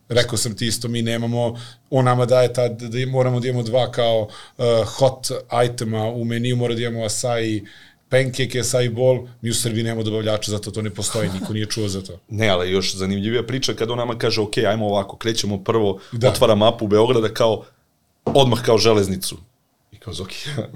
[0.08, 1.58] Rekao sam ti isto, mi nemamo,
[1.90, 4.28] on nama daje tad da moramo da imamo dva kao
[4.58, 5.26] uh, hot
[5.66, 7.64] itema u meniju, mora da imamo asai
[8.10, 11.88] pancake, asai bol, mi u Srbiji nemamo dobavljača, zato to ne postoji, niko nije čuo
[11.88, 12.12] za to.
[12.38, 16.18] Ne, ali još zanimljivija priča kad on nama kaže, ok, ajmo ovako, krećemo prvo, Da.
[16.18, 16.28] da.
[16.28, 17.64] otvara mapu Beograda kao,
[18.24, 19.36] odmah kao železnicu.
[19.92, 20.30] I kao, ok,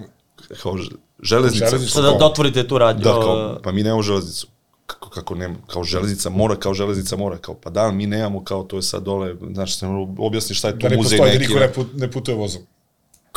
[0.62, 0.76] kao
[1.22, 1.66] železnica.
[1.70, 2.00] Železnica.
[2.00, 3.04] Da, da otvorite tu radnju?
[3.04, 4.46] Da, kao, pa mi nemamo železnicu.
[4.86, 8.62] Kako, kako nema, kao železnica mora, kao železnica mora, kao pa da, mi nemamo, kao
[8.62, 9.86] to je sad dole, znači se
[10.18, 11.52] objasni šta je tu Da ne muzej postoji, da neki.
[11.52, 12.62] niko ne, put, ne putuje vozom.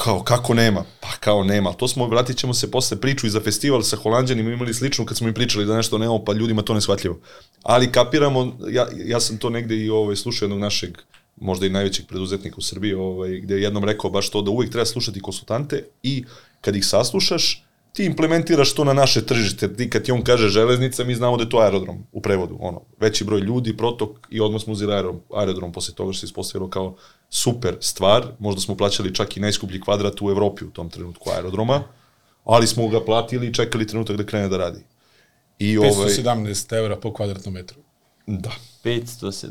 [0.03, 0.83] Kao, kako nema?
[0.99, 1.73] Pa kao nema.
[1.73, 5.17] To smo, vratit ćemo se posle priču i za festival sa Holandjanima imali slično kad
[5.17, 7.19] smo im pričali da nešto nemamo, pa ljudima to ne shvatljivo.
[7.63, 10.97] Ali kapiramo, ja, ja sam to negde i ovaj, slušao jednog našeg
[11.35, 14.71] možda i najvećeg preduzetnika u Srbiji, ovaj, gde je jednom rekao baš to da uvijek
[14.71, 16.23] treba slušati konsultante i
[16.61, 17.66] kad ih saslušaš,
[17.97, 19.73] ti implementiraš to na naše tržište.
[19.73, 22.57] Ti kad ti on kaže železnica, mi znamo da je to aerodrom u prevodu.
[22.59, 26.25] Ono, veći broj ljudi, protok i odmah smo uzeli aerodrom, aerodrom posle toga što se
[26.25, 26.95] ispostavilo kao
[27.29, 28.25] super stvar.
[28.39, 31.83] Možda smo plaćali čak i najskuplji kvadrat u Evropi u tom trenutku aerodroma,
[32.43, 34.79] ali smo ga platili i čekali trenutak da krene da radi.
[35.59, 37.77] I ovaj, 517 evra po kvadratnom metru.
[38.27, 38.51] da,
[38.83, 39.49] 517.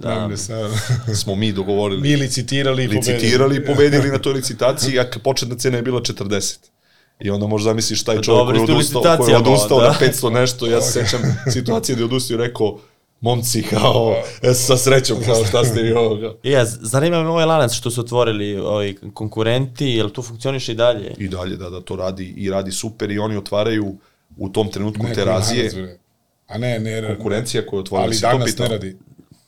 [1.06, 1.14] Da.
[1.14, 2.00] smo mi dogovorili.
[2.00, 3.14] Mi licitirali i pobedili.
[3.14, 6.75] licitirali i pobedili na toj licitaciji, a početna cena je bila 40.
[7.20, 9.86] I onda možda zamisliš taj čovjek Dobri koji je odustao, koji je odustao da.
[9.86, 11.20] na 500 nešto, ja se sećam
[11.52, 12.78] situacije gde je odustao i rekao,
[13.20, 16.34] momci, kao, e, sa srećom, kao, šta ste vi ovo, kao.
[16.42, 21.14] Ja, zanima me ovaj lanac što su otvorili ovi konkurenti, jel to funkcioniše i dalje?
[21.18, 23.96] I dalje, da, da, to radi i radi super i oni otvaraju
[24.36, 25.98] u tom trenutku Ne, terazije.
[26.46, 27.08] A ne, ne, ne.
[27.08, 28.96] konkurencija koja je otvorila, Ali si to danas ne radi.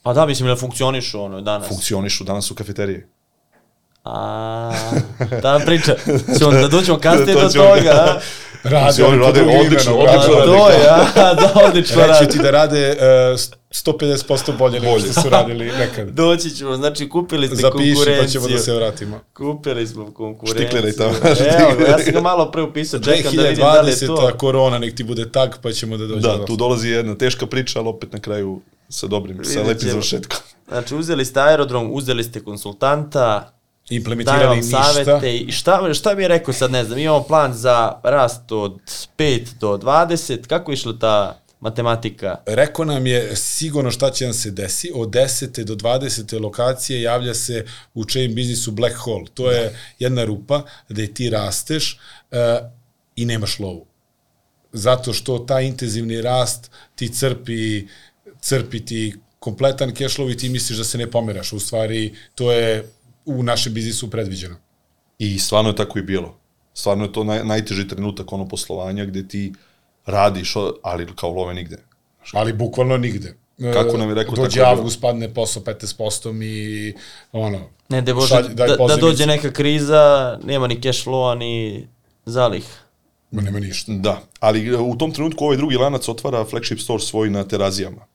[0.03, 1.67] Pa da, mislim da funkcionišu ono danas.
[1.67, 3.07] Funkcionišu danas u kafeterije.
[4.03, 4.71] A,
[5.41, 5.95] ta priča.
[6.37, 8.19] Ćemo da dođemo kasnije To do toga?
[8.63, 10.45] Rade, oni rade odlično, odlično rade.
[10.45, 12.31] To je, a, da, odlično Reći radi.
[12.31, 12.97] ti da rade
[13.33, 13.39] uh,
[13.71, 16.07] 150% bolje nego što su radili nekad.
[16.21, 18.41] Doći ćemo, znači kupili ste Zapiši konkurenciju.
[18.41, 19.19] pa ćemo da se vratimo.
[19.33, 20.67] Kupili smo konkurenciju.
[20.67, 21.13] Štikliraj tamo.
[21.59, 24.07] Evo ja sam ga malo pre upisao, čekam da vidim da li je 2020.
[24.07, 24.37] to.
[24.37, 26.37] korona, nek ti bude tag, pa ćemo da dođemo.
[26.37, 30.39] Da, tu dolazi jedna teška priča, ali opet na kraju sa dobrim, sa lepim završetkom.
[30.67, 33.51] Znači, uzeli ste aerodrom, uzeli ste konsultanta,
[33.89, 34.83] Implementirali ništa.
[34.83, 38.79] savete i šta, šta mi je rekao sad, ne znam, imamo plan za rast od
[39.17, 42.35] 5 do 20, kako je išla ta matematika?
[42.45, 44.91] Rekao nam je sigurno šta će nam se desi.
[44.95, 45.63] Od 10.
[45.63, 46.41] do 20.
[46.41, 49.25] lokacije javlja se u chain biznisu black hole.
[49.33, 51.99] To je jedna rupa gde ti rasteš
[52.31, 52.37] uh,
[53.15, 53.85] i nemaš lovu.
[54.73, 57.87] Zato što taj intenzivni rast ti crpi,
[58.41, 61.53] crpi ti kompletan cash flow i ti misliš da se ne pomeraš.
[61.53, 62.91] U stvari, to je
[63.29, 64.55] u našem biznisu predviđeno.
[65.19, 66.35] I stvarno je tako i bilo.
[66.73, 69.53] Stvarno je to naj, najteži trenutak ono poslovanja gde ti
[70.05, 70.53] radiš,
[70.83, 71.77] ali kao love nigde.
[72.33, 73.33] Ali bukvalno nigde.
[73.73, 74.77] Kako nam je rekao, Dođe tako bilo.
[74.77, 76.93] avgust, padne posao 15% i
[77.31, 77.59] ono,
[77.89, 80.03] Ne, da, može, Šalj- da, da dođe neka kriza,
[80.43, 81.87] nema ni cash flow-a, ni
[82.25, 82.65] zalih.
[83.31, 83.91] ma nema ništa.
[83.93, 88.05] Da, ali e, u tom trenutku ovaj drugi lanac otvara flagship store svoj na terazijama.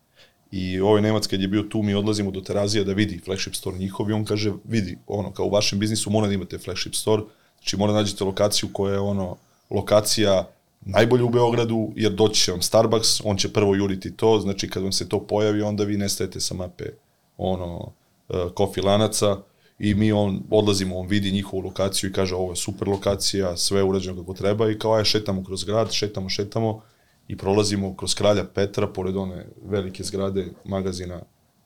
[0.55, 3.79] I ovaj Nemac kad je bio tu, mi odlazimo do terazija da vidi flagship store
[3.79, 7.23] njihov i on kaže, vidi, ono, kao u vašem biznisu mora da imate flagship store,
[7.59, 9.37] znači mora da nađete lokaciju koja je ono,
[9.71, 10.49] lokacija
[10.81, 14.83] najbolja u Beogradu, jer doći će vam Starbucks, on će prvo juriti to, znači kad
[14.83, 16.85] vam se to pojavi, onda vi nestajete sa mape
[17.39, 17.93] ono,
[18.55, 19.37] kofi lanaca
[19.79, 23.81] i mi on, odlazimo, on vidi njihovu lokaciju i kaže ovo je super lokacija, sve
[23.81, 24.71] je urađeno kako treba.
[24.71, 26.83] I kao aj šetamo kroz grad, šetamo, šetamo
[27.29, 31.21] i prolazimo kroz Kralja Petra, pored one velike zgrade magazina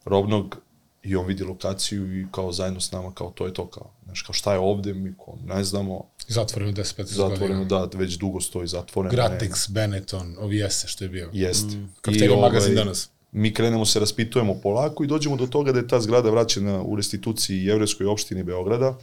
[0.05, 0.57] robnog
[1.03, 4.23] i on vidi lokaciju i kao zajedno s nama kao to je to kao, znaš,
[4.23, 7.87] kao šta je ovde, mi kao ne znamo, Zatvoreno 10-15 zatvoreno, godina.
[7.87, 9.15] da, već dugo stoji zatvoreno.
[9.15, 11.31] Gratex, Benetton, OVS, što je bio.
[11.33, 11.67] Jest.
[12.01, 13.11] Kafeterija I, magazin ovaj, danas.
[13.33, 16.97] Mi krenemo se raspitujemo polako i dođemo do toga da je ta zgrada vraćena u
[16.97, 18.99] restituciji Jevreskoj opštini Beograda.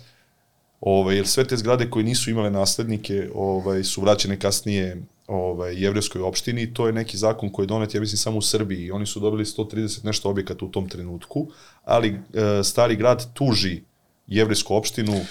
[0.82, 6.22] Ovaj, jer sve te zgrade koje nisu imale naslednike ovaj, su vraćene kasnije ovaj, Jevreskoj
[6.22, 8.92] opštini i to je neki zakon koji je donet, ja mislim, samo u Srbiji.
[8.92, 11.48] Oni su dobili 130 nešto objekata u tom trenutku,
[11.84, 13.82] ali e, stari grad tuži
[14.28, 15.26] Jevrejsku opštinu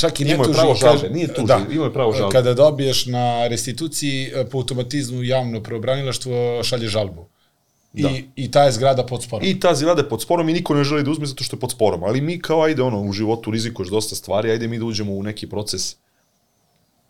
[0.00, 2.32] Čak i ne tuži, pravo žalbe, nije tuži, imao je pravo žalbe.
[2.32, 7.26] Kada dobiješ na restituciji, e, po automatizmu javno pravobranilaštvo šalje žalbu.
[7.94, 8.10] I, Da.
[8.36, 9.48] I ta je zgrada pod sporom.
[9.48, 11.60] I ta zgrada je pod sporom i niko ne želi da uzme zato što je
[11.60, 12.04] pod sporom.
[12.04, 15.22] Ali mi kao ajde ono u životu rizikuješ dosta stvari, ajde mi da uđemo u
[15.22, 15.96] neki proces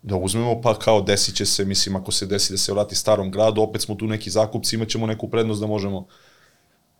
[0.03, 3.31] da uzmemo, pa kao desit će se, mislim, ako se desi da se vrati starom
[3.31, 6.07] gradu, opet smo tu neki zakupci, imat ćemo neku prednost da možemo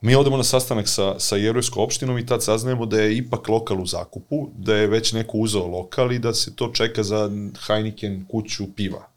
[0.01, 3.81] Mi odemo na sastanak sa, sa Jevrojskom opštinom i tad saznajemo da je ipak lokal
[3.81, 7.29] u zakupu, da je već neko uzeo lokal i da se to čeka za
[7.67, 9.07] Heineken kuću piva.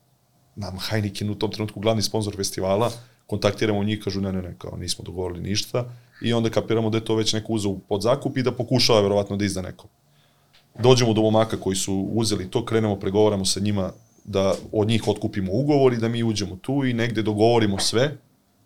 [0.57, 2.91] Nam Heineken u tom trenutku glavni sponsor festivala,
[3.27, 5.85] kontaktiramo njih, kažu ne, ne, ne, kao nismo dogovorili ništa
[6.23, 9.37] i onda kapiramo da je to već neko uzeo pod zakup i da pokušava verovatno
[9.37, 9.91] da izda nekom.
[10.79, 13.93] Dođemo do momaka koji su uzeli to, krenemo, pregovaramo sa njima
[14.25, 18.17] da od njih otkupimo ugovor i da mi uđemo tu i negde dogovorimo sve,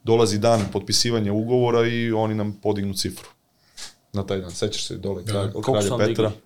[0.05, 3.29] dolazi dan potpisivanja ugovora i oni nam podignu cifru.
[4.13, 6.29] Na taj dan, sećaš se dole kralj, od Koliko kralja Petra.
[6.29, 6.43] digli?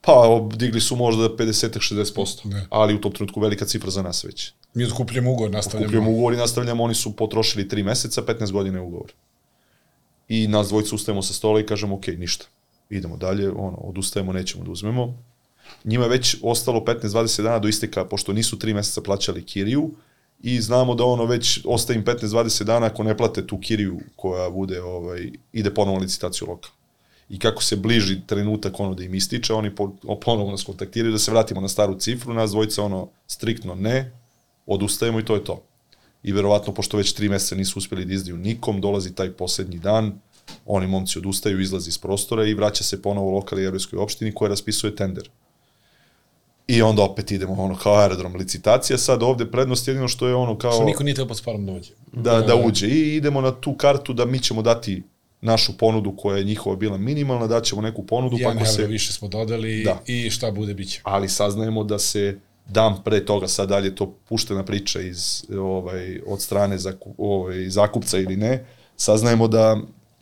[0.00, 2.66] Pa, digli su možda 50-60%, Ne.
[2.70, 4.52] ali u tom trenutku velika cifra za nas već.
[4.74, 5.86] Mi otkupljamo ugovor, nastavljamo.
[5.86, 9.12] Kupljujemo ugovor i nastavljamo, oni su potrošili 3 meseca, 15 godina je ugovor.
[10.28, 12.46] I nas dvojica ustajemo sa stola i kažemo, ok, ništa.
[12.90, 15.18] Idemo dalje, ono, odustajemo, nećemo da uzmemo.
[15.84, 19.90] njima je već ostalo 15-20 dana do isteka, pošto nisu 3 meseca plaćali kiriju,
[20.44, 24.50] i znamo da ono već ostaje im 15-20 dana ako ne plate tu kiriju koja
[24.50, 26.70] bude, ovaj, ide ponovo na licitaciju lokal.
[27.28, 29.92] I kako se bliži trenutak ono da im ističe, oni po,
[30.24, 34.12] ponovo nas kontaktiraju da se vratimo na staru cifru, nas dvojica ono striktno ne,
[34.66, 35.62] odustajemo i to je to.
[36.22, 40.20] I verovatno, pošto već tri meseca nisu uspeli da izdaju nikom, dolazi taj poslednji dan,
[40.66, 44.48] oni momci odustaju, izlazi iz prostora i vraća se ponovo lokal i evropskoj opštini koja
[44.48, 45.30] raspisuje tender.
[46.66, 50.58] I onda opet idemo ono kao aerodrom licitacija, sad ovde prednost jedino što je ono
[50.58, 51.90] kao Što niko nije teo pod sparom da uđe.
[52.12, 55.02] da, da uđe i idemo na tu kartu da mi ćemo dati
[55.40, 58.86] našu ponudu koja je njihova bila minimalna, daćemo neku ponudu pa Jedan ako euro se
[58.86, 60.00] više smo dodali Da.
[60.06, 61.00] i šta bude biće.
[61.04, 62.38] ali saznajemo da se
[62.68, 68.18] dan pre toga, sad dalje to puštena priča iz, ovaj, od strane zaku, ovaj, zakupca
[68.18, 68.66] ili ne,
[68.96, 69.76] saznajemo da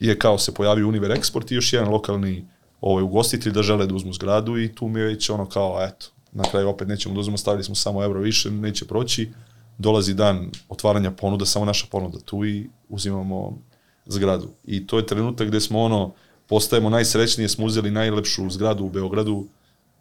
[0.07, 2.45] je kao se pojavio Univer Export i još jedan lokalni
[2.81, 6.07] ovaj, ugostitelj da žele da uzmu zgradu i tu mi je već ono kao, eto,
[6.33, 9.31] na kraju opet nećemo da uzmemo, stavili smo samo euro više, neće proći,
[9.79, 13.59] dolazi dan otvaranja ponuda, samo naša ponuda tu i uzimamo
[14.07, 14.49] zgradu.
[14.65, 16.15] I to je trenutak gde smo ono,
[16.49, 19.47] postajemo najsrećniji, jer smo uzeli najlepšu zgradu u Beogradu,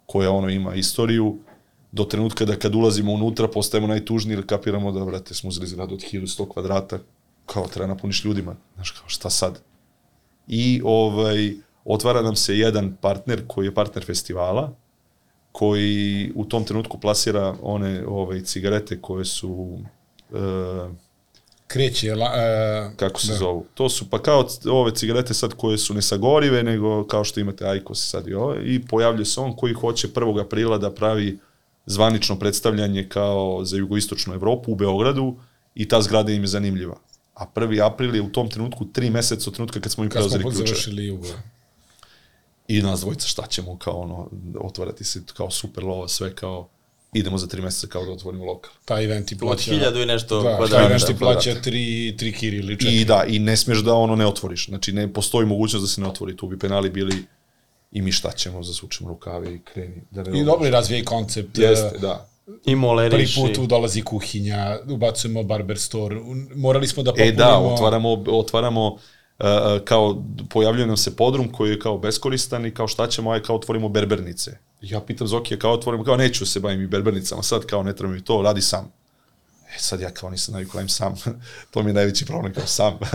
[0.06, 1.38] koja ono ima istoriju,
[1.92, 5.94] do trenutka da kad ulazimo unutra postajemo najtužniji jer kapiramo da, brate, smo uzeli zgradu
[5.94, 7.00] od 1100 kvadrata,
[7.46, 9.60] kao treba napuniš ljudima, znaš kao šta sad?
[10.48, 11.54] I ovaj,
[11.86, 14.74] otvara nam se jedan partner koji je partner festivala,
[15.52, 19.80] koji u tom trenutku plasira one ovaj, cigarete koje su
[20.34, 20.38] e,
[21.68, 23.38] Kreće, la, e, kako se da.
[23.38, 23.66] zovu.
[23.74, 28.10] To su pa kao ove cigarete sad koje su nesagorive, nego kao što imate Aikos
[28.10, 30.42] sad i ove, i pojavljuje se on koji hoće 1.
[30.42, 31.40] aprila da pravi
[31.86, 35.36] zvanično predstavljanje kao za jugoistočnu Evropu u Beogradu
[35.76, 36.96] i ta zgrada im je zanimljiva.
[37.42, 37.86] A 1.
[37.86, 40.44] april je u tom trenutku tri meseca od trenutka kad smo im Kad smo preuzeli
[40.44, 40.68] pod ključe.
[40.68, 41.36] završili ugovor.
[42.68, 44.30] I nas dvojica šta ćemo kao ono,
[44.60, 46.70] otvarati se kao super lova, sve kao
[47.14, 48.72] idemo za tri meseca kao da otvorimo lokal.
[48.86, 49.72] Taj event ti Od plaća...
[49.72, 50.86] hiljadu i nešto Da, taj kvadrata.
[50.86, 53.02] event ti plaća tri, tri kiri ili četiri.
[53.02, 54.68] I da, i ne smeš da ono ne otvoriš.
[54.68, 56.38] Znači, ne postoji mogućnost da se ne otvori.
[56.38, 57.26] Tu bi penali bili
[57.92, 60.02] i mi šta ćemo, zasučemo rukave i kreni.
[60.12, 61.58] Da ne I dobro i razvija i koncept.
[61.58, 62.28] Jeste, e, da.
[62.66, 63.36] I moleriš.
[63.36, 66.22] Prvi put tu dolazi kuhinja, ubacujemo barber store,
[66.56, 67.38] morali smo da E popunimo...
[67.38, 68.98] da, otvaramo, otvaramo uh,
[69.86, 73.56] kao, pojavljuje nam se podrum koji je kao beskoristan i kao šta ćemo, aj kao
[73.56, 74.58] otvorimo berbernice.
[74.82, 78.14] Ja pitam Zokija kao otvorimo, kao neću se bavim i berbernicama, sad kao ne treba
[78.14, 78.92] mi to, radi sam.
[79.76, 81.16] E sad ja kao nisam navikao sam,
[81.72, 83.00] to mi je najveći problem kao sam.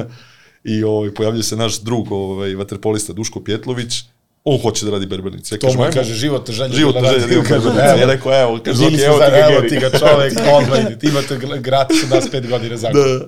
[0.64, 4.04] I ovaj, pojavljuje se naš drug, ovaj, vaterpolista Duško Pjetlović,
[4.46, 5.54] on hoće da radi berbernice.
[5.54, 6.74] Ja To kažem, mu kaže životna želja.
[6.74, 7.54] Životna da želja da berbernice.
[7.84, 11.34] evo, Ja rekao, evo, kaže, Zoki, evo ti ga, evo ti ga čovek, odmah, imate
[11.36, 13.00] gl- gratis od nas pet godina zakon.
[13.00, 13.26] Da.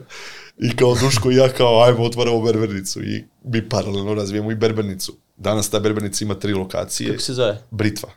[0.58, 5.12] I kao Duško i ja kao, ajmo, otvaramo berbernicu i mi paralelno razvijemo i berbernicu.
[5.36, 7.10] Danas ta berbernica ima tri lokacije.
[7.10, 7.58] Kako se zove?
[7.70, 8.08] Britva.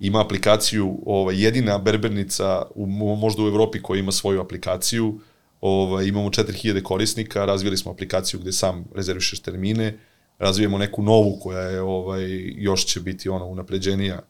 [0.00, 5.20] Ima aplikaciju, ovaj, jedina berbernica u, mo- možda u Evropi koja ima svoju aplikaciju.
[5.60, 9.98] Ovaj, imamo 4000 korisnika, razvili smo aplikaciju gde sam rezervišeš termine,
[10.38, 12.24] razvijemo neku novu koja je ovaj,
[12.56, 14.20] još će biti ono unapređenija.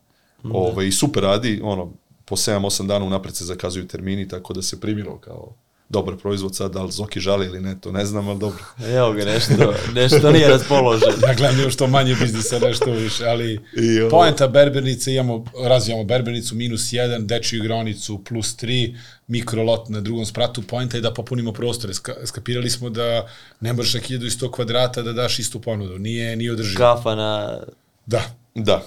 [0.53, 1.93] Ovaj, I super radi, ono,
[2.25, 5.55] po 7-8 dana unapred se zakazuju termini, tako da se primilo kao
[5.95, 8.65] dobar proizvod sad, da li Zoki žali ili ne, to ne znam, ali dobro.
[8.99, 11.09] Evo ga, nešto, nešto nije raspoložen.
[11.29, 16.05] Ja gledam još što manje biznisa, nešto više, ali I ovo- poenta berbernice, imamo, razvijamo
[16.05, 18.97] berbernicu minus 1, dečju igronicu plus 3,
[19.29, 21.95] mikrolot na drugom spratu, poenta je da popunimo prostore.
[21.95, 23.29] Ska, skapirali smo da
[23.61, 26.79] ne možeš na 1100 kvadrata da daš istu ponudu, nije, nije održivo.
[26.79, 27.61] Kafa na...
[28.07, 28.23] Da.
[28.55, 28.83] Da.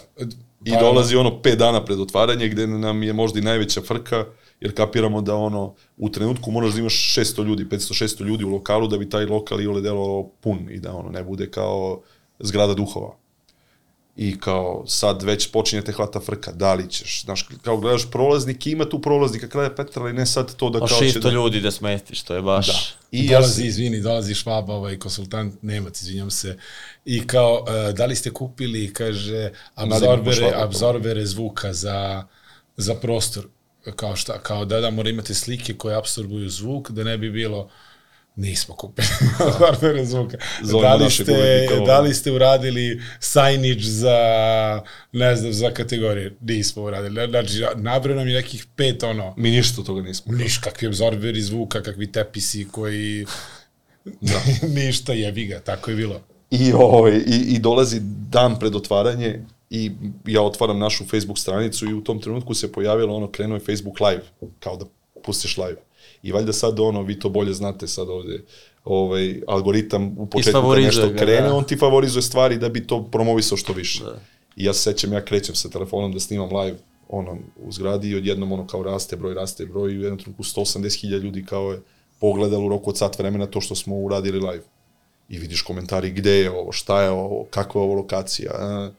[0.66, 4.26] I Pa- dolazi ono pet dana pred otvaranje gde nam je možda i najveća frka,
[4.62, 8.88] jer kapiramo da ono u trenutku moraš da imaš 600 ljudi, 500-600 ljudi u lokalu
[8.88, 12.02] da bi taj lokal i ole delo pun i da ono ne bude kao
[12.40, 13.16] zgrada duhova.
[14.16, 18.68] I kao sad već počinje te hvata frka, da li ćeš, znaš, kao gledaš prolaznik,
[18.68, 21.30] ima tu prolaznika kraja Petra, ali ne sad to da O kao će 600 da...
[21.30, 22.68] ljudi da smestiš, to je baš...
[22.68, 22.74] Da.
[23.12, 26.58] I ja dolazi, se, izvini, dolazi Švaba, ovaj konsultant, Nemac, izvinjam se,
[27.06, 32.24] i kao, uh, da li ste kupili, kaže, absorbere, Švaba, absorbere zvuka za,
[32.78, 33.48] za prostor,
[33.96, 37.70] kao šta, kao da, da, mora imate slike koje absorbuju zvuk, da ne bi bilo,
[38.36, 39.08] nismo kupili
[39.48, 40.38] absorbere zvuka.
[40.82, 44.20] Da li, ste, da li ste uradili signage za,
[45.12, 46.36] ne znam, za kategorije?
[46.42, 47.30] Nismo uradili.
[47.30, 50.34] Znači, nabrao nam je nekih pet, ono, mi ništa toga nismo.
[50.34, 53.26] Niš, kakvi absorberi zvuka, kakvi tepisi koji...
[54.22, 54.42] Da.
[54.82, 56.22] Ništa jebi ga, tako je bilo.
[56.52, 58.00] I, ovaj, i, I dolazi
[58.30, 59.40] dan pred otvaranje
[59.70, 59.92] i
[60.26, 64.00] ja otvaram našu Facebook stranicu i u tom trenutku se pojavilo ono, krenuo je Facebook
[64.00, 64.24] live,
[64.60, 64.86] kao da
[65.24, 65.78] pustiš live.
[66.24, 68.44] I valjda sad ono, vi to bolje znate sad ovde,
[68.84, 71.56] ovaj, algoritam u početku kad Isfavorizuje nešto ga, krene, da.
[71.56, 74.04] on ti favorizuje stvari da bi to promovisao što više.
[74.04, 74.20] Da.
[74.56, 76.78] I ja se sećam, ja krećem sa telefonom da snimam live,
[77.10, 80.44] ono, u zgradi i odjednom ono kao raste broj, raste broj i u jednom trenutku
[80.44, 81.82] 180.000 ljudi kao je
[82.20, 84.64] pogledalo u roku od sat vremena to što smo uradili live.
[85.30, 88.52] I vidiš komentari gde je ovo, šta je ovo, kakva je ovo lokacija.
[88.54, 88.90] A?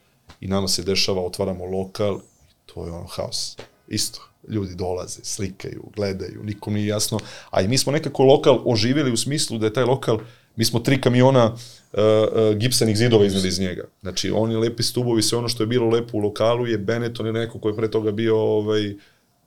[0.41, 2.19] I nama se dešava, otvaramo lokal,
[2.65, 3.57] to je ono haos.
[3.87, 7.19] Isto, ljudi dolaze, slikaju, gledaju, nikom nije jasno.
[7.49, 10.19] A i mi smo nekako lokal oživjeli u smislu da je taj lokal,
[10.55, 13.83] mi smo tri kamiona uh, uh, gipsenih zidova iznad iz njega.
[14.01, 17.39] Znači, oni lepi stubovi, sve ono što je bilo lepo u lokalu je Benetton ili
[17.39, 18.95] neko ko je pre toga bio ovaj,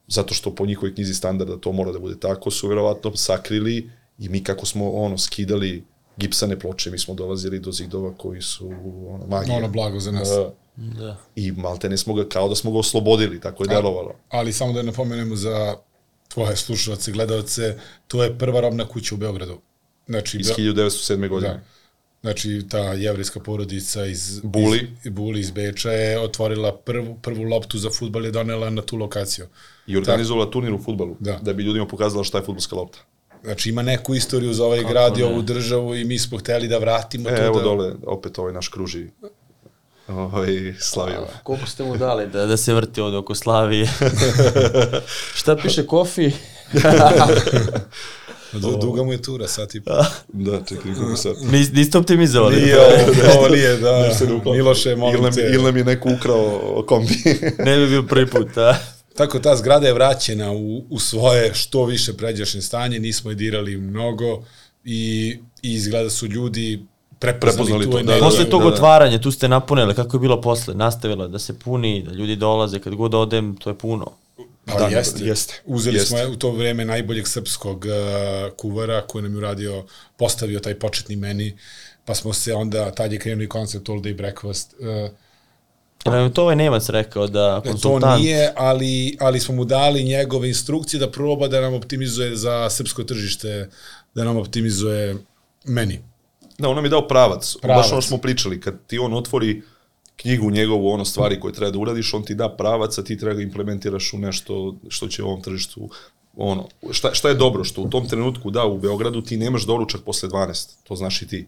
[0.09, 4.29] zato što po njihovoj knjizi standarda to mora da bude tako, su verovatno sakrili i
[4.29, 5.85] mi kako smo ono skidali
[6.17, 8.67] gipsane ploče, mi smo dolazili do zidova koji su
[9.09, 9.57] ono, magija.
[9.57, 10.29] Ono blago za nas.
[10.29, 10.53] Da.
[10.77, 11.17] Da.
[11.37, 14.15] I malte ne smo ga, kao da smo ga oslobodili, tako je delovalo.
[14.29, 15.75] Ali samo da napomenemo za
[16.29, 17.79] tvoje slušalce, gledalce,
[18.09, 19.59] to je prva robna kuća u Beogradu.
[20.07, 21.29] Znači, Iz Be- 1907.
[21.29, 21.53] godine.
[21.53, 21.61] Da.
[22.23, 24.91] Znači, ta jevrijska porodica iz Buli.
[25.05, 28.97] iz, Buli iz Beča je otvorila prvu, prvu loptu za futbal je donela na tu
[28.97, 29.47] lokaciju.
[29.87, 31.39] I organizovala turnir u futbalu, Da.
[31.43, 32.99] da bi ljudima pokazala šta je futbolska lopta.
[33.45, 36.79] Znači, ima neku istoriju za ovaj grad i ovu državu i mi smo hteli da
[36.79, 37.45] vratimo E, to.
[37.45, 37.63] evo da...
[37.65, 39.07] dole, opet ovaj naš kruži
[40.09, 41.27] ovaj, slavio.
[41.43, 43.89] Koliko ste mu dali da, da se vrti ovde oko Slavije?
[45.39, 46.31] Šta piše kofi?
[48.53, 49.91] Du, duga mu je tura, sad i po.
[50.33, 51.37] Da, čekaj, kako sad.
[51.43, 52.57] Nis, niste optimizovali?
[52.57, 54.11] Nije ovo, ovo nije, da.
[54.53, 55.41] Miloše, Ili molim nam, te.
[55.41, 57.15] ili nam je neko ukrao kombi.
[57.59, 58.75] ne bi bio prvi put, a?
[59.17, 63.77] Tako, ta zgrada je vraćena u, u svoje što više pređašnje stanje, nismo je dirali
[63.77, 64.45] mnogo
[64.85, 66.87] i, i izgleda su ljudi
[67.23, 68.21] prepoznali, to, da, energiju.
[68.21, 68.75] da, Posle tog da, da.
[68.75, 70.75] otvaranja, tu ste napunili, kako je bilo posle?
[70.75, 74.13] Nastavilo da se puni, da ljudi dolaze, kad god odem, to je puno.
[74.65, 75.25] Pa Da, jeste.
[75.25, 75.63] jeste.
[75.67, 76.09] Uzeli Jeste.
[76.09, 79.85] smo u to vreme najboljeg srpskog uh, kuvara koji nam je uradio,
[80.17, 81.59] postavio taj početni meni,
[82.05, 84.75] pa smo se onda, tad je krenuo i koncept all day breakfast.
[84.79, 85.11] Uh,
[86.15, 88.23] je to ovaj Nemac rekao da to konsultant...
[88.23, 93.05] nije, ali, ali smo mu dali njegove instrukcije da proba da nam optimizuje za srpsko
[93.05, 93.71] tržište,
[94.15, 95.17] da nam optimizuje
[95.65, 96.01] meni.
[96.63, 97.57] Da, on nam je dao pravac.
[97.63, 97.85] Pravac.
[97.85, 99.63] Baš ono smo pričali, kad ti on otvori
[100.17, 103.35] knjigu njegovu, ono stvari koje treba da uradiš, on ti da pravac, a ti treba
[103.35, 105.89] ga implementiraš u nešto što će u ovom tržištu
[106.37, 110.01] ono, šta, šta je dobro, što u tom trenutku, da, u Beogradu ti nemaš doručak
[110.01, 111.47] posle 12, to znaš i ti.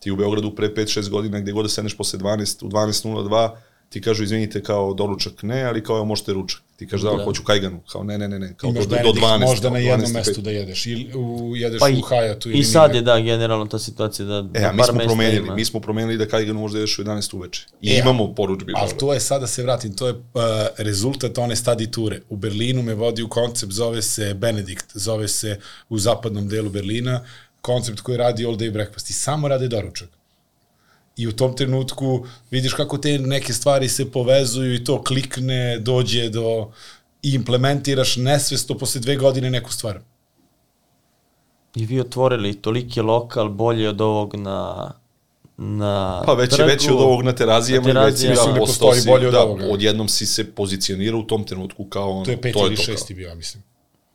[0.00, 3.50] Ti u Beogradu pre 5-6 godina, gde god da sedneš posle 12, u 12.02,
[3.88, 6.62] ti kažu, izvinite, kao doručak ne, ali kao evo možete ručak.
[6.76, 7.24] Ti kažeš, da, Da.
[7.24, 9.40] hoću kajganu, kao ne, ne, ne, ne, kao Imaš do, do, do 12.
[9.40, 12.46] možda na jednom 12 i mestu da jedeš, ili u, jedeš Pa u i, Hayatu
[12.46, 15.36] ili i sad je da generalno ta situacija da, E, da mi smo mesta promenili,
[15.36, 15.54] ima.
[15.54, 17.66] mi smo promenili da kajganu možda jedeš u 11 uveče.
[17.82, 18.72] I E, imamo poručbi.
[18.76, 20.20] Ali to je, sada se vratim, to je uh,
[20.78, 22.20] rezultat one stadi ture.
[22.28, 25.58] U Berlinu me vodi u koncept, zove se Benedikt, zove se
[25.88, 27.24] u zapadnom delu Berlina,
[27.60, 30.08] koncept koji radi all day breakfast i samo rade doručak.
[31.16, 36.28] I u tom trenutku vidiš kako te neke stvari se povezuju i to klikne, dođe
[36.28, 36.70] do
[37.22, 40.00] i implementiraš nesvesto posle dve godine neku stvar.
[41.74, 44.92] I vi otvorili toliki lokal bolje od ovog na
[45.58, 46.68] na Pa već je trgu.
[46.70, 48.52] veći od ovog na terazijama Na i već terazijama.
[48.52, 49.66] da, postoji bolje od da, ovoga.
[49.70, 52.82] odjednom si se pozicionirao u tom trenutku kao ono, To je peti to ili to
[52.82, 53.16] šesti kao.
[53.16, 53.62] bio, ja mislim.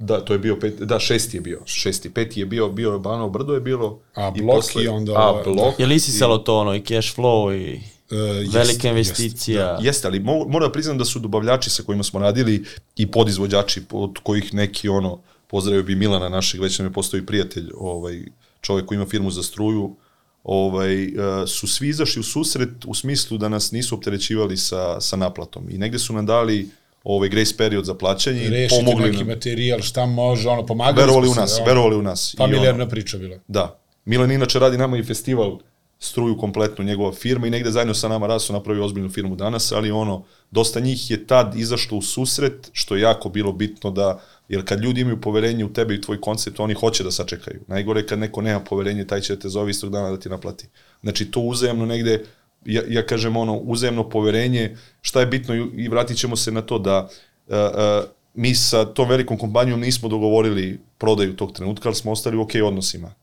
[0.01, 2.99] Da, to je bio pet, da, šesti je bio, šesti, peti je bio, bio je
[2.99, 3.99] Banovo Brdo je bilo.
[4.15, 5.79] A blok posle- i onda A, ovo- blok.
[5.79, 7.79] Je li isisalo to ono i cash flow i
[8.11, 9.77] Uh, jest, velika jest, investicija?
[9.81, 12.65] Jeste, ali mo, moram da priznam da su dobavljači sa kojima smo radili
[12.95, 17.69] i podizvođači, od kojih neki ono, pozdravio bi Milana našeg, već nam je postoji prijatelj,
[17.77, 18.21] ovaj,
[18.61, 19.95] čovjek koji ima firmu za struju,
[20.43, 21.13] ovaj, uh,
[21.47, 25.69] su svi izašli u susret u smislu da nas nisu opterećivali sa, sa naplatom.
[25.69, 26.69] I negde su nam dali
[27.03, 31.33] ovaj grace period za plaćanje i pomogli neki materijal, šta može, ono, pomagali Verovali u
[31.33, 32.33] nas, ono, verovali u nas.
[32.33, 33.37] I Familijarna ono, priča bila.
[33.47, 33.79] Da.
[34.05, 35.59] Milan inače radi nama i festival
[35.99, 39.91] struju kompletnu njegova firma i negde zajedno sa nama rasu napravio ozbiljnu firmu danas, ali
[39.91, 44.19] ono, dosta njih je tad izašlo u susret, što je jako bilo bitno da,
[44.49, 47.59] jer kad ljudi imaju poverenje u tebe i tvoj koncept, oni hoće da sačekaju.
[47.67, 50.67] Najgore kad neko nema poverenje, taj će te zove istog dana da ti naplati.
[51.01, 52.23] Znači to uzajemno negde,
[52.65, 56.79] ja, ja kažem ono, uzajemno poverenje, šta je bitno i, vratit ćemo se na to
[56.79, 57.09] da
[57.47, 62.37] uh, uh, mi sa tom velikom kompanijom nismo dogovorili prodaju tog trenutka, ali smo ostali
[62.37, 63.13] u ok odnosima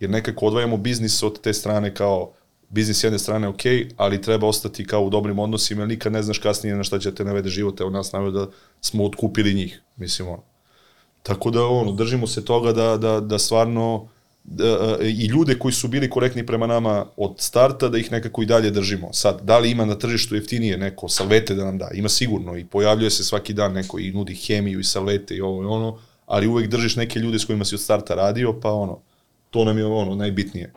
[0.00, 2.32] jer nekako odvajamo biznis od te strane kao
[2.68, 3.62] biznis jedne strane ok,
[3.96, 7.14] ali treba ostati kao u dobrim odnosima, jer nikad ne znaš kasnije na šta će
[7.14, 8.46] te navede život, evo nas navede da
[8.80, 10.42] smo otkupili njih, mislim ono.
[11.22, 14.08] Tako da ono, držimo se toga da, da, da stvarno
[15.02, 18.70] i ljude koji su bili korektni prema nama od starta, da ih nekako i dalje
[18.70, 19.12] držimo.
[19.12, 21.90] Sad, da li ima na tržištu jeftinije neko salvete da nam da?
[21.94, 25.62] Ima sigurno i pojavljuje se svaki dan neko i nudi hemiju i salvete i ovo
[25.62, 28.98] i ono, ali uvek držiš neke ljude s kojima si od starta radio, pa ono,
[29.50, 30.72] to nam je ono najbitnije.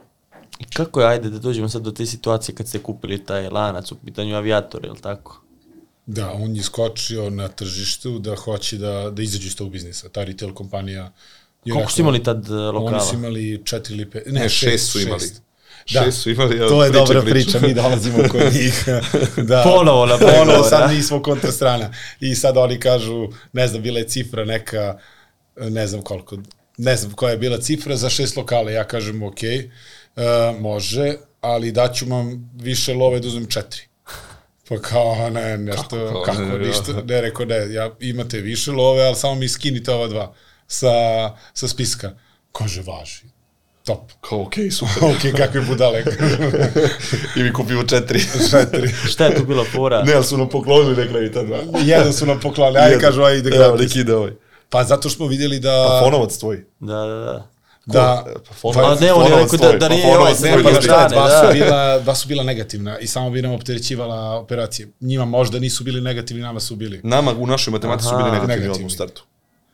[0.60, 3.91] I kako je, ajde da dođemo sad do te situacije kad ste kupili taj lanac
[3.91, 5.41] u pitanju avijator, je li tako?
[6.06, 10.10] Da, on je skočio na tržištu da hoće da, da izađe iz tog biznisa.
[10.10, 11.12] Ta retail kompanija je
[11.64, 12.99] Koliko su imali tad e, Oni lokala?
[12.99, 15.26] su imali četiri ili pet, ne, Ne, šest, šest su imali.
[15.94, 17.52] Da, Šest su imali, ja to je pričam, dobra pričam.
[17.52, 18.84] priča, mi dolazimo kod njih.
[19.38, 21.91] da, Ponovo na Ponovo pregovore, sad mi smo kontra strana.
[22.19, 24.98] I sad oni kažu, ne znam, bila je cifra neka,
[25.57, 26.38] ne znam koliko,
[26.77, 28.72] ne znam koja je bila cifra za šest lokala.
[28.72, 29.38] Ja kažem, ok,
[30.15, 30.23] uh,
[30.61, 33.81] može, ali daću vam više love da uzmem četiri.
[34.69, 36.23] Pa kao, ne, nešto, Kako?
[36.23, 39.91] kako, Ne, ne, ništa, ne, rekao, ne, ja, imate više love, ali samo mi skinite
[39.91, 40.34] ova dva
[40.70, 40.91] sa,
[41.54, 42.12] sa spiska.
[42.52, 43.24] Kaže, važi.
[43.86, 44.12] Top.
[44.22, 45.04] Kao, okej, super.
[45.06, 46.04] ok, kakve budale.
[47.36, 48.20] I mi kupimo četiri.
[48.52, 48.88] Četiri.
[49.06, 50.04] Šta je tu bila fora?
[50.04, 51.58] ne, ali su nam poklonili na kraju ta dva.
[51.82, 53.02] Jedan su nam poklali, ajde Jedan.
[53.02, 53.82] kažu, ajde Evo, gratis.
[53.82, 54.32] nek ide ovaj.
[54.70, 55.72] Pa zato što smo vidjeli da...
[55.90, 56.66] A fonovac tvoj.
[56.80, 57.46] Da, da, da.
[57.86, 60.58] da Pa fonovac, Pa ne, on je rekao da- da pa nije fonovac ovaj Ne,
[60.58, 60.82] Druge pa da.
[60.82, 61.41] strane, dva, da.
[61.41, 64.88] su bila, dva su bila negativna i samo bi nam opterećivala operacije.
[65.02, 67.02] Njima možda nisu bili negativni, nama su bili.
[67.04, 68.32] Nama u našoj matematici su bili Aha.
[68.32, 68.88] negativni, Negativni.
[68.88, 69.24] u startu.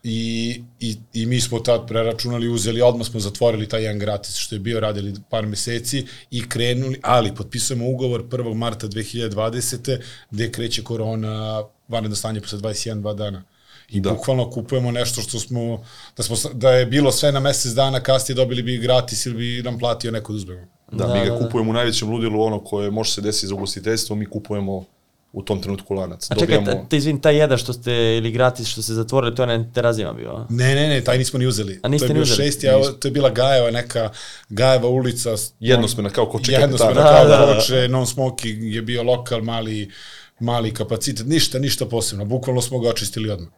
[0.08, 4.56] I, i, I mi smo tad preračunali, uzeli, odmah smo zatvorili taj jedan gratis što
[4.56, 8.54] je bio, radili par meseci i krenuli, ali potpisujemo ugovor 1.
[8.54, 9.98] marta 2020.
[10.32, 13.44] gde kreće korona, vanredno stanje posle 21-2 dana.
[13.90, 14.10] I Da.
[14.10, 14.16] da.
[14.16, 15.86] bukvalno kupujemo nešto što smo,
[16.18, 19.64] da, smo, da je bilo sve na mesec dana, kasnije dobili bi gratis ili bi
[19.64, 20.68] nam platio neko da uzmemo.
[20.92, 21.46] Da, Da, mi ga da, da.
[21.46, 24.86] kupujemo u najvećem ludilu, ono koje može se desiti za ugostiteljstvo, mi kupujemo
[25.36, 26.32] u tom trenutku lanac.
[26.32, 29.36] A čekaj, Dobijamo- ta- te izvin, taj jedan što ste, ili gratis što ste zatvorili,
[29.36, 30.46] to je na terazima bio, a?
[30.50, 31.80] Ne, ne, ne, taj nismo ni uzeli.
[31.84, 32.46] A niste to je ni bio uzeli?
[32.46, 34.10] šesti, a to je bila Gajeva, neka
[34.50, 35.30] Gajeva ulica.
[35.60, 37.56] Jednosmena, kao kod Čeka Jednosmena, kao Da, da, da, da.
[37.56, 39.92] Koče, non smoking je bio lokal, mali,
[40.40, 42.26] mali kapacitet, ništa, ništa posebno.
[42.26, 43.50] Bukvalno smo ga očistili odmah.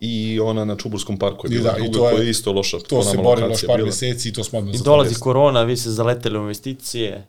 [0.00, 2.52] I ona na Čuburskom parku je bila da, i druga to je- koja je isto
[2.52, 2.78] loša.
[2.80, 3.86] To se borilo još par bila.
[3.86, 7.26] meseci i to smo odmah I dolazi korona, vi se zaleteli u investicije.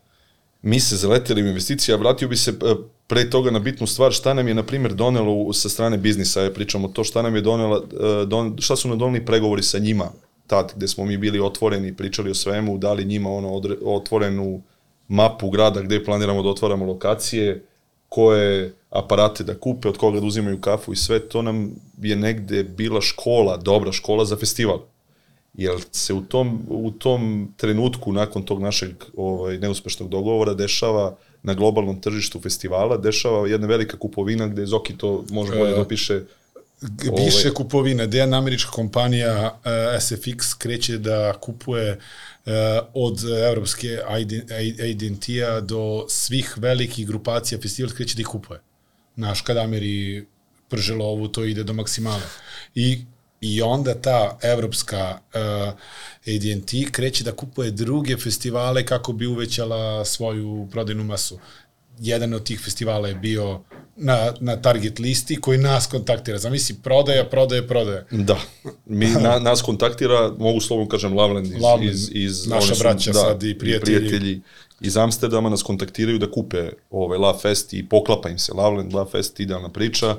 [0.61, 2.75] Mi se zaleteli u investicije, a vratio bi se e,
[3.07, 6.51] pre toga na bitnu stvar, šta nam je, na primjer, donelo sa strane biznisa, ja
[6.51, 10.11] pričamo to, šta nam je donela, e, don, šta su nam doneli pregovori sa njima,
[10.47, 14.61] tad, gde smo mi bili otvoreni, pričali o svemu, dali njima ono odre, otvorenu
[15.07, 17.65] mapu grada gde planiramo da otvaramo lokacije,
[18.09, 21.71] koje aparate da kupe, od koga da uzimaju kafu i sve, to nam
[22.01, 24.79] je negde bila škola, dobra škola za festival.
[25.53, 31.53] Jer se u tom, u tom trenutku, nakon tog našeg ovaj, neuspešnog dogovora, dešava na
[31.53, 36.21] globalnom tržištu festivala, dešava jedna velika kupovina gde Zoki to može bolje da opiše.
[36.81, 42.51] G- Ovaj- Više kupovina, gde jedna američka kompanija uh, SFX kreće da kupuje uh,
[42.93, 43.99] od evropske
[44.91, 48.59] AD&T-a do svih velikih grupacija festival kreće da ih kupuje.
[49.15, 50.25] Znaš, kada Ameri
[50.69, 52.21] prže lovu, to ide do maksimala.
[52.75, 53.01] I
[53.41, 55.73] I onda ta evropska uh,
[56.35, 61.39] AD&T kreće da kupuje druge festivale kako bi uvećala svoju prodajnu masu.
[61.99, 63.61] Jedan od tih festivala je bio
[63.95, 66.38] na, na target listi koji nas kontaktira.
[66.38, 68.05] Zamisli, prodaja, prodaja, prodaja.
[68.11, 68.39] Da.
[68.85, 73.13] Mi, na, nas kontaktira, mogu slovno kažem, Lavland iz, Loveland, iz, iz naša su- braća
[73.13, 73.97] sad i prijatelji.
[73.97, 74.41] prijatelji
[74.80, 79.05] iz Amsterdama nas kontaktiraju da kupe ovaj La Fest i poklapa im se Lavland, La
[79.11, 80.15] Fest, idealna priča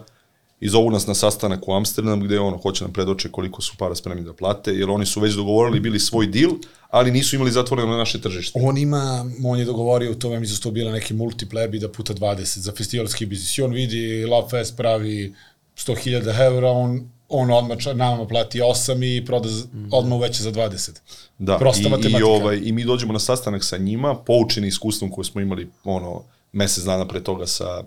[0.62, 3.94] i zovu nas na sastanak u Amsterdam gde ono hoće nam predoče koliko su para
[3.94, 6.50] spremni da plate, jer oni su već dogovorili bili svoj deal,
[6.90, 8.60] ali nisu imali zatvoreno na naše tržište.
[8.62, 12.72] On ima, on je dogovorio, to vam isto bila neki multiplebi da puta 20 za
[12.72, 13.58] festivalski biznis.
[13.58, 15.34] I on vidi, Love Fest pravi
[15.76, 20.90] 100.000 eura, on, on odmah nama plati 8 i proda z- odmah uveća za 20.
[21.38, 22.26] Da, Prosta i, i, matematika.
[22.26, 26.22] ovaj, i mi dođemo na sastanak sa njima, poučeni iskustvom koje smo imali ono,
[26.52, 27.82] mesec dana pre toga sa,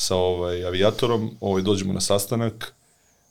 [0.00, 2.72] sa ovaj, avijatorom, ovaj, dođemo na sastanak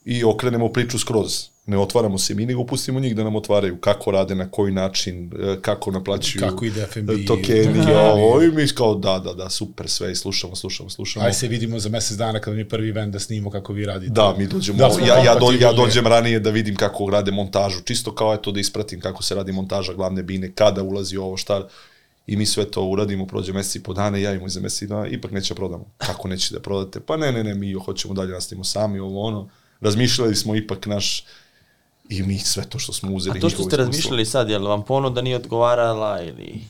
[0.04, 1.32] i okrenemo priču skroz.
[1.66, 5.30] Ne otvaramo se mi, nego pustimo njih da nam otvaraju kako rade, na koji način,
[5.42, 7.94] e, kako naplaćuju Kako ide F&B, tokeni, tokeni.
[7.94, 11.26] ovo, i mi kao da, da, da, super sve i slušamo, slušamo, slušamo.
[11.26, 14.12] Aj se vidimo za mesec dana kada mi prvi event da snimimo kako vi radite.
[14.12, 15.76] Da, mi dođemo, Da da, ja, ja, do, ja kompatibilni.
[15.76, 19.52] dođem ranije da vidim kako rade montažu, čisto kao eto da ispratim kako se radi
[19.52, 21.68] montaža glavne bine, kada ulazi ovo, šta,
[22.30, 24.86] i mi sve to uradimo, prođe mesec i po dana, i javimo iza mesec i
[24.86, 25.84] dana, ipak neće da prodamo.
[25.98, 27.00] Kako neće da prodate?
[27.00, 29.48] Pa ne, ne, ne, mi hoćemo dalje nastavimo sami, ovo ono.
[29.80, 31.24] Razmišljali smo ipak naš,
[32.08, 33.38] i mi sve to što smo uzeli.
[33.38, 36.60] A to što ste razmišljali sad, je li vam ponuda nije odgovarala ili...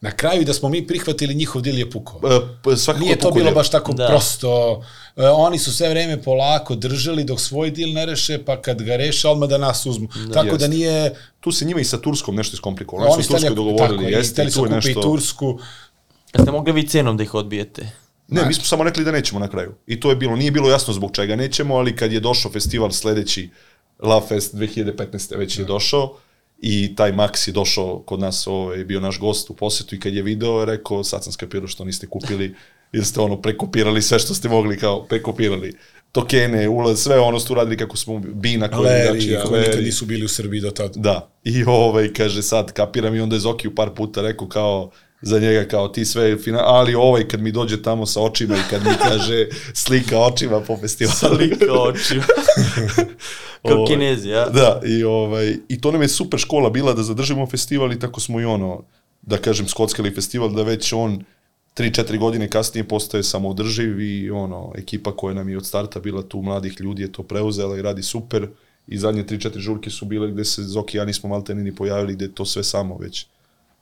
[0.00, 2.20] Na kraju da smo mi prihvatili njihov dil je pukao.
[2.26, 4.02] E, p- svakako Nije to bilo baš tako Da.
[4.02, 4.08] da.
[4.08, 4.82] prosto.
[5.16, 8.96] E, oni su sve vreme polako držali dok svoj dil ne reše, pa kad ga
[8.96, 10.08] reše, odmah da nas uzmu.
[10.18, 10.58] Da, tako Jeste.
[10.58, 11.14] da nije...
[11.40, 13.10] Tu se njima i sa Turskom nešto iskomplikovalo.
[13.10, 15.02] Oni su hteli- Turskoj dogovorili, tako, jeste, i su tu je kupe i nešto...
[15.02, 15.58] Tursku.
[16.34, 17.90] Jeste mogli vi cenom da ih odbijete?
[18.28, 19.74] Ne, mi smo samo rekli da nećemo na kraju.
[19.86, 22.90] I to je bilo, nije bilo jasno zbog čega nećemo, ali kad je došao festival
[22.90, 23.50] sledeći,
[23.98, 25.38] Love Fest 2015.
[25.38, 26.16] već je došao,
[26.58, 30.14] i taj Max je došao kod nas, ovaj, bio naš gost u posetu i kad
[30.14, 32.54] je video, je rekao, sad sam skapirao što niste kupili,
[32.92, 35.72] jer ste ono prekopirali sve što ste mogli kao prekopirali.
[36.12, 39.82] Tokene, ulaz, sve ono ste uradili kako smo Bina koji je Leri, drugačija, koji nikad
[39.82, 41.00] nisu bili u Srbiji do tada.
[41.00, 43.14] Da, i ovaj, kaže sad, kapiram.
[43.14, 44.90] I onda je Zoki u par puta rekao kao,
[45.22, 48.70] za njega kao ti sve fina, ali ovaj kad mi dođe tamo sa očima i
[48.70, 51.16] kad mi kaže slika očima po festivalu.
[51.16, 52.24] Slika očima.
[53.68, 54.48] Kao Ovaj, kinezi, ja?
[54.48, 58.20] Da, i, ovaj, i to nam je super škola bila da zadržimo festival i tako
[58.20, 58.82] smo i ono,
[59.22, 61.24] da kažem, skockali festival, da već on
[61.76, 66.42] 3-4 godine kasnije postaje samoodrživ i ono, ekipa koja nam je od starta bila tu
[66.42, 68.48] mladih ljudi je to preuzela i radi super
[68.86, 72.14] i zadnje 3-4 žurke su bile gde se Zoki i ja nismo malte ni pojavili
[72.14, 73.26] gde to sve samo već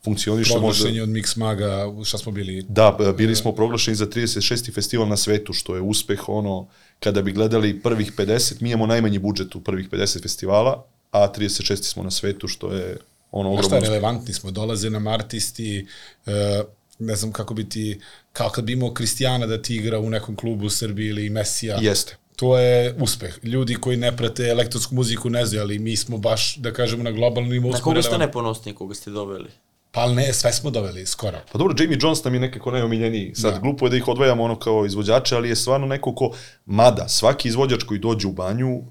[0.07, 0.51] funkcioniše.
[0.51, 1.71] možda- Proglašenje od Mix Maga,
[2.05, 2.65] šta smo bili?
[2.71, 4.73] Da, b- bili smo proglašeni za 36.
[4.73, 6.67] festival na svetu, što je uspeh, ono,
[7.01, 11.61] kada bi gledali prvih 50, mi imamo najmanji budžet u prvih 50 festivala, a 36.
[11.85, 12.97] smo na svetu, što je
[13.33, 13.69] ono Ogromno.
[13.69, 15.87] Šta relevantni smo, dolaze nam artisti,
[16.27, 16.63] e,
[16.99, 18.01] ne znam kako bi ti,
[18.33, 21.79] kao kad bi imao Kristijana da ti igra u nekom klubu u Srbiji ili Mesija.
[21.83, 22.17] Jeste.
[22.37, 23.39] To je uspeh.
[23.43, 27.11] Ljudi koji ne prate elektronsku muziku ne znaju, ali mi smo baš, da kažemo, na
[27.11, 28.19] globalnom nivou Na koga ste relevantni.
[28.19, 29.49] najponosniji koga ste doveli?
[29.97, 31.39] Pa ali ne, sve smo doveli, skoro.
[31.53, 33.35] Pa dobro, Jamie Jones nam je nekako najomiljeniji.
[33.35, 33.61] Sad, Da.
[33.61, 36.31] glupo je da ih odvajamo ono kao izvođače, ali je stvarno neko ko,
[36.67, 38.85] mada, svaki izvođač koji dođe u banju, uh,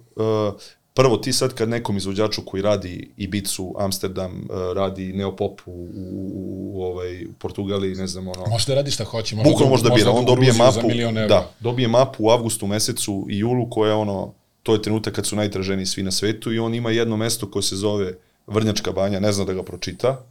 [0.93, 6.31] prvo ti sad kad nekom izvođaču koji radi Ibicu, Amsterdam, uh, radi Neopop u, u,
[6.33, 8.45] u, u ovaj, Portugaliji, ne znam, ono...
[8.49, 9.35] Može da radi šta hoće.
[9.35, 10.87] Može Bukvalno može da bira, on dobije mapu,
[11.29, 14.33] da, dobije mapu u avgustu mesecu i julu koja je ono,
[14.63, 17.63] to je trenutak kad su najtraženiji svi na svetu i on ima jedno mesto koje
[17.63, 18.13] se zove
[18.47, 20.25] Vrnjačka banja, ne zna da ga pročita,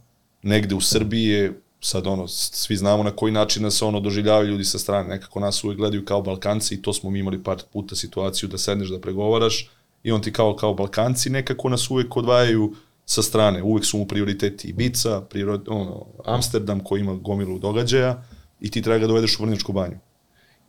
[0.45, 4.63] negde u Srbiji je, sad ono, svi znamo na koji način nas ono doživljavaju ljudi
[4.63, 7.95] sa strane, nekako nas uvek gledaju kao Balkanci i to smo mi imali par puta
[7.95, 9.69] situaciju da sedneš da pregovaraš
[10.03, 14.07] i on ti kao kao Balkanci nekako nas uvek odvajaju sa strane, uvek su mu
[14.07, 18.23] prioriteti Ibiza, priori, ono, Amsterdam koji ima gomilu događaja
[18.59, 19.97] i ti treba ga dovedeš u Vrnjačku banju.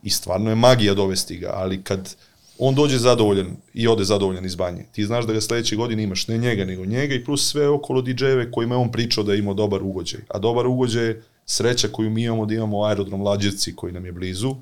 [0.02, 2.16] I stvarno je magija dovesti ga, ali kad
[2.58, 6.28] on dođe zadovoljan i ode zadovoljan iz banje, ti znaš da ga sledeće godine imaš
[6.28, 9.38] ne njega, nego njega i plus sve okolo DJ-eve kojima je on pričao da je
[9.38, 10.20] imao dobar ugođaj.
[10.28, 14.12] A dobar ugođaj je sreća koju mi imamo da imamo aerodrom Lađevci koji nam je
[14.12, 14.56] blizu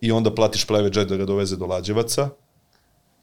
[0.00, 2.30] i onda platiš private jet da ga doveze do Lađevaca,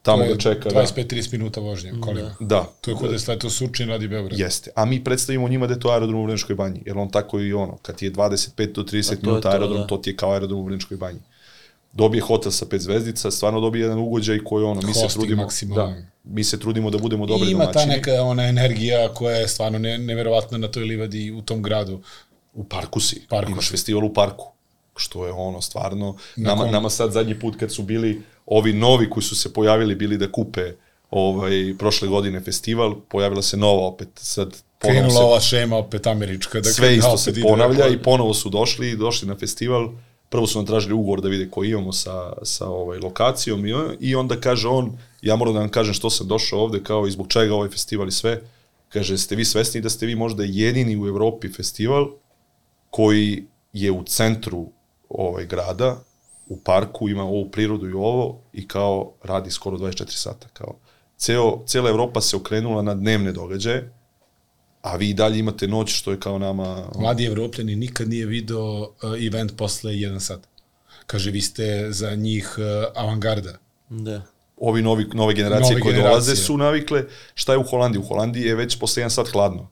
[0.02, 0.70] tamo ga čeka.
[0.70, 2.30] Da, 25-30 minuta vožnje, koliko?
[2.40, 4.40] da, To je kod da je sleto Surčin radi Beograd.
[4.40, 4.72] Jeste.
[4.76, 7.54] A mi predstavimo njima da je to aerodrom u Vrnjačkoj banji, jer on tako i
[7.54, 9.88] ono, kad ti je 25 do 30 to je minuta aerodrom, da.
[9.88, 11.20] to ti je kao aerodrom u Vrnjačkoj banji.
[11.94, 15.44] Dobije hotel sa pet zvezdica, stvarno dobije jedan ugođaj koji ono, mi se Hosting trudimo,
[15.44, 15.94] maksimalan.
[15.94, 17.86] da, mi se trudimo da budemo dobri I ima domaćini.
[17.86, 22.02] ta neka ona energija koja je stvarno ne, neverovatna na toj livadi u tom gradu.
[22.54, 23.72] U parku si, Parku imaš si.
[23.72, 24.46] festival u parku,
[24.96, 26.72] što je ono stvarno, Na nama, kom?
[26.72, 30.32] nama sad zadnji put kad su bili ovi novi koji su se pojavili bili da
[30.32, 30.72] kupe
[31.12, 36.60] ovaj, prošle godine festival, pojavila se nova opet, sad Krenula se ova šema opet američka.
[36.62, 39.90] Da sve isto se ponavlja i ponovo su došli, došli na festival.
[40.30, 44.16] Prvo su nam tražili ugovor da vide koji imamo sa, sa ovaj, lokacijom i, i
[44.16, 47.28] onda kaže on, ja moram da vam kažem što sam došao ovde kao i zbog
[47.28, 48.42] čega ovaj festival i sve.
[48.90, 52.08] Kaže, ste vi svesni da ste vi možda jedini u Evropi festival
[52.90, 53.44] koji
[53.74, 54.66] je u centru
[55.10, 56.02] ovaj grada,
[56.48, 60.48] u parku, ima ovu prirodu i ovo i kao radi skoro 24 sata.
[60.54, 60.76] Kao.
[61.18, 63.94] Ceo, cela Evropa se okrenula na dnevne događaje,
[64.82, 66.86] a vi i dalje imate noć što je kao nama...
[67.00, 68.88] Mladi evropljani nikad nije video uh,
[69.28, 70.40] event posle jedan sat.
[71.08, 72.64] Kaže, vi ste za njih uh,
[72.96, 73.58] avangarda.
[73.90, 74.22] Da.
[74.58, 76.12] Ovi novi, nove generacije Nove koje generacije.
[76.12, 77.04] dolaze su navikle
[77.34, 78.00] šta je u Holandiji.
[78.00, 79.70] U Holandiji je već posle jedan sat hladno.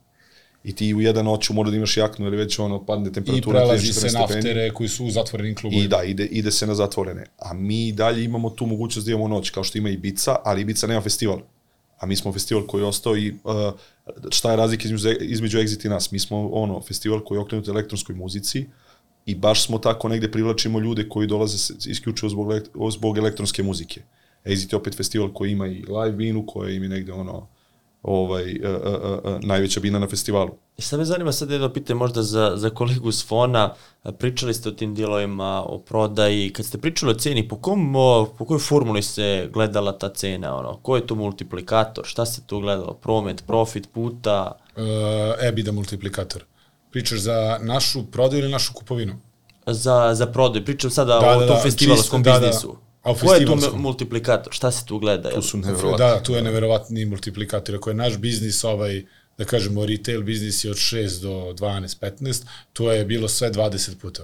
[0.64, 3.58] I ti u jedan noću mora da imaš jaknu ili već ono padne I temperatura
[3.58, 5.84] prelazi 30-40 se na aftere koji su u zatvorenim klubovima.
[5.84, 7.24] I da, ide, ide se na zatvorene.
[7.38, 10.60] A mi i dalje imamo tu mogućnost da imamo noć, kao što ima Ibiza, ali
[10.60, 11.40] Ibiza nema festival.
[11.98, 13.54] A mi smo festival koji je ostao i uh,
[14.30, 16.10] šta je razlika između, između Exit i nas?
[16.10, 18.66] Mi smo ono, festival koji je okrenut elektronskoj muzici
[19.26, 22.52] i baš smo tako negde privlačimo ljude koji dolaze isključivo zbog,
[22.92, 24.02] zbog elektronske muzike.
[24.44, 27.48] Exit je opet festival koji ima i live binu, koja im je negde ono,
[28.02, 30.50] ovaj, uh, uh, uh, uh, najveća bina na festivalu.
[30.76, 33.74] I sad me zanima sad jedno pitanje možda za, za kolegu s Fona.
[34.18, 36.52] Pričali ste o tim dijelovima, o prodaji.
[36.52, 37.92] Kad ste pričali o ceni, po, kom,
[38.38, 40.56] po kojoj formuli se gledala ta cena?
[40.56, 40.76] Ono?
[40.76, 42.04] Ko je to multiplikator?
[42.06, 42.94] Šta se tu gledalo?
[42.94, 44.52] Promet, profit, puta?
[44.76, 44.82] Uh,
[45.40, 46.44] EBITDA multiplikator.
[46.90, 49.20] Pričaš za našu prodaju ili našu kupovinu?
[49.66, 50.64] Za, za prodaju.
[50.64, 52.87] Pričam sada Da, o da, tom da, festivalskom čisto, da, da.
[53.10, 54.52] A Ko je tu multiplikator?
[54.52, 55.30] Šta se tu gleda?
[55.30, 55.98] Tu su Da, nevjerovatni.
[55.98, 57.74] da, tu je neverovatni multiplikator.
[57.74, 59.02] Ako je naš biznis ovaj,
[59.38, 63.96] da kažemo, retail biznis je od 6 do 12, 15, to je bilo sve 20
[63.96, 64.22] puta.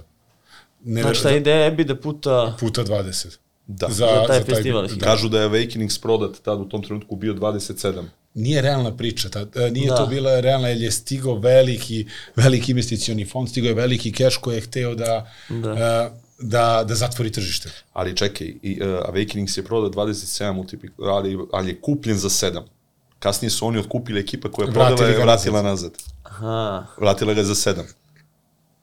[0.83, 2.55] Ne, Znači, šta ide EBITDA puta...
[2.59, 3.37] Puta 20.
[3.67, 3.87] Da.
[3.89, 4.87] Za taj festival.
[4.87, 5.05] da.
[5.05, 8.03] Kažu da je Awakenings prodat tad u tom trenutku bio 27.
[8.33, 9.95] Nije realna priča, ta, e, nije Da.
[9.95, 12.05] to bila realna, jer je stigao veliki,
[12.35, 15.55] veliki investicioni fond, stigao je veliki keš koji je hteo da, Da.
[15.69, 16.15] da.
[16.39, 17.69] Da, da zatvori tržište.
[17.93, 22.61] Ali čekaj, i, uh, Awakenings je prodao 27 multiplik, ali, ali je kupljen za 7.
[23.19, 25.91] Kasnije su oni otkupili ekipa koja je prodala je vratila nazad.
[25.91, 26.13] nazad.
[26.23, 26.85] Aha.
[26.97, 27.83] Vratila ga za 7.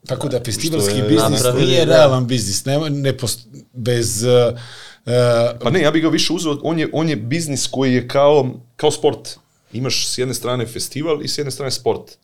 [0.07, 1.93] Tako da festivalski je biznis napravili, nije da.
[1.93, 4.25] realan biznis, ne, ne post, bez...
[4.25, 4.59] Uh,
[5.07, 8.09] uh, Pa ne, ja bih ga više uzeo, on je, on je biznis koji je
[8.09, 9.39] kao, kao sport.
[9.73, 12.17] Imaš s jedne strane festival i s jedne strane sport.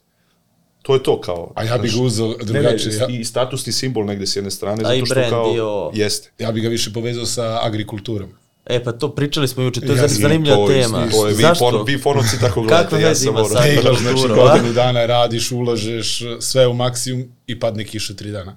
[0.82, 1.52] To je to kao.
[1.54, 2.90] a ja bih ga uzeo drugačije.
[2.90, 6.30] ne, ja, i statusni simbol negde s jedne strane, zato što brand kao, dio- jeste.
[6.38, 8.28] ja bih ga više povezao sa agrikulturom.
[8.66, 11.08] E, pa to pričali smo juče, to je Ja, zanimljiva to tema.
[11.10, 11.82] To je, vi, Zašto?
[11.82, 12.82] vi fonovci tako gledate.
[12.82, 13.62] Kakve ja veze sam ima morao- sad?
[13.64, 13.98] Ne, Agrikultura,
[14.34, 18.56] znači godinu dana radiš, ulažeš sve u maksimum i padne kiša tri dana.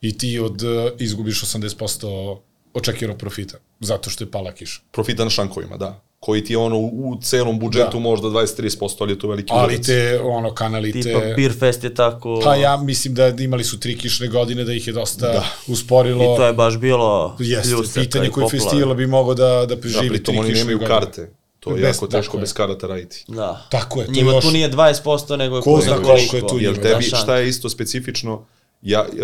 [0.00, 0.68] I ti od, uh,
[0.98, 2.38] izgubiš 80%
[2.74, 4.80] očekivanog profita, zato što je pala kiša.
[4.92, 6.00] Profita na šankovima, da.
[6.20, 7.98] Koji ti je ono u, celom budžetu Da.
[7.98, 9.86] možda 20-30%, ali je to veliki Ali udarac.
[9.86, 11.00] te, ono, kanali te...
[11.00, 12.40] Tipa Beer Fest je tako...
[12.44, 15.44] Pa ja mislim da imali su tri kišne godine, da ih je dosta da.
[15.68, 16.24] usporilo.
[16.24, 18.60] I to je baš bilo Jeste, pljusaka pitanje koji poplave.
[18.60, 21.00] festival bi mogao da, da Da, preživi pritom tri oni kišne nemaju godine.
[21.00, 21.30] karte.
[21.60, 22.40] To je Bez- jako teško je.
[22.40, 23.24] bez karata raditi.
[23.28, 23.66] Da.
[23.70, 26.58] Tako je, to Njima još- tu nije 20%, nego je Ko zna koliko je tu
[26.58, 28.44] Jer tebi, da, šta je isto specifično,
[28.82, 29.18] ja, uh,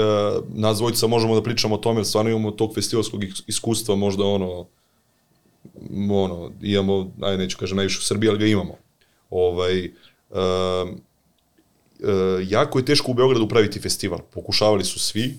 [0.51, 4.25] nas dvojica možemo da pričamo o tome, jer stvarno imamo tog festivalskog is- iskustva, možda
[4.25, 4.67] ono,
[6.11, 8.77] ono, imamo, aj neću kažem najviše u Srbiji, ali ga imamo.
[9.31, 11.01] Ovaj, um,
[12.01, 14.19] uh, jako je teško u Beogradu praviti festival.
[14.31, 15.35] Pokušavali su svi.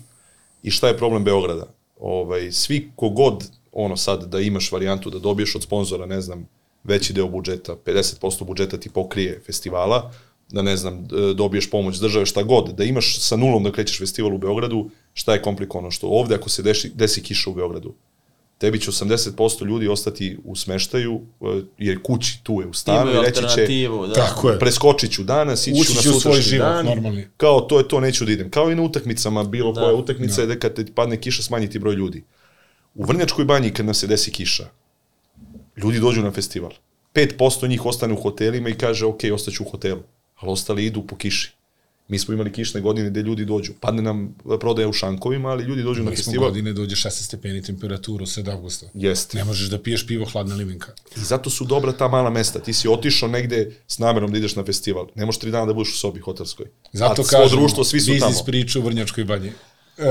[0.62, 1.66] I šta je problem Beograda?
[2.00, 6.48] Ovaj, svi kogod, ono sad, da imaš varijantu da dobiješ od sponzora, ne znam,
[6.84, 10.12] veći deo budžeta, 50% budžeta ti pokrije festivala,
[10.48, 14.34] da ne znam, dobiješ pomoć države, šta god, da imaš sa nulom da krećeš festival
[14.34, 15.90] u Beogradu, šta je komplikovano?
[15.90, 17.94] Što ovde ako se desi, desi kiša u Beogradu,
[18.58, 23.26] tebi će 80% ljudi ostati u smeštaju, e, jer kući tu je u stanu i
[23.26, 23.66] reći će,
[24.08, 24.14] da.
[24.14, 24.58] Tako je.
[24.58, 27.26] preskočit ću danas, ići ću na svoj život, dan, normalni.
[27.36, 28.50] kao to je to, neću da idem.
[28.50, 29.80] Kao i na utakmicama, bilo Da.
[29.80, 32.24] koja utakmica je da kad te padne kiša smanjiti broj ljudi.
[32.94, 34.68] U Vrnjačkoj banji kad nam se desi kiša,
[35.76, 36.70] ljudi dođu na festival.
[37.14, 40.02] 5% njih ostane u hotelima i kaže, ok, ostaću u hotelu,
[40.36, 41.55] ali ostali idu po kiši.
[42.08, 43.72] Mi smo imali kišne godine gde ljudi dođu.
[43.80, 46.48] Padne nam prodaja u šankovima, ali ljudi dođu na Mi smo festival.
[46.48, 48.86] godine dođe 16 stepeni temperaturu u sred avgusta.
[48.94, 49.38] Jeste.
[49.38, 50.92] Ne možeš da piješ pivo hladna limenka.
[51.16, 52.58] I zato su dobra ta mala mesta.
[52.58, 55.06] Ti si otišao negde s namerom da ideš na festival.
[55.14, 56.66] Ne možeš tri dana da budeš u sobi hotelskoj.
[56.92, 58.26] Zato A kažemo, društvo, svi su tamo.
[58.26, 59.52] biznis priča u Vrnjačkoj banji.
[59.98, 60.04] E,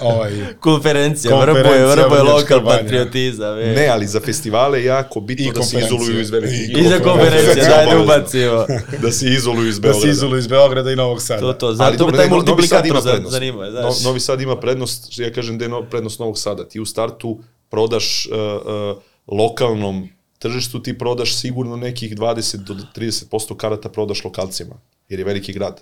[0.00, 0.30] ovaj,
[0.60, 2.78] Konferencija, Konferencija, vrboje, vrboje Vrnjačka lokal banja.
[2.78, 3.58] patriotizam.
[3.58, 3.66] E.
[3.66, 6.70] Ne, ali za festivale je jako bitno I da se izoluju iz velikih.
[6.70, 8.66] I za konferencije, daj da ubacimo.
[9.02, 10.00] Da se izoluju iz da Beograda.
[10.02, 11.40] se izoluju iz Beograda i Novog Sada.
[11.40, 13.32] To, to, Ali zato me dobro, taj ne, Novi Sad multiplikator ima za- prednost.
[13.32, 14.04] zanima, je, No, znaš.
[14.04, 16.64] Novi Sad ima prednost, ja kažem da je no, prednost Novog Sada.
[16.64, 17.38] Ti u startu
[17.70, 20.08] prodaš uh, uh, lokalnom
[20.38, 24.74] tržištu, ti prodaš sigurno nekih 20 do 30% karata prodaš lokalcima,
[25.08, 25.80] jer je veliki grad.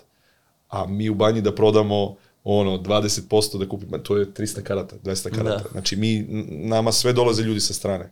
[0.69, 2.15] A mi u banji da prodamo
[2.45, 5.63] ono 20% da kupimo, to je 300 karata, 200 karata.
[5.63, 5.69] Da.
[5.71, 8.11] Znači mi nama sve dolaze ljudi sa strane.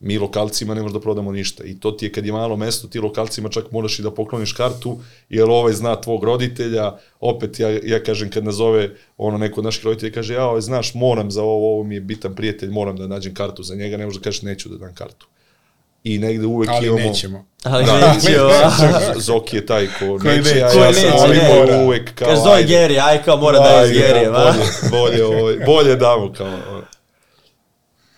[0.00, 1.64] Mi lokalcima ne možemo da prodamo ništa.
[1.64, 4.52] I to ti je kad je malo mesto, ti lokalcima čak moraš i da pokloniš
[4.52, 4.98] kartu,
[5.28, 6.98] jer ovaj zna tvog roditelja.
[7.20, 10.94] Opet ja, ja kažem kad nazove ono neko od naših roditelja, kaže ja ovaj, znaš
[10.94, 14.04] moram za ovo, ovo mi je bitan prijatelj, moram da nađem kartu za njega, ne
[14.04, 15.26] možeš da kažeš neću da dam kartu.
[16.04, 17.00] I negde uvek Ali imamo...
[17.00, 17.44] nećemo.
[17.62, 18.50] Ali Da, nećemo.
[19.26, 21.78] Zoki je taj ko Koji neće, ja neće, sam ali Mora.
[21.78, 22.28] uvek kao...
[22.28, 22.62] Kaže, zove.
[22.62, 24.54] Geri, aj kao mora da je iz Geri, va?
[24.90, 26.58] bolje, bolje, bolje, bolje damo kao...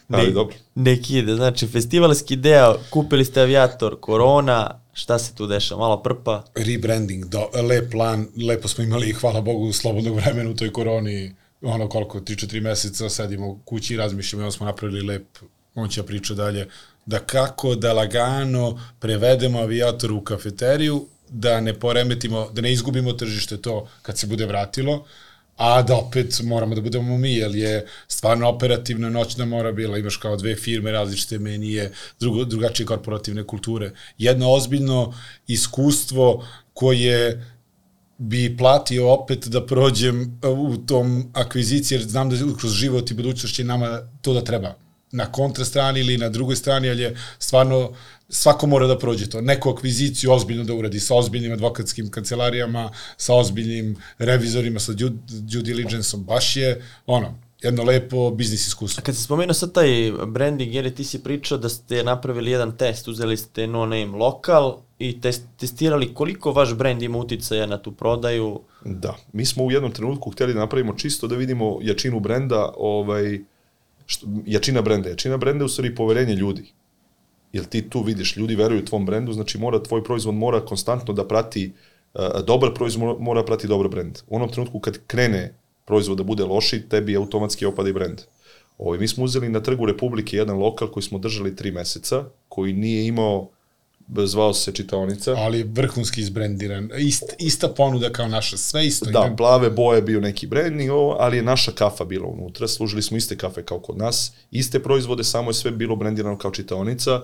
[0.09, 0.57] Ali Ne- dobro.
[0.75, 6.45] Neki ide, znači festivalski deo, kupili ste avijator, korona, šta se tu deša, malo prpa?
[6.55, 11.89] Rebranding, do, lep plan, lepo smo imali, hvala Bogu, slobodnog vremena u toj koroni, ono
[11.89, 15.27] koliko, 3-4 meseca, sedimo u kući i razmišljamo, evo smo napravili lep,
[15.75, 16.69] on će priča dalje,
[17.07, 23.57] da kako da lagano prevedemo avijator u kafeteriju, da ne poremetimo, da ne izgubimo tržište
[23.63, 25.05] to kad se bude vratilo,
[25.57, 30.17] a da opet moramo da budemo mi, jer je stvarno operativna noćna mora bila, imaš
[30.17, 33.91] kao dve firme, različite menije, drugo, drugačije korporativne kulture.
[34.19, 35.15] Jedno ozbiljno
[35.47, 37.47] iskustvo koje
[38.19, 43.55] bi platio opet da prođem u tom akviziciji, jer znam da kroz život i budućnost
[43.55, 44.86] će nama to da treba.
[45.13, 47.93] Na kontra strani ili na drugoj strani, ali je stvarno
[48.29, 49.41] svako mora da prođe to.
[49.41, 55.63] Neku akviziciju ozbiljno da uradi sa ozbiljnim advokatskim kancelarijama, sa ozbiljnim revizorima, sa due, due
[55.63, 56.25] diligence-om.
[56.25, 59.01] Baš je, ono, jedno lepo biznis iskustvo.
[59.01, 62.77] A kad si spomenuo sad taj branding, jer ti si pričao da ste napravili jedan
[62.77, 67.79] test, uzeli ste no name lokal i test, testirali koliko vaš brand ima uticaja na
[67.83, 68.61] tu prodaju.
[68.85, 73.41] Da, mi smo u jednom trenutku hteli da napravimo čisto da vidimo jačinu brenda, ovaj,
[74.07, 75.09] što, jačina brenda.
[75.09, 76.73] Jačina brenda je u stvari poverenje ljudi.
[77.53, 81.29] Jer ti tu vidiš, ljudi veruju tvom brendu, znači mora, tvoj proizvod mora konstantno da
[81.29, 81.73] prati,
[82.15, 84.19] uh, dobar proizvod mora prati dobar brend.
[84.29, 85.55] U onom trenutku kad krene
[85.85, 88.21] proizvod da bude loši, tebi automatski opada i brend.
[88.79, 92.73] Ovaj, mi smo uzeli na trgu Republike jedan lokal koji smo držali tri meseca, koji
[92.73, 93.51] nije imao,
[94.25, 95.35] zvao se čitaonica.
[95.37, 96.91] Ali vrhunski izbrendiran.
[96.99, 99.11] Ist, ista ponuda kao naša, sve isto.
[99.11, 102.69] Da, Idem- plave boje bio neki brand, i ovo, ali je naša kafa bila unutra,
[102.69, 106.51] služili smo iste kafe kao kod nas, iste proizvode, samo je sve bilo brendirano kao
[106.51, 107.21] čitaonica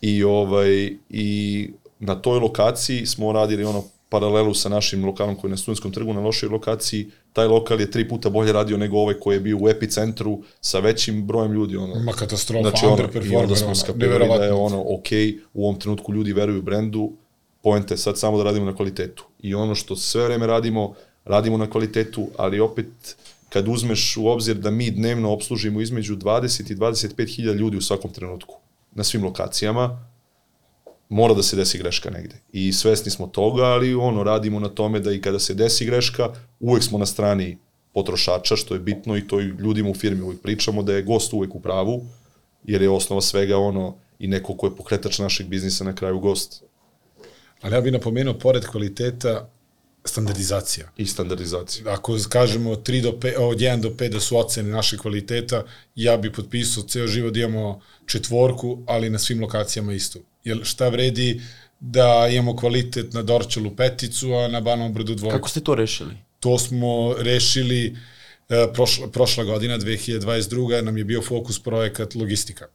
[0.00, 5.50] i ovaj i na toj lokaciji smo radili ono paralelu sa našim lokalom koji je
[5.50, 9.14] na Studentskom trgu na lošoj lokaciji, taj lokal je tri puta bolje radio nego ovaj
[9.14, 11.76] koji je bio u epicentru sa većim brojem ljudi.
[11.76, 11.94] Ono.
[11.94, 15.06] Ma katastrofa, Znači, ono, i underperformer, onda smo skapirali da je ono, ok,
[15.54, 17.12] u ovom trenutku ljudi veruju brendu,
[17.62, 19.24] poenta je sad samo da radimo na kvalitetu.
[19.40, 20.94] I ono što sve vreme radimo,
[21.24, 23.16] radimo na kvalitetu, ali opet
[23.48, 27.82] kad uzmeš u obzir da mi dnevno obslužimo između 20 i 25 hiljada ljudi u
[27.82, 28.54] svakom trenutku,
[28.94, 30.11] na svim lokacijama,
[31.12, 32.34] mora da se desi greška negde.
[32.52, 36.28] I svesni smo toga, ali ono, radimo na tome da i kada se desi greška,
[36.60, 37.58] uvek smo na strani
[37.94, 41.32] potrošača, što je bitno i to i ljudima u firmi uvek pričamo, da je gost
[41.32, 42.06] uvek u pravu,
[42.64, 46.62] jer je osnova svega ono i neko ko je pokretač našeg biznisa na kraju gost
[47.62, 49.48] Ali ja bih napomenuo, pored kvaliteta,
[50.04, 50.88] standardizacija.
[50.96, 51.92] i standardizacija.
[51.92, 55.64] Ako kažemo 3 do 5, od 1 do 5 da su ocene naše kvaliteta,
[55.94, 60.18] ja bih potpisao ceo život da imamo četvorku, ali na svim lokacijama isto.
[60.44, 61.40] Jer šta vredi
[61.80, 65.36] da imamo kvalitet na Dorčelu peticu, a na Banovom brdu dvojku?
[65.36, 66.14] Kako ste to rešili?
[66.40, 67.96] To smo rešili
[68.48, 70.82] e, prošla, prošla godina, 2022.
[70.82, 72.66] nam je bio fokus projekat logistika.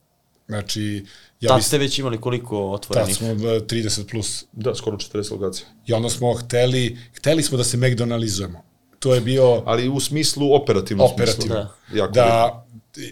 [0.47, 1.05] Znači,
[1.41, 3.15] ja Tad ste već imali koliko Tad otvorenih?
[3.15, 4.45] smo e, 30 plus.
[4.51, 5.67] Da, skoro 40 lokacija.
[5.85, 8.63] I onda smo hteli, hteli smo da se McDonalizujemo.
[8.99, 11.55] To je bio Ali u smislu operativnom operativno.
[11.55, 11.55] smislu.
[11.89, 11.97] Da.
[11.97, 12.63] Jako da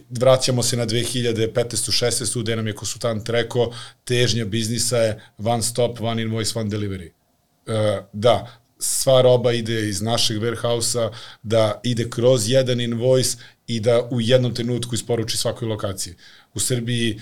[0.10, 2.06] vraćamo se na 2015.
[2.06, 2.41] 16.
[2.41, 7.10] gde nam je konsultant rekao težnja biznisa je one stop, one invoice, one delivery.
[7.68, 8.48] E, da,
[8.80, 11.10] sva roba ide iz našeg warehouse-a,
[11.44, 13.38] da ide kroz jedan invoice
[13.68, 16.14] i da u jednom trenutku isporuči svakoj lokaciji.
[16.56, 17.19] U Srbiji,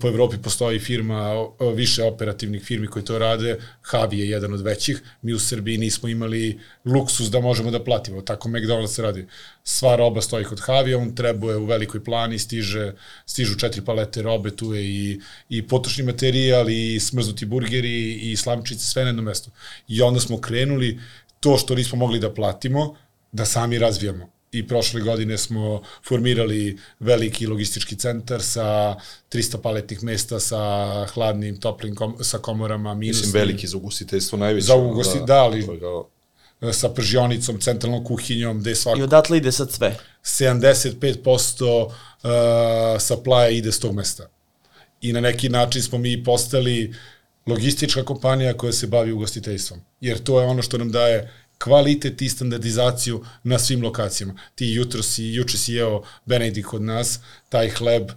[0.00, 1.34] po Evropi postoji firma,
[1.74, 6.08] više operativnih firmi koji to rade, Havi je jedan od većih, mi u Srbiji nismo
[6.08, 9.26] imali luksus da možemo da platimo, tako McDonald's radi.
[9.64, 12.92] Sva roba stoji kod Havi, on trebuje u velikoj plani, stiže,
[13.26, 18.84] stižu četiri palete robe, tu je i, i potrošni materijal, i smrznuti burgeri, i slamčice,
[18.84, 19.50] sve na jednom mestu.
[19.88, 21.00] I onda smo krenuli
[21.40, 22.94] to što nismo mogli da platimo,
[23.32, 28.96] da sami razvijamo i prošle godine smo formirali veliki logistički centar sa
[29.30, 30.60] 300 paletnih mesta sa
[31.06, 33.26] hladnim, toplim, kom, sa komorama, minusnim.
[33.26, 34.66] Mislim, veliki za ugostiteljstvo najveći.
[34.66, 35.66] Za ono, ugosti- da, ali-
[36.72, 39.96] sa pržionicom, centralnom kuhinjom, gde svako I odatle ide sad sve.
[40.24, 41.90] 75% uh,
[42.98, 44.28] supply ide s tog mesta.
[45.00, 46.94] I na neki način smo mi postali
[47.46, 49.80] logistička kompanija koja se bavi ugostiteljstvom.
[50.00, 54.34] Jer to je ono što nam daje kvalitet i standardizaciju na svim lokacijama.
[54.54, 58.10] Ti jutro si, juče si jeo Benedikt kod nas, taj hleb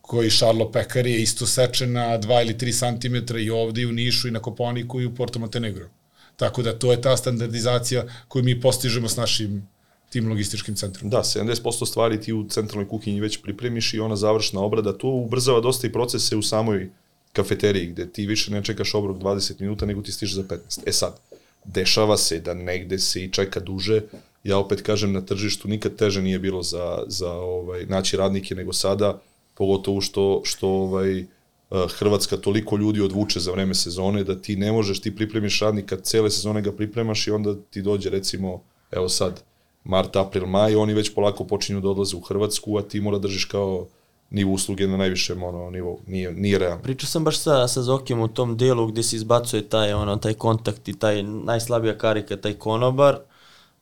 [0.00, 3.92] koji Šarlo Pekar je isto sečen na 2 ili 3 cm i ovde i u
[3.92, 5.88] Nišu i na Koponiku i u Porto Montenegro.
[6.36, 9.68] Tako da to je ta standardizacija koju mi postižemo s našim
[10.10, 11.10] tim logističkim centrom.
[11.10, 14.92] Da, 70% stvari ti u centralnoj kuhinji već pripremiš i ona završna obrada.
[14.98, 16.90] To ubrzava dosta i procese u samoj
[17.32, 20.80] kafeteriji, gde ti više ne čekaš obrok 20 minuta, nego ti stiže za 15.
[20.86, 21.18] E sad,
[21.66, 24.02] dešava se da negde se i čeka duže.
[24.44, 28.72] Ja opet kažem, na tržištu nikad teže nije bilo za, za ovaj, naći radnike nego
[28.72, 29.20] sada,
[29.54, 31.24] pogotovo što, što ovaj, eh,
[31.98, 36.30] Hrvatska toliko ljudi odvuče za vreme sezone da ti ne možeš, ti pripremiš radnika, cele
[36.30, 39.42] sezone ga pripremaš i onda ti dođe recimo, evo sad,
[39.84, 43.44] mart, april, maj, oni već polako počinju da odlaze u Hrvatsku, a ti mora držiš
[43.44, 43.86] kao
[44.30, 46.00] nivo usluge na najvišem ono, nivou.
[46.06, 46.82] Nije, nije realno.
[46.82, 50.34] Pričao sam baš sa, sa Zokijem u tom delu gde se izbacuje taj, ono, taj
[50.34, 53.18] kontakt i taj najslabija karika, taj konobar,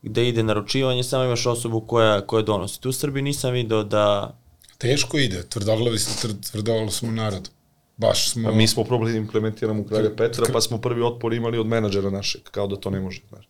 [0.03, 2.81] gde ide naručivanje, samo imaš osobu koja, koja donosi.
[2.81, 4.37] Tu u Srbiji nisam video da...
[4.79, 7.51] Teško ide, tvrdoglavi smo, tvrd, tvrdoglavi smo narod.
[7.97, 8.49] Baš smo...
[8.49, 11.66] A mi smo probali da implementiramo u Kralja Petra, pa smo prvi otpor imali od
[11.66, 13.23] menadžera našeg, kao da to ne može.
[13.29, 13.49] Znaš.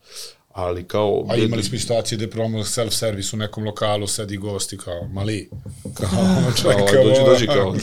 [0.55, 1.27] Ali kao...
[1.31, 5.09] A imali smo i situacije da je probamo self-service u nekom lokalu, sedi gosti kao,
[5.13, 5.51] mali,
[5.95, 7.05] kao, Kao, čekamo.
[7.05, 7.75] dođi, dođi, kao.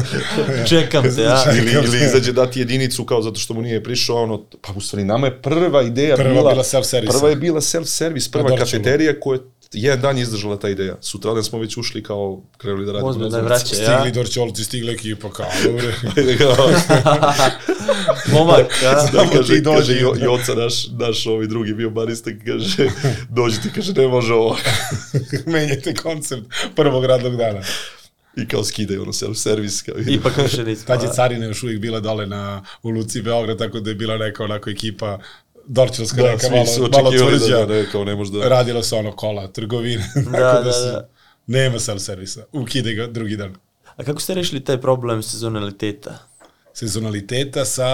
[0.70, 1.42] Čekam te, a?
[1.58, 5.04] ili, ili izađe dati jedinicu kao zato što mu nije prišao, ono, pa u stvari
[5.04, 7.10] nama je prva ideja Prva bila, bila self-service.
[7.18, 8.82] Prva je bila self-service, prva Na Dorćolu.
[8.82, 9.42] kafeterija koja je
[9.74, 10.96] jedan dan je izdržala ta ideja.
[11.00, 13.08] Sutradan smo već ušli kao krenuli da radimo.
[13.08, 13.98] Ozbiljno da je vraća, ja?
[13.98, 15.94] Stigli Dorčolci, stigla ekipa, kao, dobre.
[16.38, 16.68] Kao,
[18.32, 19.06] Momak, a?
[19.12, 19.78] da, kaže, ti dođi.
[19.78, 22.88] kaže jo, Joca, naš, naš ovi drugi bio barista, kaže,
[23.28, 24.56] dođi ti, kaže, ne može ovo.
[25.46, 26.46] Menjate koncept
[26.76, 27.60] prvog radnog dana.
[28.36, 29.84] I kao skidaju ono self-service.
[29.86, 30.86] Kao, Ipak više nismo.
[30.86, 34.18] Tad je carina još uvijek bila dole na, u Luci Beograd, tako da je bila
[34.18, 35.18] neka onako ekipa
[35.66, 37.56] Dorčelska Da, svi malo, malo očekivali tvrđa.
[37.56, 38.48] da, da, ne, kao ne može da...
[38.48, 41.08] Radilo se ono kola, trgovine, Da, tako da, da, su, da.
[41.46, 43.54] nema self-servisa, ukide ga drugi dan.
[43.96, 46.18] A kako ste rešili taj problem sezonaliteta?
[46.72, 47.88] Sezonaliteta sa,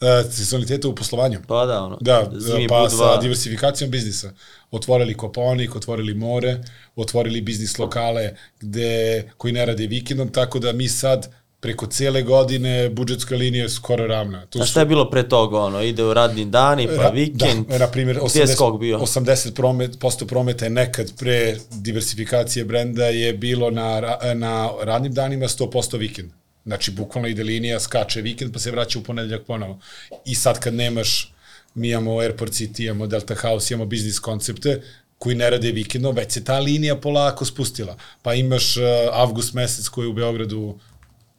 [0.00, 1.38] uh, sezonaliteta u poslovanju.
[1.48, 4.32] Pa da, ono, Da, zimi pa put sa diversifikacijom biznisa.
[4.70, 6.64] Otvorili Koponik, otvorili more,
[6.96, 12.90] otvorili biznis lokale gde, koji ne rade vikendom, tako da mi sad preko cele godine
[12.90, 14.46] budžetska linija je skoro ravna.
[14.46, 17.66] Tu A šta je bilo pre toga, ono, ide u radni dani, pa Ra- vikend,
[17.66, 18.98] Da, na primjer, gdje je 80, skok bio?
[18.98, 25.46] 80 promet, posto prometa je nekad pre diversifikacije brenda je bilo na, na radnim danima
[25.46, 26.30] 100% vikend.
[26.66, 29.78] Znači, bukvalno ide linija, skače vikend, pa se vraća u ponedeljak ponovo.
[30.24, 31.32] I sad kad nemaš,
[31.74, 34.82] mi imamo Airport City, imamo Delta House, imamo biznis koncepte,
[35.18, 37.96] koji ne rade vikendom, već se ta linija polako spustila.
[38.22, 40.78] Pa imaš uh, avgust mesec koji je u Beogradu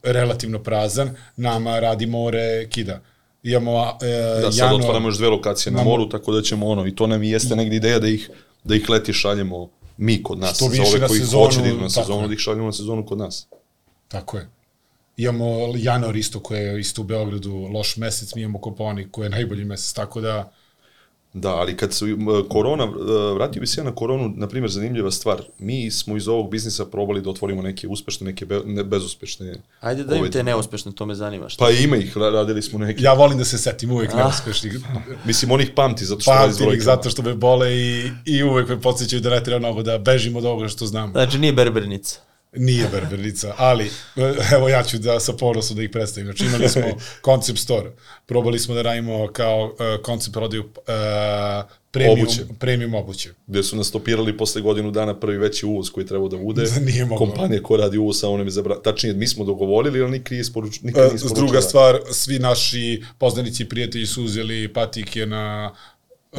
[0.02, 3.00] relativno prazan, nama radi more kida.
[3.42, 3.88] Imamo uh,
[4.42, 6.94] Da, sad januar, otvaramo još dve lokacije na Imamo- moru, tako da ćemo ono, i
[6.96, 8.30] to nam i jeste negdje ideja da ih,
[8.64, 10.56] da ih leti šaljemo mi kod nas.
[10.56, 12.28] Što za ove na koji sezonu, hoće da idu na sezonu, je.
[12.28, 13.46] da ih šaljemo na sezonu kod nas.
[14.08, 14.48] Tako je.
[15.16, 19.30] Imamo januar isto koji je isto u Beogradu loš mesec, mi imamo Koponik koji je
[19.30, 20.52] najbolji mesec, tako da
[21.40, 22.04] Da, ali kad se
[22.48, 22.88] korona, e,
[23.34, 25.42] vratio bi se ja na koronu, na primjer, zanimljiva stvar.
[25.58, 29.54] Mi smo iz ovog biznisa probali da otvorimo neke uspešne, neke be, ne, bezuspešne.
[29.80, 31.48] Ajde da im te neuspešne, to me zanima.
[31.48, 31.64] Šta?
[31.64, 33.02] Pa ima ih, ra- radili smo neke.
[33.02, 34.78] ja volim da se setim uvek neuspešnih.
[35.24, 38.80] Mislim, onih pamti, zato što Pamtim ih zato što me bole i, i uvek me
[38.80, 41.10] podsjećaju da ne treba mnogo da bežim od ovoga što znam.
[41.12, 42.27] Znači, nije berbernica.
[42.52, 46.26] Nije berbernica, ali e, evo ja ću da sa ponosom da ih predstavim.
[46.26, 46.82] Znači imali smo
[47.26, 47.90] concept store,
[48.26, 50.68] probali smo da radimo kao uh, koncept prodaju uh,
[51.90, 52.42] premium, Obuće.
[52.58, 53.30] premium obuće.
[53.46, 56.62] gde su nas stopirali posle godinu dana prvi veći uvoz koji je trebao da bude.
[56.64, 57.26] Da nije moglo.
[57.26, 58.82] Kompanija koja radi uvoz, samo nam je zabra...
[58.82, 60.80] Tačnije, mi smo dogovorili, ali nikad nije isporuč...
[60.80, 61.46] nikad nije isporučila.
[61.46, 65.74] Druga stvar, svi naši poznanici i prijatelji su uzeli patike na...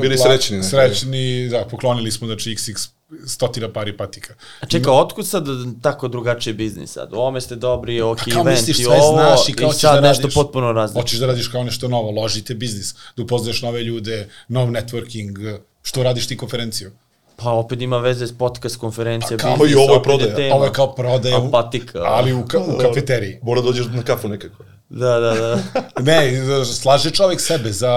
[0.02, 0.64] Bili srećni.
[0.64, 2.90] Srećni, da, poklonili smo, znači, xx
[3.26, 4.34] stotina pari patika.
[4.62, 5.46] A čekaj, otkud sad
[5.82, 7.14] tako drugačiji biznis sad?
[7.14, 9.96] U ovome ste dobri, ok, Pa event misliš, i ovo, znaš i kao i sad
[9.96, 10.36] da nešto radiš.
[10.36, 11.02] potpuno različno.
[11.02, 16.04] Hoćeš da radiš kao nešto novo, ložite biznis, da upoznaš nove ljude, nov networking, što
[16.04, 16.92] radiš ti konferenciju.
[17.36, 20.36] Pa opet ima veze s podcast, konferencija, Pa kao biznis, i ovo je prodaja.
[20.36, 20.56] tema.
[20.56, 22.00] Ovo je kao prodaja, A u- patika.
[22.00, 23.40] ali u, ka, u kafeteriji.
[23.42, 24.64] Mora dođeš na kafu nekako.
[24.90, 25.60] Da, da, da.
[26.02, 26.32] Ne,
[26.66, 27.94] slaže čovjek sebe za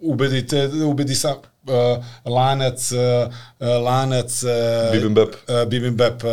[0.00, 1.34] ubedite, ubedi sam
[2.26, 3.32] lanac, uh,
[3.78, 5.28] lanac uh, Bibimbap.
[5.28, 6.30] uh, Bibimbap uh,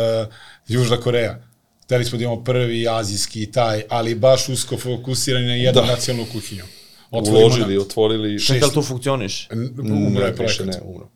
[0.68, 1.38] Južna Koreja.
[1.84, 5.86] Hteli smo da imamo prvi azijski i taj, ali baš usko fokusirani na jednu Da.
[5.86, 6.64] nacionalnu kuhinju.
[7.10, 8.40] Otvorimo Uložili, na- otvorili...
[8.40, 9.48] Čekaj, ali to funkcioniš?
[9.80, 10.66] Umro je projekat.
[10.66, 11.08] ne, umro.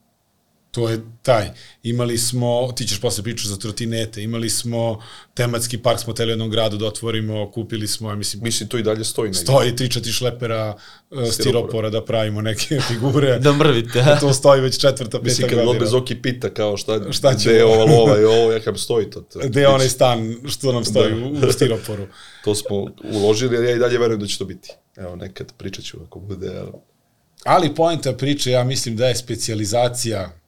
[0.71, 1.49] To je taj.
[1.83, 5.03] Imali smo, ti ćeš posle pričati za trotinete, imali smo
[5.35, 8.79] tematski park, smo teli u jednom gradu da otvorimo, kupili smo, ja mislim, Mislim, to
[8.79, 9.43] i dalje stoji negdje.
[9.43, 10.77] stoji tri, četiri šlepera
[11.11, 13.39] uh, stiropora da pravimo neke figure.
[13.41, 14.19] Da mrvite, a?
[14.19, 15.73] to stoji već četvrta, peta Mislim, kad godina.
[15.73, 17.55] god bez oki pita kao šta, Šta gde ćemo?
[17.55, 19.21] je ova lova i ovo, ja kam stoji to.
[19.23, 21.47] to Gde je onaj stan što nam stoji Da.
[21.49, 22.07] u, stiroporu?
[22.45, 24.69] To smo uložili, ali ja i dalje verujem da će to biti.
[24.97, 26.71] Evo, nekad pričat ću ako bude, ali...
[27.45, 30.40] Ali poenta priče, ja mislim da je specijalizacija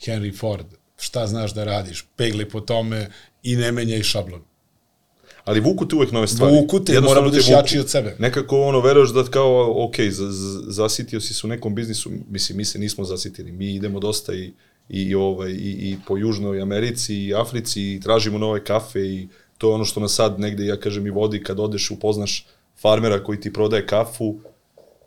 [0.00, 0.66] Henry Ford.
[0.98, 2.04] Šta znaš da radiš?
[2.16, 3.10] Pegli po tome
[3.42, 4.42] i ne menjaj šablon.
[5.44, 6.56] Ali vuku te uvek nove stvari.
[6.56, 7.60] Vuku te, Jednostavno mora budeš te vuku.
[7.60, 8.16] jači od sebe.
[8.18, 9.94] Nekako ono, veruješ da kao, ok,
[10.68, 14.52] zasitio si se u nekom biznisu, mislim, mi se nismo zasitili, mi idemo dosta i,
[14.88, 19.28] i, ovaj, i, i po Južnoj Americi i Africi i tražimo nove kafe i
[19.58, 22.46] to je ono što nas sad negde, ja kažem, i vodi kad odeš, upoznaš
[22.80, 24.34] farmera koji ti prodaje kafu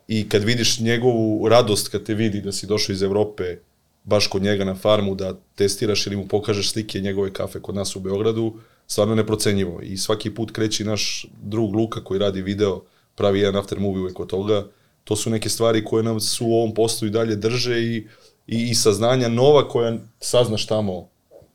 [0.08, 3.58] i kad vidiš njegovu radost kad te vidi da si došao iz Evrope
[4.04, 7.96] baš kod njega na farmu da testiraš ili mu pokažeš slike njegove kafe kod nas
[7.96, 8.54] u Beogradu,
[8.86, 9.80] stvarno neprocenjivo.
[9.82, 12.82] I svaki put kreći naš drug Luka koji radi video,
[13.14, 14.66] pravi jedan after movie uvek od toga.
[15.04, 18.06] To su neke stvari koje nam su u ovom poslu i dalje drže i,
[18.46, 21.08] i, i saznanja nova koja saznaš tamo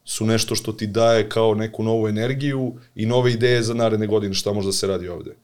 [0.06, 4.34] su nešto što ti daje kao neku novu energiju i nove ideje za naredne godine
[4.34, 5.36] šta može da se radi ovde.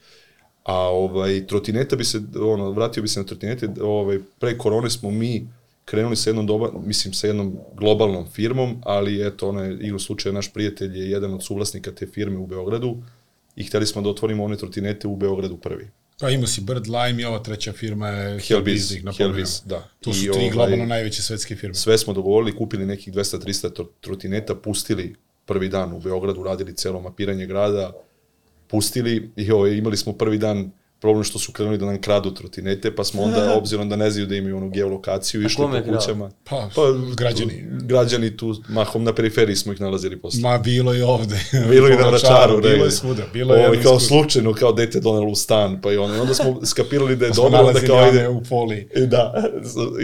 [0.64, 5.12] A ovaj trotineta bi se ono vratio bi se na trotinete, ovaj pre korone smo
[5.12, 5.48] mi
[5.86, 10.34] krenuli sa jednom doba, mislim sa jednom globalnom firmom, ali eto ona je igrom slučaja
[10.34, 13.04] naš prijatelj je jedan od suvlasnika te firme u Beogradu
[13.56, 15.88] i hteli smo da otvorimo one trotinete u Beogradu prvi.
[16.20, 19.90] Pa imao si Bird Lime i ova treća firma je Hellbiz, Hellbiz, da.
[20.00, 21.74] To su I tri ovaj- globalno najveće svetske firme.
[21.76, 27.02] Sve smo dogovorili, kupili nekih 200-300 tro- trotineta, pustili prvi dan u Beogradu, radili celo
[27.02, 27.92] mapiranje grada,
[28.68, 30.72] pustili i ovaj, imali smo prvi dan
[31.02, 34.28] problem što su krenuli da nam kradu trotinete, pa smo onda, obzirom da ne znaju
[34.28, 36.32] da imaju onu geolokaciju, išli po kućama.
[36.50, 36.70] Pa,
[37.18, 37.64] građani.
[37.84, 40.42] Građani tu, mahom na periferiji smo ih nalazili posle.
[40.42, 41.40] Ma bilo je ovde.
[41.70, 42.62] Bilo i na vračaru.
[42.62, 43.24] Bilo je svuda.
[43.34, 46.16] Bilo je Ovo, jedno kao slučajno, kao dete donelo u stan, pa i ono.
[46.16, 48.90] I onda smo skapirali da je Smo dobro, onda nalazili kao ajde, u poli.
[48.96, 49.34] I Da,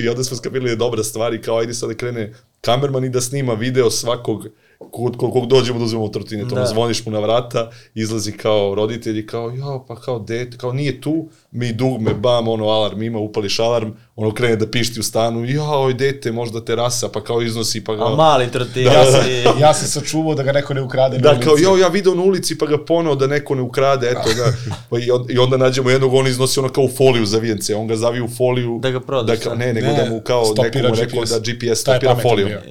[0.04, 3.04] i onda smo skapirali da je dobra stvar i kao ajde sad da krene kamerman
[3.04, 4.48] i da snima video svakog
[4.80, 6.68] kod kod kog dođemo da uzmemo trotinet, ono, Da.
[6.68, 11.02] zvoniš mu na vrata, izlazi kao roditelj i kao, ja, pa kao dete, kao nije
[11.02, 15.46] tu, mi dugme, bam, ono, alarm ima, upališ alarm, ono, krene da pišti u stanu,
[15.46, 18.84] ja, oj, dete, možda terasa, pa kao iznosi, pa A kao, mali trotin.
[18.84, 19.22] Da, ja da, sam,
[19.60, 21.46] Ja sam sačuvao da ga neko ne ukrade na Da, ulici.
[21.46, 24.54] kao, jo, ja video na ulici pa ga poneo da neko ne ukrade, eto ga.
[24.90, 27.76] Pa i, on, I onda nađemo jednog, on iznosi ono kao u foliju za vijence,
[27.76, 28.80] on ga zavi u foliju.
[28.82, 29.58] Da ga prodaš, Da, kao, da?
[29.58, 31.32] ne, nego Ne, da mu kao stopira neko mu rekao GPS.
[31.32, 32.48] da GPS stopira foliju.
[32.48, 32.62] bio.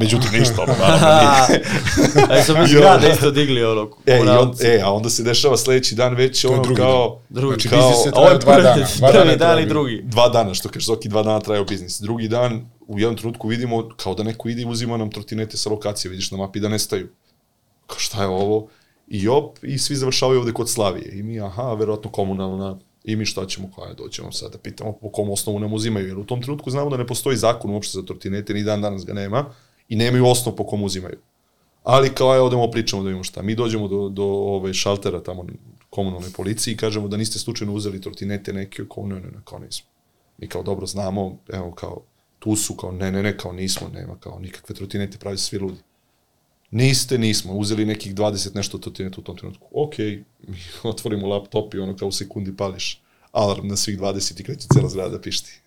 [0.00, 1.06] Međutim, ništa, ono, naravno,
[1.48, 1.62] nije.
[2.30, 3.90] A sam iz I onda- grada isto digli ono.
[4.06, 7.20] E, i on, e, a onda se dešava sledeći dan već ono drugi kao...
[7.28, 7.52] Drugi.
[7.52, 8.86] Znači, kao, biznis je Ovo je dva prvi, dana.
[9.12, 10.02] Prvi dan i drugi.
[10.04, 12.00] dva dana, što kažeš, Zoki, dva dana trajao biznis.
[12.00, 15.70] Drugi dan, u jednom trenutku vidimo kao da neko ide i uzima nam trotinete sa
[15.70, 17.08] lokacije, vidiš na mapi da nestaju.
[17.86, 18.68] Kao šta je ovo?
[19.08, 21.18] I op, i svi završavaju ovde kod Slavije.
[21.18, 24.92] I mi, aha, verovatno komunalna, i mi šta ćemo, kao je, doćemo sad da pitamo
[24.92, 27.98] po kom osnovu nam uzimaju, jer u tom trenutku znamo da ne postoji zakon uopšte
[27.98, 29.44] za trotinete, ni dan danas ga nema,
[29.88, 31.18] i nemaju osnov po kom uzimaju.
[31.84, 33.42] Ali kao je, odemo pričamo da vidimo šta.
[33.42, 35.46] Mi dođemo do, do ove šaltera tamo
[35.90, 39.58] komunalne policije i kažemo da niste slučajno uzeli trotinete neke, kao ne, ne, ne, kao
[39.58, 39.95] nismo.
[40.38, 42.02] Mi kao dobro znamo, evo kao,
[42.38, 45.80] tu su, kao ne, ne, ne, kao nismo, nema, kao nikakve trotinete, pravi svi ludi.
[46.70, 49.68] Niste, nismo, uzeli nekih 20 nešto trotineta u tom trenutku.
[49.72, 49.98] Ok,
[50.48, 50.58] mi
[50.90, 53.02] otvorimo laptop i ono kao u sekundi pališ
[53.32, 55.60] alarm na svih 20 i kreće cela zgrada da pišti.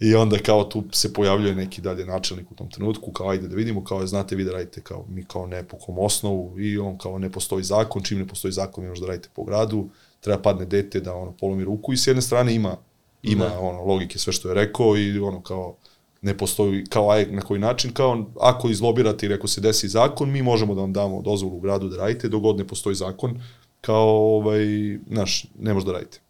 [0.00, 3.56] I onda kao tu se pojavljuje neki dalje načelnik u tom trenutku, kao ajde da
[3.56, 6.98] vidimo, kao znate vi da radite kao mi kao ne po kom osnovu i on
[6.98, 9.88] kao ne postoji zakon, čim ne postoji zakon ne možeš da radite po gradu,
[10.20, 12.76] treba padne dete da ono polomi ruku i s jedne strane ima
[13.22, 13.60] ima da.
[13.60, 15.76] ono logike sve što je rekao i ono kao
[16.22, 20.30] ne postoji kao aj na koji način kao ako izlobirate ili ako se desi zakon
[20.30, 23.42] mi možemo da vam damo dozvolu u gradu da radite dok god ne postoji zakon
[23.80, 24.64] kao ovaj
[25.06, 26.20] naš ne može da radite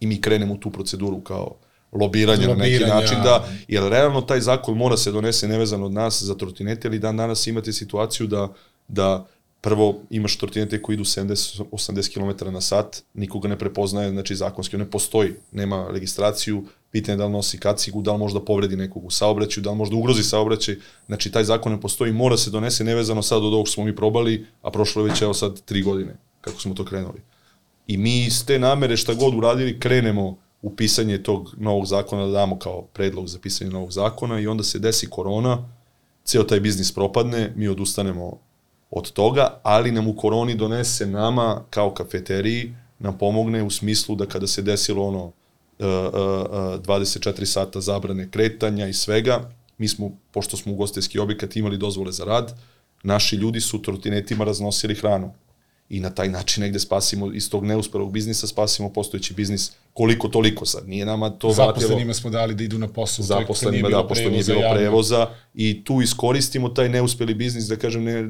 [0.00, 1.54] i mi krenemo u tu proceduru kao
[1.92, 6.22] lobiranja na neki način da jer realno taj zakon mora se donese nevezano od nas
[6.22, 8.52] za trotinete ali dan danas imate situaciju da
[8.88, 9.26] da
[9.64, 14.76] prvo imaš trotinete koji idu 70 80 km na sat nikoga ne prepoznaje znači zakonski
[14.76, 18.76] on ne postoji nema registraciju pitanje je da li nosi kacigu da li možda povredi
[18.76, 20.76] nekog u saobraćaju da li možda ugrozi saobraćaj
[21.06, 23.96] znači taj zakon ne postoji mora se donese nevezano sad od ovog što smo mi
[23.96, 27.20] probali a prošlo je već evo sad tri godine kako smo to krenuli.
[27.86, 32.32] I mi iz te namere šta god uradili krenemo u pisanje tog novog zakona da
[32.32, 35.68] damo kao predlog za pisanje novog zakona i onda se desi korona,
[36.24, 38.43] ceo taj biznis propadne, mi odustanemo
[38.90, 44.26] od toga, ali nam u koroni donese nama kao kafeteriji nam pomogne u smislu da
[44.26, 45.32] kada se desilo ono uh,
[45.78, 51.78] uh, uh, 24 sata zabrane kretanja i svega, mi smo, pošto smo ugostiteljski objekat imali
[51.78, 52.58] dozvole za rad,
[53.02, 55.32] naši ljudi su trotinetima raznosili hranu.
[55.88, 60.66] I na taj način negde spasimo iz tog neuspelog biznisa spasimo postojeći biznis koliko toliko
[60.66, 63.24] sad nije nama to vratilo Zaposlenima smo dali da idu na posao.
[63.24, 68.24] zaposlenima da pošto nije bilo prevoza i tu iskoristimo taj neuspeli biznis da kažem ne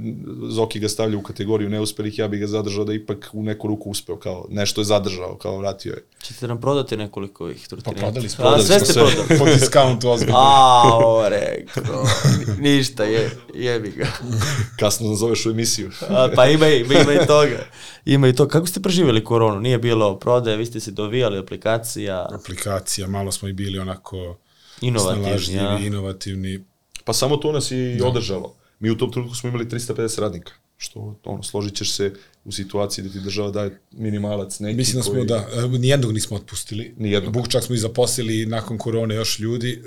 [0.48, 3.90] Zoki ga stavlja u kategoriju neuspelih ja bih ga zadržao da ipak u neku ruku
[3.90, 8.00] uspeo kao nešto je zadržao kao vratio je Ćete nam prodati nekoliko ovih Pa trotineta?
[8.00, 8.42] prodali smo.
[8.42, 9.02] Prodali sve smo ste sve.
[9.06, 9.38] prodali.
[9.40, 10.36] Po discountu ozbiljno.
[10.36, 12.04] A, ovo rekao.
[12.58, 14.06] Ništa, je, jebi ga.
[14.78, 17.58] kasno nazoveš u emisiju A, pa ima, i- ima, ima i toga.
[18.06, 18.48] Ima i to.
[18.48, 19.60] Kako ste preživjeli koronu?
[19.60, 24.36] Nije bilo prodaje, vi ste se dovijali aplikacija, Aplikacija, malo smo i bili onako
[24.80, 25.78] inovativni, ja.
[25.78, 26.64] inovativni.
[27.04, 28.54] Pa samo to nas je i održalo.
[28.80, 32.12] Mi u tom trenutku smo imali 350 radnika, što ono, složit ćeš se
[32.44, 35.26] u situaciji da ti država daje minimalac neki Mislim da smo, koji...
[35.26, 35.48] da,
[35.78, 36.94] nijednog nismo otpustili.
[36.98, 37.32] Nijednog.
[37.32, 39.82] Buk čak smo i zaposlili nakon korone još ljudi.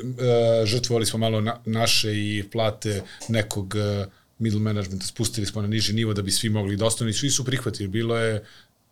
[0.62, 4.06] E, žrtvovali smo malo na, naše i plate nekog e,
[4.40, 7.30] middle managementa, spustili smo na niži nivo da bi svi mogli da ostanu i svi
[7.30, 7.88] su prihvatili.
[7.88, 8.46] Bilo je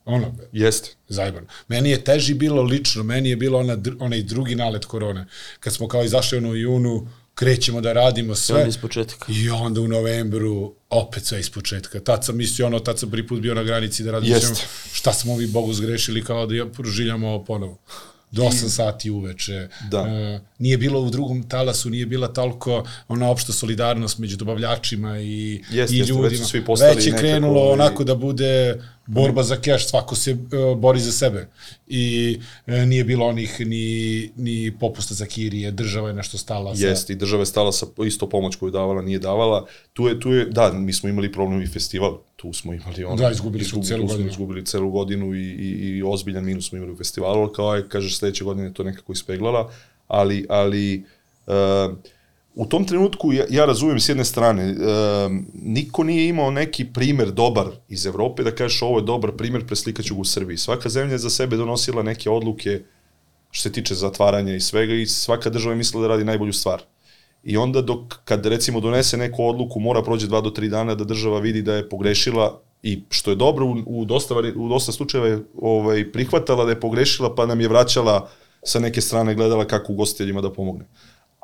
[0.06, 0.90] ono, Jeste.
[1.08, 1.48] zajebano.
[1.68, 5.26] Meni je teži bilo lično, meni je bilo ona, onaj drugi nalet korone.
[5.60, 8.56] Kad smo kao izašli ono u junu, krećemo da radimo I sve.
[8.56, 9.26] onda iz početka.
[9.30, 12.00] I onda u novembru opet sve iz početka.
[12.00, 14.64] Tad sam mislio ono, tad sam prvi put bio na granici da radim Jest.
[14.94, 17.78] šta smo mi Bogu zgrešili kao da je proživljamo ovo ponovo.
[18.32, 19.68] Do 8 sati uveče.
[19.92, 20.00] Da.
[20.00, 25.64] E, nije bilo u drugom talasu, nije bila toliko ona opšta solidarnost među dobavljačima i,
[25.72, 26.44] Jeste, i već ljudima.
[26.44, 30.32] su svi postali već je krenulo ovaj, onako da bude borba za keš, svako se
[30.32, 31.48] uh, bori za sebe.
[31.88, 32.38] I
[32.68, 36.88] uh, nije bilo onih ni, ni popusta za kirije, država je nešto stala sa...
[36.88, 39.66] Jeste, i država je stala sa isto pomoć koju davala, nije davala.
[39.94, 43.16] Tu je, tu je, da, mi smo imali problem i festival, tu smo imali ono...
[43.16, 44.30] Da, izgubili smo celu godinu.
[44.30, 48.18] izgubili celu godinu i, i, i ozbiljan minus smo imali u festivalu, kao je, kažeš,
[48.18, 49.72] sledeće godine to nekako ispeglala,
[50.08, 51.04] ali, ali
[51.48, 51.54] uh,
[52.56, 54.78] u tom trenutku ja, ja razumem s jedne strane, uh,
[55.54, 60.16] niko nije imao neki primer dobar iz Evrope da kažeš ovo je dobar primer, preslikaću
[60.16, 60.58] ga u Srbiji.
[60.58, 62.82] Svaka zemlja je za sebe donosila neke odluke
[63.52, 66.82] što se tiče zatvaranja i svega i svaka država je mislila da radi najbolju stvar.
[67.44, 71.04] I onda dok, kad recimo donese neku odluku, mora prođe dva do tri dana da
[71.04, 75.28] država vidi da je pogrešila i što je dobro u, u, dosta, u dosta slučajeva
[75.28, 78.30] je ovaj, prihvatala da je pogrešila pa nam je vraćala
[78.64, 80.86] sa neke strane gledala kako ugostiteljima da pomogne.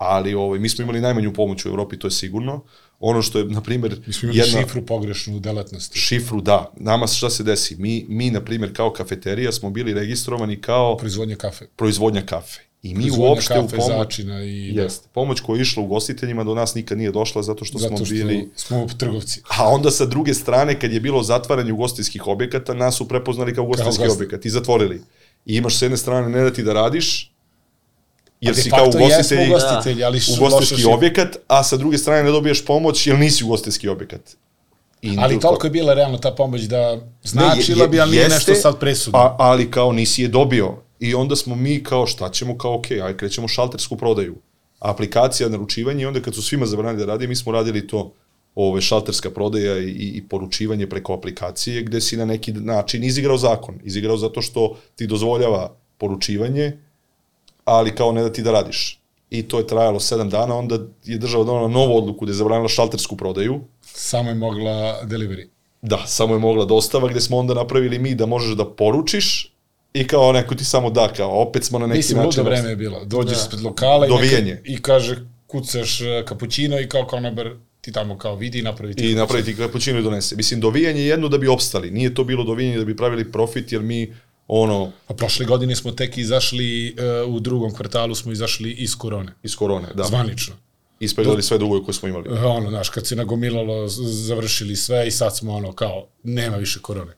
[0.03, 2.63] Ali ovaj, mi smo imali najmanju pomoć u Evropi, to je sigurno.
[2.99, 5.99] Ono što je, na primjer, Mi smo imali šifru pogrešnu u delatnosti.
[5.99, 6.71] šifru, da.
[6.77, 7.75] Nama šta se desi?
[7.75, 11.65] Mi, mi na primjer, kao kafeterija smo bili registrovani kao Proizvodnja kafe.
[11.67, 12.59] proizvodnja kafe.
[12.83, 13.97] I mi uopšte u kafe, pomoć...
[13.97, 14.71] začina i...
[14.71, 15.07] da, Jeste.
[15.13, 18.15] Pomoć koja je išla ugostiteljima do nas nikad nije došla zato što Zato smo što
[18.15, 18.49] bili...
[18.55, 19.41] smo trgovci.
[19.49, 23.63] A onda sa druge strane, kad je bilo zatvaranje ugostiteljskih objekata, nas su prepoznali kao
[23.63, 24.15] ugostiteljski gosti.
[24.15, 25.01] objekat i zatvorili.
[25.45, 27.31] I imaš s jedne strane ne da ti da radiš,
[28.41, 33.07] jer si kao ugostitelj, ugostitelji, ali ugostiteljski objekat, a sa druge strane ne dobiješ pomoć
[33.07, 34.21] jer nisi ugostiteljski objekat.
[35.01, 38.11] I Ali to- toliko je bila realno ta pomoć da Ne, značila je- bi, ali
[38.11, 39.19] nije jeste, nešto sad presudno.
[39.19, 40.75] A, ali kao nisi je dobio.
[40.99, 44.35] I onda smo mi kao šta ćemo, kao ok, aj krećemo šaltersku prodaju.
[44.79, 48.13] Aplikacija, naručivanje i onda kad su svima zabranili da radi, mi smo radili to
[48.55, 53.79] ove šalterska prodaja i, i poručivanje preko aplikacije gde si na neki način izigrao zakon.
[53.83, 56.77] Izigrao zato što ti dozvoljava poručivanje,
[57.65, 59.01] ali kao ne da ti da radiš.
[59.29, 60.75] I to je trajalo sedam dana, onda
[61.05, 63.61] je država donala novu odluku da je zabranila šaltersku prodaju,
[63.93, 65.47] Samo je mogla delivery.
[65.81, 69.53] Da, samo je mogla dostava gde smo onda napravili mi da možeš da poručiš
[69.93, 72.39] i kao neko ti samo da, kao opet smo na neki Mislim, način...
[72.39, 73.05] ludo vreme je bilo.
[73.05, 73.41] Dođeš da.
[73.41, 75.15] ispred lokala i, neka, i kaže,
[75.47, 79.21] kucaš e, kapućino i kao konobar ti tamo kao vidi i napravi ti I kapućino.
[79.21, 80.35] napraviti kapućino i donese.
[80.35, 81.91] Mislim, dovijanje je jedno da bi opstali.
[81.91, 84.13] Nije to bilo dovijanje da bi pravili profit, jer mi,
[84.47, 86.95] ono, A prošle godine smo tek izašli,
[87.25, 89.33] uh, u drugom kvartalu smo izašli iz korone.
[89.43, 90.55] iz korone, da, Zvanično.
[90.99, 92.29] ispeglali sve dugove koje smo imali.
[92.29, 96.79] Uh, ono, znaš, kad se nagomilalo, završili sve i sad smo ono, kao, nema više
[96.81, 97.11] korone.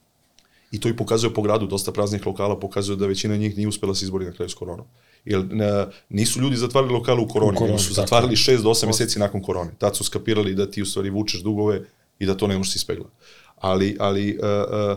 [0.74, 3.94] I to i pokazuje po gradu, dosta praznih lokala pokazuje da većina njih nije uspela
[3.94, 4.86] se izbori na kraju s koronom.
[5.24, 8.70] Jer ne, nisu ljudi zatvarali lokale u koroni, U koroni, nego su zatvarali 6 do
[8.70, 9.70] 8 meseci nakon korone.
[9.78, 11.84] Tad su skapirali da ti u stvari vučeš dugove
[12.18, 13.06] i da to ne možeš ispegla.
[13.56, 14.44] Ali, ali uh,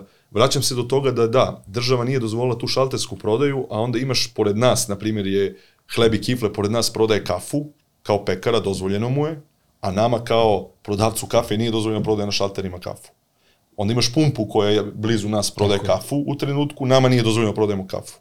[0.01, 3.99] uh, vraćam se do toga da da, država nije dozvolila tu šaltersku prodaju, a onda
[3.99, 5.57] imaš pored nas, na primjer je
[5.95, 7.65] hleb i kifle, pored nas prodaje kafu,
[8.03, 9.41] kao pekara, dozvoljeno mu je,
[9.81, 13.17] a nama kao prodavcu kafe nije dozvoljeno prodaje na šalterima kafu
[13.77, 17.55] onda imaš pumpu koja je blizu nas prodaje kafu u trenutku, nama nije dozvoljeno da
[17.55, 18.19] prodajemo kafu.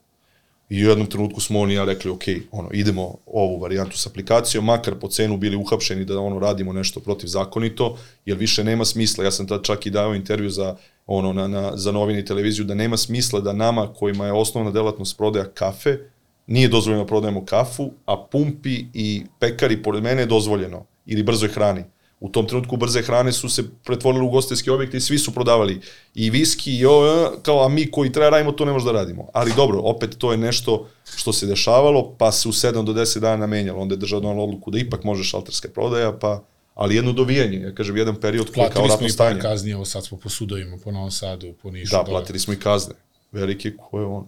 [0.68, 4.64] I u jednom trenutku smo oni ja rekli, ok, ono, idemo ovu varijantu s aplikacijom,
[4.64, 9.24] makar po cenu bili uhapšeni da ono radimo nešto protivzakonito, jer više nema smisla.
[9.24, 10.76] Ja sam tad čak i dao intervju za
[11.06, 14.70] ono na, na, za novine i televiziju da nema smisla da nama kojima je osnovna
[14.70, 15.98] delatnost prodaja kafe,
[16.46, 21.48] nije dozvoljeno da prodajemo kafu, a pumpi i pekari pored mene je dozvoljeno ili brzoj
[21.48, 21.84] hrani.
[22.20, 25.80] U tom trenutku brze hrane su se pretvorile u gostinske objekte i svi su prodavali
[26.14, 29.28] i viski i ovo, kao a mi koji treba radimo to ne možemo da radimo.
[29.32, 33.18] Ali dobro, opet to je nešto što se dešavalo, pa se u 7 do 10
[33.18, 33.80] dana menjalo.
[33.80, 36.44] Onda je država donala odluku da ipak može šalterska prodaja, pa
[36.76, 39.40] ali jedno dovijanje, ja kažem, jedan period koji je kao Platili smo ratno i stanje.
[39.40, 41.90] kazni, evo sad smo po sudovima, po Novom Sadu, po Nišu.
[41.90, 42.10] Da, dole.
[42.10, 42.94] platili smo i kazne.
[43.32, 44.26] Velike koje on.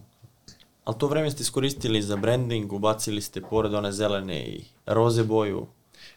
[0.85, 5.67] Ali to vreme ste iskoristili za branding, ubacili ste pored one zelene i roze boju.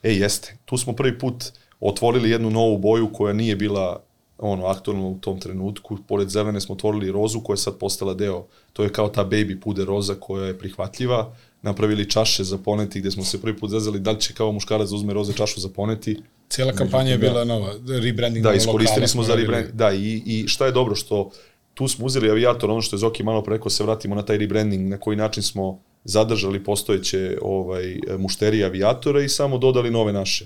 [0.03, 0.57] E, jeste.
[0.65, 1.43] Tu smo prvi put
[1.79, 4.03] otvorili jednu novu boju koja nije bila
[4.37, 5.97] ono aktualna u tom trenutku.
[6.07, 8.45] Pored zelene smo otvorili rozu koja je sad postala deo.
[8.73, 11.35] To je kao ta baby puder roza koja je prihvatljiva.
[11.61, 14.89] Napravili čaše za poneti gde smo se prvi put zezali da li će kao muškarac
[14.89, 16.17] da uzme roze čašu za poneti.
[16.49, 19.47] Cijela kampanja je bila nova, rebranding Da, iskoristili smo za radili.
[19.47, 19.75] rebrand.
[19.75, 21.31] Da, i, i šta je dobro što
[21.73, 24.89] tu smo uzeli avijator, ono što je Zoki malo preko, se vratimo na taj rebranding,
[24.89, 30.45] na koji način smo zadržali postojeće ovaj, mušterije avijatora i samo dodali nove naše.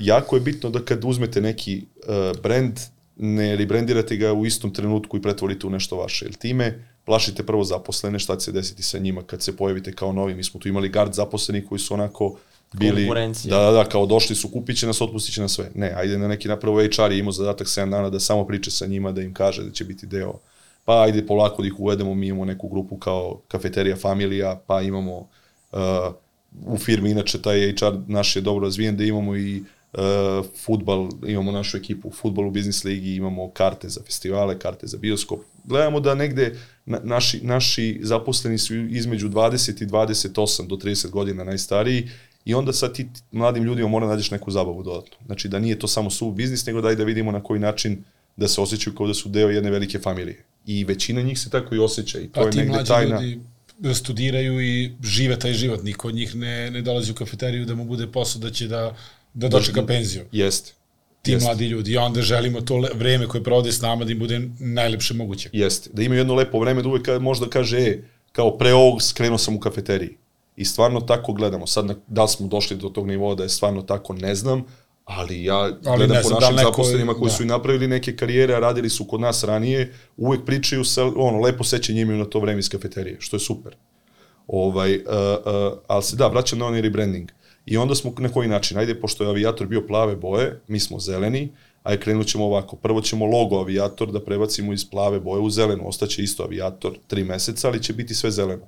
[0.00, 2.80] Jako je bitno da kad uzmete neki uh, brand,
[3.16, 6.24] ne rebrandirate ga u istom trenutku i pretvorite u nešto vaše.
[6.24, 10.12] Jer time plašite prvo zaposlene, šta će se desiti sa njima kad se pojavite kao
[10.12, 10.34] novi.
[10.34, 12.36] Mi smo tu imali gard zaposlenih koji su onako
[12.72, 13.06] bili...
[13.48, 15.70] Da, da, da, kao došli su, kupit će nas, otpustit će nas sve.
[15.74, 18.86] Ne, ajde na neki napravo HR je imao zadatak 7 dana da samo priča sa
[18.86, 20.34] njima, da im kaže da će biti deo.
[20.84, 25.18] Pa ajde polako da ih uvedemo, mi imamo neku grupu kao kafeterija familija, pa imamo
[25.72, 25.78] uh,
[26.66, 29.62] u firmi, inače taj HR naš je dobro razvijen, da imamo i
[29.92, 30.00] uh,
[30.64, 35.40] futbal, imamo našu ekipu u futbolu, biznis ligi, imamo karte za festivale, karte za bioskop.
[35.64, 41.44] Gledamo da negde na, naši, naši zaposleni su između 20 i 28 do 30 godina
[41.44, 42.08] najstariji
[42.44, 45.16] i onda sad ti mladim ljudima mora nađeš neku zabavu dodatno.
[45.26, 48.04] Znači da nije to samo su biznis, nego daj da vidimo na koji način
[48.36, 50.44] da se osjećaju kao da su deo jedne velike familije.
[50.66, 53.20] I većina njih se tako i osjeća i to Pa je negde tajna.
[53.20, 53.40] ljudi
[53.94, 55.82] studiraju i žive taj život.
[55.82, 58.96] Niko od njih ne, ne dolazi u kafeteriju da mu bude posao da će da,
[59.34, 60.24] da dočeka penziju.
[60.32, 60.72] Jeste.
[61.24, 61.46] Ti Jeste.
[61.46, 61.92] mladi ljudi.
[61.92, 65.50] I onda želimo to vreme koje provode s nama da im bude najlepše moguće.
[65.52, 65.90] Jeste.
[65.92, 67.98] Da imaju jedno lepo vreme da uvek možda kaže, e,
[68.32, 70.16] kao pre ovog skrenuo sam u kafeteriji.
[70.56, 71.66] I stvarno tako gledamo.
[71.66, 74.64] Sad, na, da li smo došli do tog nivoa da je stvarno tako, ne znam,
[75.04, 77.36] ali ja Ali gledam po da našim li neko- zaposlenima koji da.
[77.36, 81.40] su i napravili neke karijere, a radili su kod nas ranije, uvek pričaju sa, ono,
[81.40, 83.76] lepo sećanje imaju na to vreme iz kafeterije, što je super.
[84.46, 87.30] Ovaj, uh, uh, ali se da, vraćam na onaj rebranding.
[87.66, 88.78] I onda smo na koji način?
[88.78, 92.76] Ajde, pošto je avijator bio plave boje, mi smo zeleni, ajde krenut ćemo ovako.
[92.76, 95.88] Prvo ćemo logo avijator da prebacimo iz plave boje u zelenu.
[95.88, 98.66] Ostaće isto avijator tri meseca, ali će biti sve zeleno.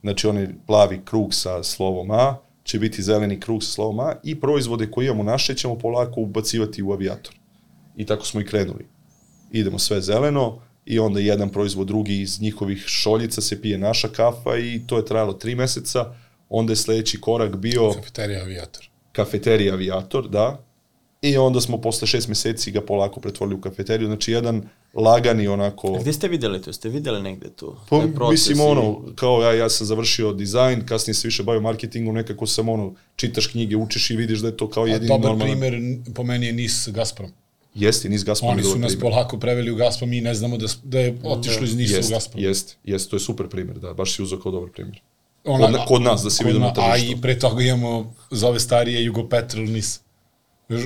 [0.00, 4.40] Znači onaj plavi krug sa slovom A, će biti zeleni krug sa slovom A i
[4.40, 7.34] proizvode koje imamo naše ćemo polako ubacivati u avijator.
[7.96, 8.86] I tako smo i krenuli.
[9.52, 14.56] Idemo sve zeleno i onda jedan proizvod drugi iz njihovih šoljica se pije naša kafa
[14.56, 16.14] i to je trajalo tri meseca.
[16.50, 18.88] Onda je sledeći korak bio Kafeterija avijator.
[19.12, 20.64] kafeterija avijator, da.
[21.22, 24.06] I onda smo posle šest meseci ga polako pretvorili u kafeteriju.
[24.06, 24.62] Znači jedan
[24.94, 25.94] lagani onako...
[25.94, 26.72] A gde ste videli to?
[26.72, 27.76] Ste videli negde tu?
[27.88, 32.14] Pa, mislim, i- ono, kao ja, ja sam završio dizajn, kasnije se više bavio marketingom,
[32.14, 35.30] nekako sam, ono, čitaš knjige, učiš i vidiš da je to kao A jedini dobar
[35.30, 35.60] normalan...
[35.60, 35.80] primer
[36.14, 37.30] po meni je NIS Gazprom.
[37.74, 39.00] Jeste, niz Gazprom Oni su nas primer.
[39.00, 42.14] polako preveli u Gazprom, mi ne znamo da, da je otišlo iz NIS-a u Jeste,
[42.14, 42.42] Gazprom.
[42.44, 45.00] jeste, jeste, to je super primer, da, baš si uzeo kao dobar primer.
[45.48, 47.12] Ona- Kod kod nas, da si kod vidio na A tržištu.
[47.12, 47.92] i pre toga imamo
[48.30, 50.00] za ove starije Jugopetrol NIS.
[50.70, 50.84] Ž, uh,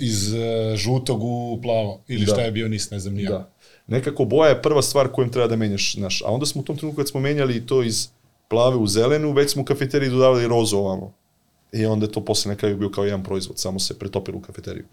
[0.00, 0.38] iz uh,
[0.76, 2.00] žutog u plavo.
[2.08, 2.32] Ili Da.
[2.32, 3.30] šta je bio NIS, ne znam nija.
[3.30, 3.50] Da.
[3.86, 6.22] Nekako boja je prva stvar kojom treba da menjaš, naš.
[6.22, 8.08] A onda smo u tom trenutku kad smo menjali to iz
[8.48, 11.12] plave u zelenu, već smo u kafeteriji dodavali rozu ovamo.
[11.72, 14.42] I onda je to posle na kraju bio kao jedan proizvod, samo se pretopilo u
[14.42, 14.84] kafeteriju.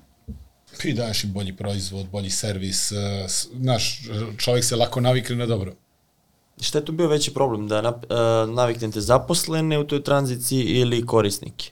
[0.83, 2.91] I daješ im bolji proizvod, bolji servis.
[3.27, 4.01] S- znaš,
[4.37, 5.73] čovjek se lako navikne na dobro.
[6.61, 7.67] Šta je tu bio veći problem?
[7.67, 11.71] Da nap, uh, naviknete zaposlene u toj tranziciji ili korisnike?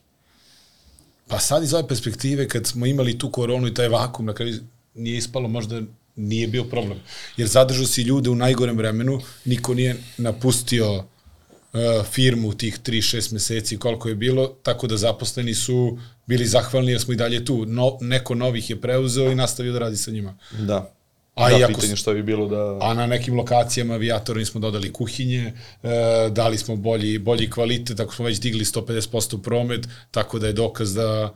[1.27, 4.59] Pa sad iz ove perspektive, kad smo imali tu koronu i taj vakum, na kraju
[4.95, 5.81] nije ispalo, možda
[6.15, 6.99] nije bio problem.
[7.37, 13.77] Jer zadržao si ljude u najgorem vremenu, niko nije napustio uh, firmu tih 3-6 meseci
[13.77, 17.65] koliko je bilo, tako da zaposleni su bili zahvalni jer smo i dalje tu.
[17.65, 20.37] No, neko novih je preuzeo i nastavio da radi sa njima.
[20.59, 20.93] Da.
[21.35, 22.77] A da, i ako pitanje šta bi bilo da...
[22.81, 25.53] A na nekim lokacijama avijatorima smo dodali kuhinje,
[25.83, 30.53] e, dali smo bolji, bolji kvalitet, ako smo već digli 150% promet, tako da je
[30.53, 31.33] dokaz da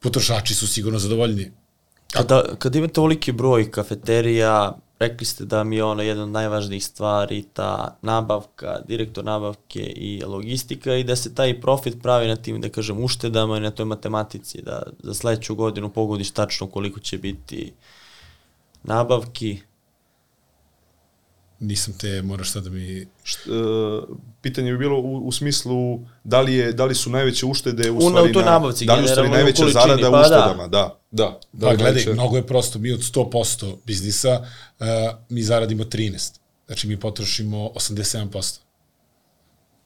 [0.00, 1.50] potrošači su sigurno zadovoljni.
[2.12, 6.84] Kada, kada imate ovoliki broj kafeterija, rekli ste da mi je ono jedna od najvažnijih
[6.84, 12.60] stvari ta nabavka, direktor nabavke i logistika i da se taj profit pravi na tim,
[12.60, 17.18] da kažem, uštedama i na toj matematici, da za sledeću godinu pogodiš tačno koliko će
[17.18, 17.72] biti
[18.84, 19.60] nabavki.
[21.60, 23.06] Nisam te, moraš sad da mi...
[23.22, 23.54] Št, uh,
[24.42, 25.74] pitanje bi bilo u, u smislu
[26.24, 28.84] da li, je, da li su najveće uštede u U- stvari u toj na, nabavci,
[28.84, 30.20] da li u stvari u najveća količini, zarada pa u da.
[30.20, 31.40] uštedama, da, da.
[31.52, 31.60] da.
[31.60, 34.40] Pa li gledaj, najveća- mnogo je prosto, mi od 100% biznisa,
[34.80, 34.86] uh,
[35.28, 36.38] mi zaradimo 13.
[36.66, 38.58] Znači mi potrošimo 87%.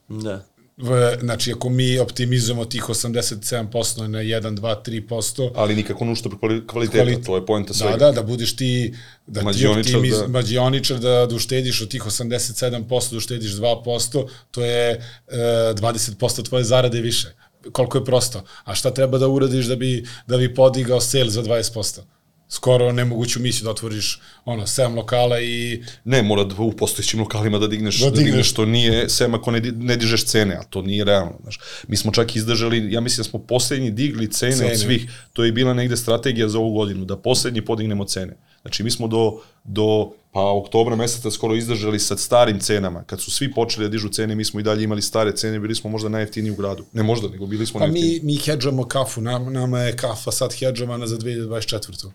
[0.09, 0.45] Da.
[0.77, 6.67] V, znači, ako mi optimizujemo tih 87% na 1, 2, 3%, ali nikako nušta kvaliteta,
[6.67, 7.27] Kvalitet.
[7.27, 7.97] to je poenta svega.
[7.97, 8.95] Da, da, da budeš ti,
[9.27, 10.23] da ti Mađioničar, optimiz, da.
[10.23, 10.29] da.
[10.29, 14.91] mađioničar, da, da uštediš od tih 87%, da uštediš 2%, to je
[15.29, 15.37] e,
[15.75, 17.35] 20% tvoje zarade više.
[17.73, 18.43] Koliko je prosto.
[18.65, 22.01] A šta treba da uradiš da bi, da bi podigao sale za 20%?
[22.49, 27.59] Skoro nemoguću misiju da otvoriš ono, 7 lokala i Ne, mora da u postojećim lokalima
[27.59, 28.27] da digneš, Da da, digneš.
[28.27, 28.51] digneš.
[28.51, 31.39] što nije, sem ako ne, ne dižeš cene, a to nije realno.
[31.43, 31.59] Znaš.
[31.89, 34.57] Mi smo čak izdržali, ja mislim da smo poslednji digli cene.
[34.57, 34.73] Cene.
[34.73, 38.37] od svih, to je bila negde strategija za ovu godinu, da poslednji podignemo cene.
[38.62, 39.33] Znači mi smo do,
[39.65, 43.05] do pa oktobra meseca skoro izdržali sa starim cenama.
[43.05, 45.74] Kad su svi počeli da dižu cene, mi smo i dalje imali stare cene, bili
[45.74, 46.85] smo možda najjeftiniji u gradu.
[46.93, 48.20] Ne možda, nego bili smo Pa najjeftiniji.
[48.23, 52.11] mi, mi hedžamo kafu, nam, nama je kafa sad hedžovana za 2024.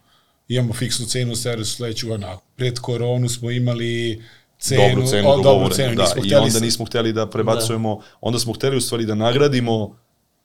[0.48, 2.28] Imamo fiksnu cenu servisu sledeću godinu.
[2.56, 4.24] Pred koronu smo imali
[4.58, 5.96] cenu, dobru cenu, o, dobru cenu.
[5.96, 8.18] da, nismo i onda nismo hteli da prebacujemo, da.
[8.22, 9.96] onda smo hteli u stvari da nagradimo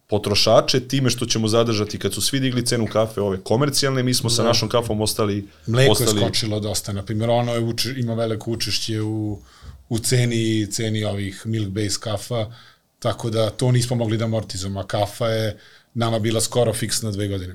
[0.06, 4.31] potrošače time što ćemo zadržati kad su svi digli cenu kafe ove komercijalne, mi smo
[4.31, 4.36] da.
[4.36, 8.14] sa našom kafom ostali Mleko ostali, je skočilo dosta, na primjer, ono je uče, ima
[8.14, 9.39] veliko učešće u,
[9.89, 12.47] u ceni, ceni ovih milk base kafa,
[12.98, 15.59] tako da to nismo mogli da amortizujemo, a kafa je
[15.94, 17.55] nama bila skoro fiksna dve godine.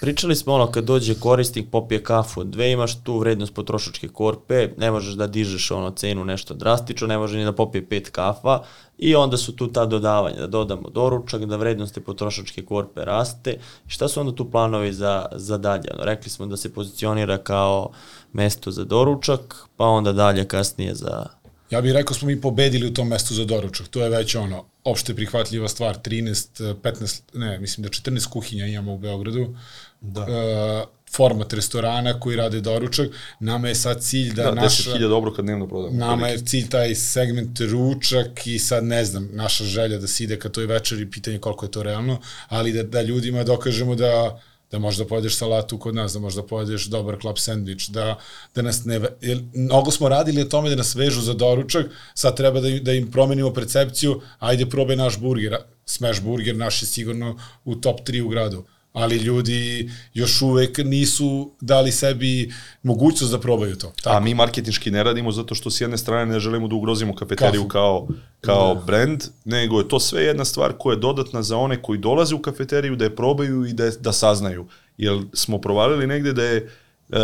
[0.00, 4.90] Pričali smo ono kad dođe korisnik popije kafu dve, imaš tu vrednost potrošačke korpe, ne
[4.90, 8.62] možeš da dižeš ono cenu nešto drastično, ne može ni da popije pet kafa
[8.98, 13.58] i onda su tu ta dodavanja, da dodamo doručak, da vrednost potrošačke korpe raste.
[13.86, 15.88] Šta su onda tu planovi za, za dalje?
[15.94, 17.90] Ono, rekli smo da se pozicionira kao
[18.32, 21.26] mesto za doručak, pa onda dalje kasnije za
[21.70, 23.88] Ja bih rekao smo mi pobedili u tom mestu za doručak.
[23.88, 25.98] To je već ono, opšte prihvatljiva stvar.
[25.98, 29.56] 13, 15, ne, mislim da 14 kuhinja imamo u Beogradu.
[30.00, 30.20] Da.
[30.20, 33.08] Uh, format restorana koji rade doručak.
[33.40, 34.90] Nama je sad cilj da, Da, naša...
[34.90, 35.96] 10.000 obroka dnevno prodamo.
[35.96, 40.38] Nama je cilj taj segment ručak i sad ne znam, naša želja da se ide
[40.38, 44.78] ka toj večeri, pitanje koliko je to realno, ali da, da ljudima dokažemo da da
[44.78, 48.18] možda pojedeš salatu kod nas, da možda pojedeš dobar klap sandvič, da,
[48.54, 49.00] da nas ne...
[49.20, 52.92] Jer mnogo smo radili o tome da nas vežu za doručak, sad treba da, da
[52.92, 58.22] im promenimo percepciju, ajde probaj naš burger, smash burger naš je sigurno u top 3
[58.22, 58.64] u gradu
[58.94, 62.52] ali ljudi još uvek nisu dali sebi
[62.82, 63.92] mogućnost da probaju to.
[64.04, 67.62] A mi marketinški ne radimo zato što s jedne strane ne želimo da ugrozimo kafeteriju
[67.62, 67.68] Kafu.
[67.68, 68.08] kao,
[68.40, 72.34] kao brand, nego je to sve jedna stvar koja je dodatna za one koji dolaze
[72.34, 74.66] u kafeteriju, da je probaju i da, je, da saznaju.
[74.98, 76.70] Jer smo provalili negde da je
[77.08, 77.18] uh,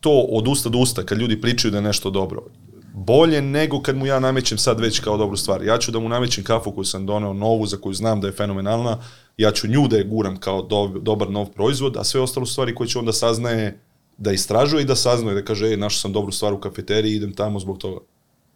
[0.00, 2.42] to od usta do usta, kad ljudi pričaju da je nešto dobro,
[2.94, 5.64] bolje nego kad mu ja namećem sad već kao dobru stvar.
[5.64, 8.32] Ja ću da mu namećem kafu koju sam doneo novu, za koju znam da je
[8.32, 8.98] fenomenalna,
[9.36, 12.74] ja ću nju da je guram kao do, dobar nov proizvod, a sve ostalo stvari
[12.74, 13.78] koje će onda saznaje
[14.18, 17.32] da istražuje i da saznaje, da kaže, ej, našao sam dobru stvar u kafeteriji, idem
[17.32, 18.00] tamo zbog toga.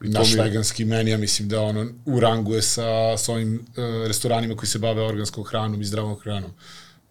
[0.05, 3.17] I to Naš mi je- veganski meni, ja mislim da ono u rangu je sa,
[3.17, 3.75] sa ovim uh,
[4.07, 6.51] restoranima koji se bave organskom hranom i zdravom hranom.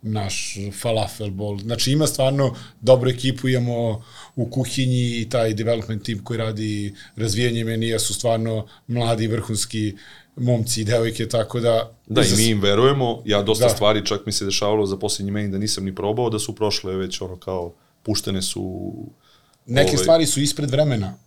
[0.02, 1.60] Naš falafel bol.
[1.60, 4.04] Znači ima stvarno dobru ekipu, imamo
[4.36, 9.96] u kuhinji i taj development team koji radi razvijanje menija su stvarno mladi vrhunski
[10.36, 11.92] momci i devojke, tako da...
[12.08, 13.70] Da, i mi im verujemo, ja dosta Da.
[13.70, 16.96] stvari, čak mi se dešavalo za posljednji meni da nisam ni probao, da su prošle
[16.96, 18.94] već ono kao, puštene su...
[19.66, 21.18] Neke ovaj, stvari su ispred vremena.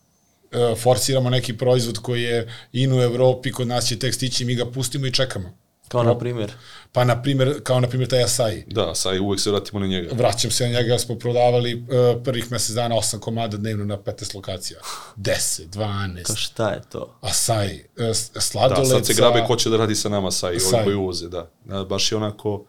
[0.53, 4.55] E, forsiramo neki proizvod koji je in u Evropi, kod nas će tek stići, mi
[4.55, 5.59] ga pustimo i čekamo.
[5.89, 6.53] Kao na primjer.
[6.93, 8.65] Pa, na primjer, kao na primjer taj Asai.
[8.67, 10.15] Da, sad uvek se vratimo na njega.
[10.15, 14.35] Vraćam se na njega, smo prodavali uh, prvih mesec dana 8 komada dnevno na 15
[14.35, 14.81] lokacija.
[15.17, 17.19] 10, 12, Kao šta je to?
[17.21, 20.61] Asai, uh, Da, sladoled sad se grabe ko će da radi sa nama, sa i
[20.61, 21.51] Sa- ovi koji uvoze, da.
[21.65, 21.85] da.
[21.85, 22.65] Baš je onako,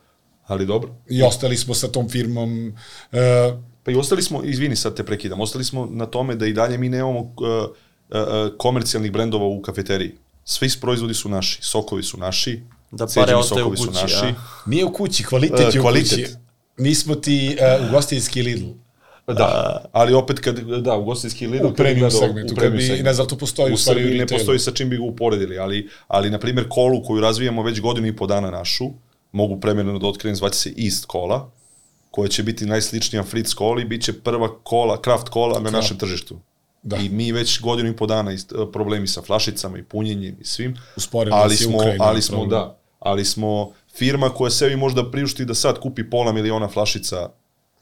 [0.45, 0.95] ali dobro.
[1.09, 2.67] I ostali smo sa tom firmom.
[3.11, 6.53] Uh, Pa i ostali smo, izvini sad te prekidam, ostali smo na tome da i
[6.53, 7.69] dalje mi nemamo uh, uh,
[8.09, 10.15] uh, komercijalnih brendova u kafeteriji.
[10.43, 14.15] Svi proizvodi su naši, sokovi su naši, Da pare ostaju u kući, naši.
[14.15, 14.33] a?
[14.65, 16.11] nije u kući, kvalitet E, je u kvalitet.
[16.25, 16.37] kući.
[16.77, 18.65] Mi smo ti uh, ugostiteljski Lidl.
[19.27, 21.65] Da, ali opet kad, da, ugostiteljski Lidl...
[21.67, 23.03] U premium segmentu, u premium segmentu.
[23.03, 24.27] ne znam, to postoji u u stvari ne retailu.
[24.29, 28.07] postoji sa čim bi ga uporedili, ali, ali na primjer kolu koju razvijamo već godinu
[28.07, 28.85] i po dana našu,
[29.31, 31.51] mogu premjerno da otkrenem, zvaće se East kola,
[32.11, 36.39] koja će biti najsličnija Fritz koli, bit će prva kola, kraft kola na našem tržištu.
[36.83, 36.97] Da.
[36.97, 40.77] I mi već godinu i po dana ist- problemi sa flašicama i punjenjem i svim.
[40.97, 42.49] Usporila ali smo, Ukrajina, ali smo problem.
[42.49, 47.30] da, ali smo firma koja sebi možda priušti da sad kupi pola miliona flašica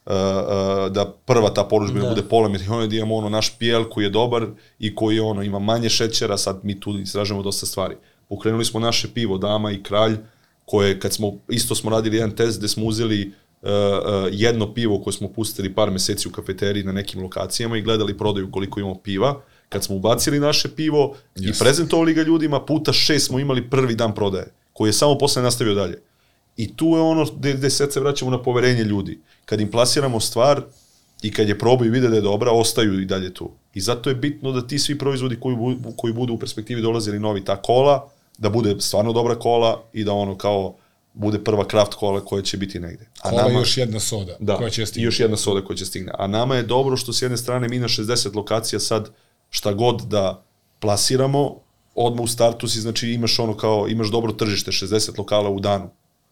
[0.06, 2.10] uh, uh, da prva ta poručbina da.
[2.10, 4.48] bude pola miliona, da imamo ono naš pijel koji je dobar
[4.80, 7.96] i koji ono ima manje šećera, sad mi tu istražujemo dosta stvari.
[8.30, 10.18] Pokrenuli smo naše pivo Dama i Kralj,
[10.66, 13.32] koje kad smo, isto smo radili jedan test gde smo uzeli
[13.62, 17.82] uh, uh, jedno pivo koje smo pustili par meseci u kafeteriji na nekim lokacijama i
[17.82, 19.42] gledali prodaju koliko imamo piva.
[19.70, 21.50] Kad smo ubacili naše pivo yes.
[21.50, 24.48] i prezentovali ga ljudima, puta šest smo imali prvi dan prodaje,
[24.78, 26.02] koji je samo posle nastavio dalje.
[26.58, 29.20] I tu je ono gde, gde sad se vraćamo na poverenje ljudi.
[29.46, 30.62] Kad im plasiramo stvar
[31.22, 33.52] i kad je probaju i vide da je dobra, ostaju i dalje tu.
[33.74, 37.20] I zato je bitno da ti svi proizvodi koji, bu, koji budu u perspektivi dolazili
[37.20, 40.76] novi, ta kola, da bude stvarno dobra kola i da ono kao
[41.14, 43.08] bude prva kraft kola koja će biti negde.
[43.22, 45.06] A Kola je još jedna soda da, koja će stići.
[45.06, 46.12] još jedna soda koja će stigne.
[46.18, 49.10] A nama je dobro što s jedne strane mi na 60 lokacija sad
[49.50, 50.44] šta god da
[50.80, 51.67] plasiramo,
[51.98, 55.90] odmah u startu si, znači imaš ono kao, imaš dobro tržište, 60 lokala u danu.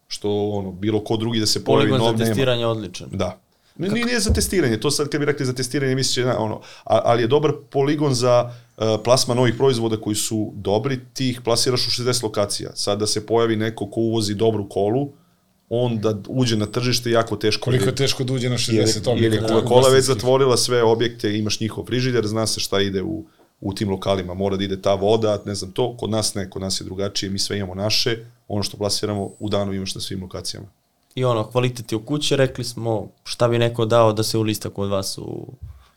[0.08, 2.26] Što ono, bilo ko drugi da se pojavi Poligon nov za nema.
[2.26, 3.08] testiranje odličan.
[3.12, 3.40] Da.
[3.78, 6.56] Ne, nije, nije za testiranje, to sad kad bi rekli za testiranje misliće, na, ono,
[6.86, 11.42] a, ali je dobar poligon za uh, plasma novih proizvoda koji su dobri, ti ih
[11.42, 12.72] plasiraš u 60 lokacija.
[12.76, 15.10] Sad da se pojavi neko ko uvozi dobru kolu,
[15.70, 17.64] on da uđe na tržište jako teško.
[17.64, 19.24] Koliko je teško da uđe na 60 jer, objekata.
[19.24, 20.16] jer je Coca-Cola već ugostiteljskih.
[20.16, 23.26] zatvorila sve objekte, imaš njihov frižider, zna se šta ide u,
[23.61, 26.61] u tim lokalima, mora da ide ta voda, ne znam to, kod nas ne, kod
[26.61, 28.18] nas je drugačije, mi sve imamo naše,
[28.48, 30.68] ono što plasiramo u danu imaš na svim lokacijama.
[31.15, 34.69] I ono, kvalitet je u kući, rekli smo šta bi neko dao da se ulista
[34.69, 35.48] kod vas u,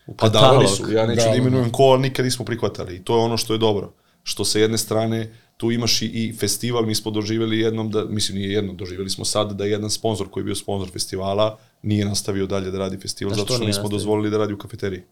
[0.06, 0.51] u Pa katalog.
[0.51, 3.16] davali su, ja neću da, Da, da imenujem ko, ali nikad nismo prihvatali i to
[3.18, 3.93] je ono što je dobro.
[4.22, 8.39] Što sa jedne strane tu imaš i, i festival, mi smo doživjeli jednom, da, mislim
[8.39, 12.47] nije jednom, doživjeli smo sad da jedan sponsor koji je bio sponsor festivala nije nastavio
[12.47, 13.98] dalje da radi festival, A što zato što nismo nastavio?
[13.98, 15.02] dozvolili da radi u kafeteriji.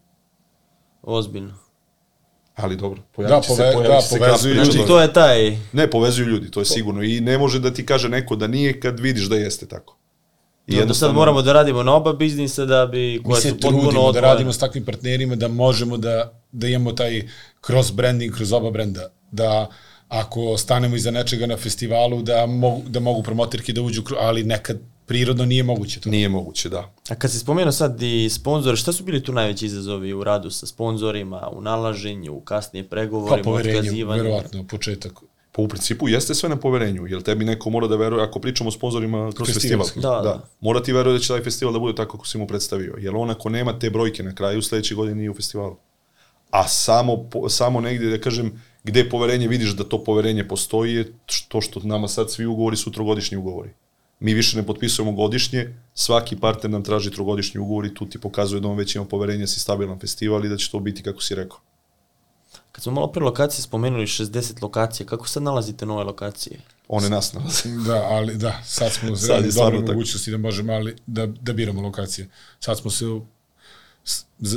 [1.01, 1.53] Ozbiljno.
[2.57, 4.71] Ali dobro, Da, pojavit će se, pove- pojavit da, će se povezuju ljudi.
[4.71, 5.57] Znači, to je taj...
[5.73, 7.03] Ne, povezuju ljudi, to je sigurno.
[7.03, 9.97] I ne može da ti kaže neko da nije kad vidiš da jeste tako.
[10.67, 13.21] I I onda sad moramo da radimo na oba biznisa da bi...
[13.25, 17.27] Mi se trudimo da radimo s takvim partnerima da možemo da, da imamo taj
[17.65, 19.09] cross branding kroz oba brenda.
[19.31, 19.67] Da
[20.07, 24.79] ako stanemo iza nečega na festivalu da mogu, da mogu promoterke da uđu, ali nekad
[25.07, 26.09] prirodno nije moguće to.
[26.09, 26.93] Nije moguće, da.
[27.09, 30.51] A kad si spomenuo sad i sponzore, šta su bili tu najveći izazovi u radu
[30.51, 34.23] sa sponzorima, u nalaženju, u kasnije Pa pregovorima, poverenje, otkazivanju?
[34.23, 35.13] verovatno, početak.
[35.51, 38.67] Pa u principu jeste sve na poverenju, jer tebi neko mora da veruje, ako pričamo
[38.67, 39.99] o sponzorima kroz festival, Festivalski.
[39.99, 40.49] Da, da.
[40.61, 43.15] mora ti veruje da će taj festival da bude tako kako si mu predstavio, jer
[43.15, 45.75] on ako nema te brojke na kraju, sledeće godine nije u festivalu.
[46.51, 51.13] A samo, po- samo negdje, da kažem, gde poverenje vidiš da to poverenje postoji je
[51.47, 53.69] to što nama sad svi ugovori su trogodišnji ugovori.
[54.19, 58.61] Mi više ne potpisujemo godišnje, svaki partner nam traži trogodišnji ugovor i tu ti pokazuje
[58.61, 61.21] da on već ima poverenje da si stabilan festival i da će to biti kako
[61.21, 61.59] si rekao.
[62.71, 66.59] Kad smo malo pre lokacije spomenuli 60 lokacija, kako sad nalazite nove lokacije?
[66.87, 67.69] One nas nalaze.
[67.87, 71.81] Da, ali da, sad smo Sad je dobre mogućnosti da možemo ali da, da biramo
[71.81, 72.29] lokacije.
[72.59, 73.05] Sad smo se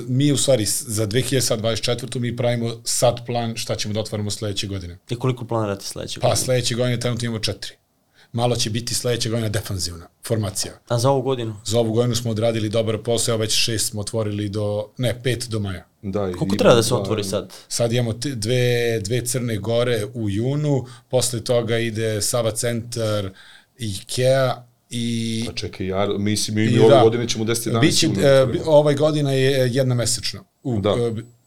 [0.08, 2.18] mi u stvari za 2024.
[2.18, 4.98] mi pravimo sad plan šta ćemo da otvaramo sledeće godine.
[5.10, 6.44] I koliko planirate sledeće Pa godine?
[6.44, 7.80] sledeće godine trenutno imamo četiri.
[8.32, 10.73] Malo će biti sledeće godine defanzivna formacija.
[10.89, 11.57] A za ovu godinu?
[11.65, 15.59] Za ovu godinu smo odradili dobar posao, već šest smo otvorili do, ne, pet do
[15.59, 15.86] maja.
[16.02, 17.52] Da, i- Koliko treba da se otvori sad?
[17.69, 18.65] Sad imamo dve,
[19.01, 23.31] dve crne gore u junu, posle toga ide Sava centar,
[23.78, 25.43] Ikea i...
[25.47, 28.94] Pa čekaj, ja, mislim, mi, mi i ove godine ćemo 10 dana Biće, e, ovaj
[28.94, 30.40] godina je jedna mesečna.
[30.62, 30.94] U, Da.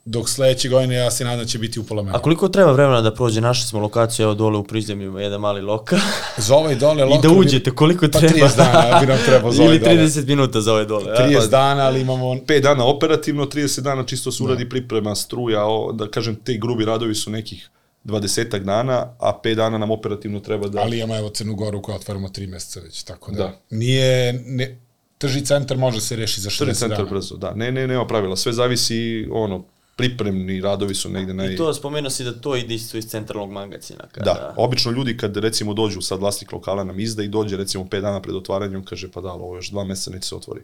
[0.06, 2.16] Dok sledeće godine ja se nadam da će biti u pola maja.
[2.16, 3.42] A koliko treba vremena da prođe?
[3.42, 6.00] Našli smo lokaciju, evo dole u prizemljima, jedan mali lokal.
[6.38, 7.22] Za ovaj dole I lokal...
[7.32, 8.48] da uđete, koliko pa treba?
[8.48, 9.96] 30 dana bi nam trebao za ovaj Ili dole.
[9.96, 11.12] 30 minuta za ove dole.
[11.12, 11.28] a?
[11.28, 12.26] 30 dana, ali imamo...
[12.36, 16.86] 5 dana operativno, 30 dana čisto se uradi priprema struja, o, da kažem, te grubi
[16.86, 17.70] radovi su nekih
[18.04, 20.82] 20 dana, a 5 dana nam operativno treba da...
[20.82, 23.38] Ali imamo evo Crnu Goru koja otvaramo 3 meseca već, tako da...
[23.38, 23.60] Da.
[23.70, 24.34] Nije...
[24.46, 24.78] Ne,
[25.18, 27.10] trži centar može se reši za 60 Trni centar dana.
[27.10, 27.54] brzo, da.
[27.56, 28.36] Ne, ne, nema pravila.
[28.36, 29.64] Sve zavisi, ono,
[29.96, 31.54] pripremni radovi su negde naj...
[31.54, 34.04] I to spomenuo si da to ide isto iz centralnog magazina.
[34.12, 34.34] Kada...
[34.34, 38.02] Da, obično ljudi kad recimo dođu, sad vlasnik lokala nam izda i dođe recimo 5
[38.02, 40.62] dana pred otvaranjem, kaže pa da, ali ovo još dva meseca neće se otvori.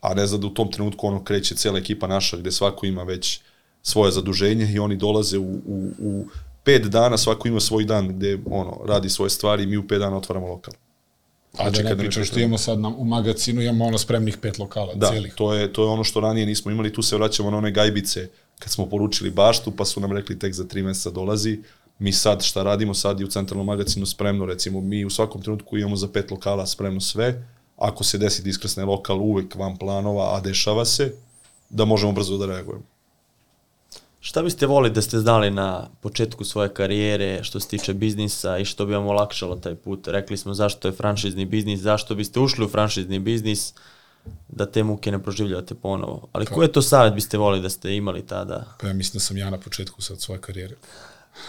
[0.00, 3.02] A ne zna da u tom trenutku ono kreće cela ekipa naša gde svako ima
[3.02, 3.40] već
[3.82, 6.24] svoje zaduženje i oni dolaze u, u, u
[6.64, 9.98] pet dana, svako ima svoj dan gde ono, radi svoje stvari i mi u pet
[9.98, 10.74] dana otvaramo lokal.
[11.58, 13.98] A da Znači, ne kad ne pričam što imamo sad na, u magazinu, imamo ono
[13.98, 15.34] spremnih pet lokala, Da, celih.
[15.34, 18.28] to je, to je ono što ranije nismo imali, tu se vraćamo na one gajbice
[18.60, 21.58] kad smo poručili baštu, pa su nam rekli tek za tri meseca dolazi.
[21.98, 25.78] Mi sad šta radimo, sad je u centralnom magazinu spremno, recimo mi u svakom trenutku
[25.78, 27.46] imamo za pet lokala spremno sve,
[27.76, 31.12] ako se desi iskrsne lokal uvek van planova, a dešava se,
[31.70, 32.84] da možemo brzo da reagujemo.
[34.20, 38.64] Šta biste volili da ste znali na početku svoje karijere što se tiče biznisa i
[38.64, 40.08] što bi vam olakšalo taj put?
[40.08, 43.74] Rekli smo zašto je franšizni biznis, zašto biste ušli u franšizni biznis,
[44.48, 46.28] da te muke ne proživljavate ponovo.
[46.32, 48.76] Ali koji je to savjet biste volili da ste imali tada?
[48.80, 50.76] Pa ja mislim da sam ja na početku sad svoje karijere.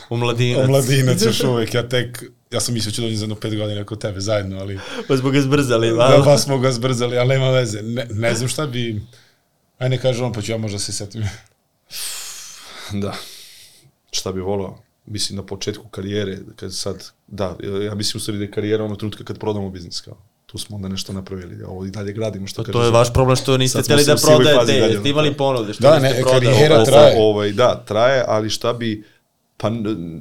[0.09, 0.65] U mladinac.
[0.65, 3.85] Omladinac još uvek, ja tek, ja sam mislio da ću dođem za jedno pet godina
[3.85, 6.23] kod tebe zajedno, ali Pa zbog ga zbrzali, da, malo.
[6.23, 7.81] pa smo ga zbrzali, ali nema veze.
[7.81, 9.01] Ne, ne znam šta bi,
[9.77, 11.23] aj ne kaže on, pa ću ja možda se setim.
[12.91, 13.13] Da.
[14.11, 14.83] Šta bi volao?
[15.05, 18.95] Mislim na početku karijere, kad sad, da, ja mislim u stvari da je karijera ono
[18.95, 20.17] trenutka kad prodamo biznis, kao.
[20.51, 23.35] Tu smo onda nešto napravili, ovo i dalje gradimo, što Pa to je vaš problem
[23.35, 26.45] što niste hteli da fazi prodajete, dalje, jeste imali ponude, što Da, niste ne, prodali.
[26.45, 27.15] karijera traje.
[27.19, 29.03] Ovaj, da, traje, ali šta bi,
[29.57, 29.69] pa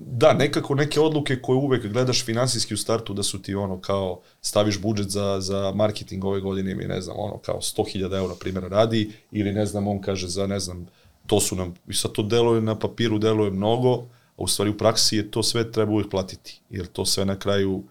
[0.07, 4.21] da, nekako neke odluke koje uvek gledaš finansijski u startu da su ti ono kao
[4.41, 8.69] staviš budžet za, za marketing ove godine ili ne znam, ono kao 100.000 eura primjera
[8.69, 10.87] radi ili ne znam, on kaže za ne znam,
[11.27, 13.93] to su nam, i sad to deluje na papiru, deluje mnogo,
[14.37, 17.39] a u stvari u praksi je to sve treba uvek platiti, jer to sve na
[17.39, 17.83] kraju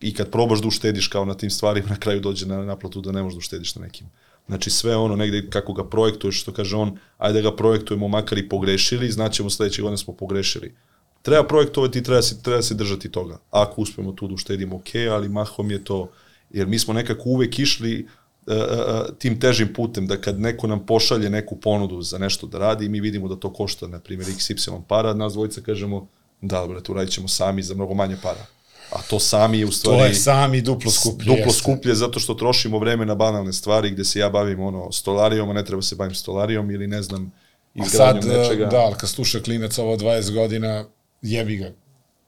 [0.00, 3.12] i kad probaš da uštediš kao na tim stvarima, na kraju dođe na naplatu da
[3.12, 4.06] ne možeš da uštediš na nekim.
[4.46, 8.38] Znači sve ono negde kako ga projektuješ, što kaže on, ajde da ga projektujemo makar
[8.38, 10.74] i pogrešili, znaćemo sledeće godine smo pogrešili.
[11.22, 13.38] Treba projektovati i treba se, treba se držati toga.
[13.50, 16.10] Ako uspemo tu da uštedimo, ok, ali mahom je to,
[16.50, 18.06] jer mi smo nekako uvek išli
[18.46, 22.58] uh, uh, tim težim putem, da kad neko nam pošalje neku ponudu za nešto da
[22.58, 26.08] radi, mi vidimo da to košta, na primjer, XY para, nas dvojica kažemo,
[26.40, 28.46] da, bre, tu radit ćemo sami za mnogo manje para.
[28.90, 29.98] A to sami je u stvari...
[29.98, 31.24] To je sami duplo skuplje.
[31.26, 31.52] Duplo jeste.
[31.52, 35.52] skuplje zato što trošimo vreme na banalne stvari gde se ja bavim ono stolarijom, a
[35.52, 37.32] ne treba se bavim stolarijom ili ne znam
[37.74, 38.66] izgradnjom sad, nečega.
[38.66, 40.84] da, ali kad sluša klinac ovo 20 godina,
[41.22, 41.72] jebi ga.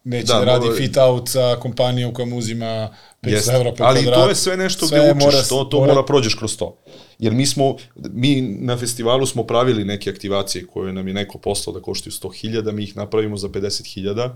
[0.05, 2.91] neće Da, da, radi mora- fit out sa kompanijom koja mu uzima
[3.23, 3.53] 500 Jeste.
[3.53, 4.21] evra po Ali kvadratu.
[4.21, 6.03] to je sve nešto Sve gde učiš, mora- to, to mora...
[6.03, 6.77] prođeš kroz to.
[7.19, 11.75] Jer mi smo, mi na festivalu smo pravili neke aktivacije koje nam je neko poslao
[11.75, 14.31] da koštaju 100.000, mi ih napravimo za 50.000,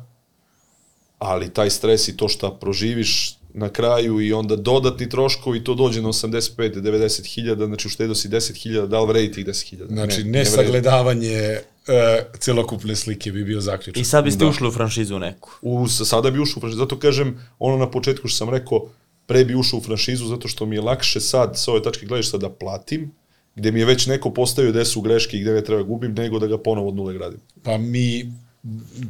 [1.20, 6.02] ali taj stres i to šta proživiš na kraju i onda dodatni troškovi, to dođe
[6.02, 6.80] na 85-90
[7.26, 9.94] hiljada, znači uštedo si 10 hiljada, da li vredi tih 10 hiljada?
[9.94, 10.44] Znači, ne, vredi.
[10.46, 11.94] sagledavanje uh,
[12.38, 13.96] celokupne slike bi bio zaključak.
[13.96, 14.50] I sad biste Da.
[14.50, 15.50] ušli u franšizu neku.
[15.62, 18.88] U, sa- sada bi ušao u franšizu, zato kažem, ono na početku što sam rekao,
[19.26, 22.38] pre bi ušao u franšizu zato što mi je lakše sad sa ove tačke gledišta
[22.38, 23.10] da platim,
[23.56, 26.38] gde mi je već neko postavio gde su greške i gde ne treba gubim, nego
[26.38, 27.40] da ga ponovo od nule gradim.
[27.62, 28.32] Pa mi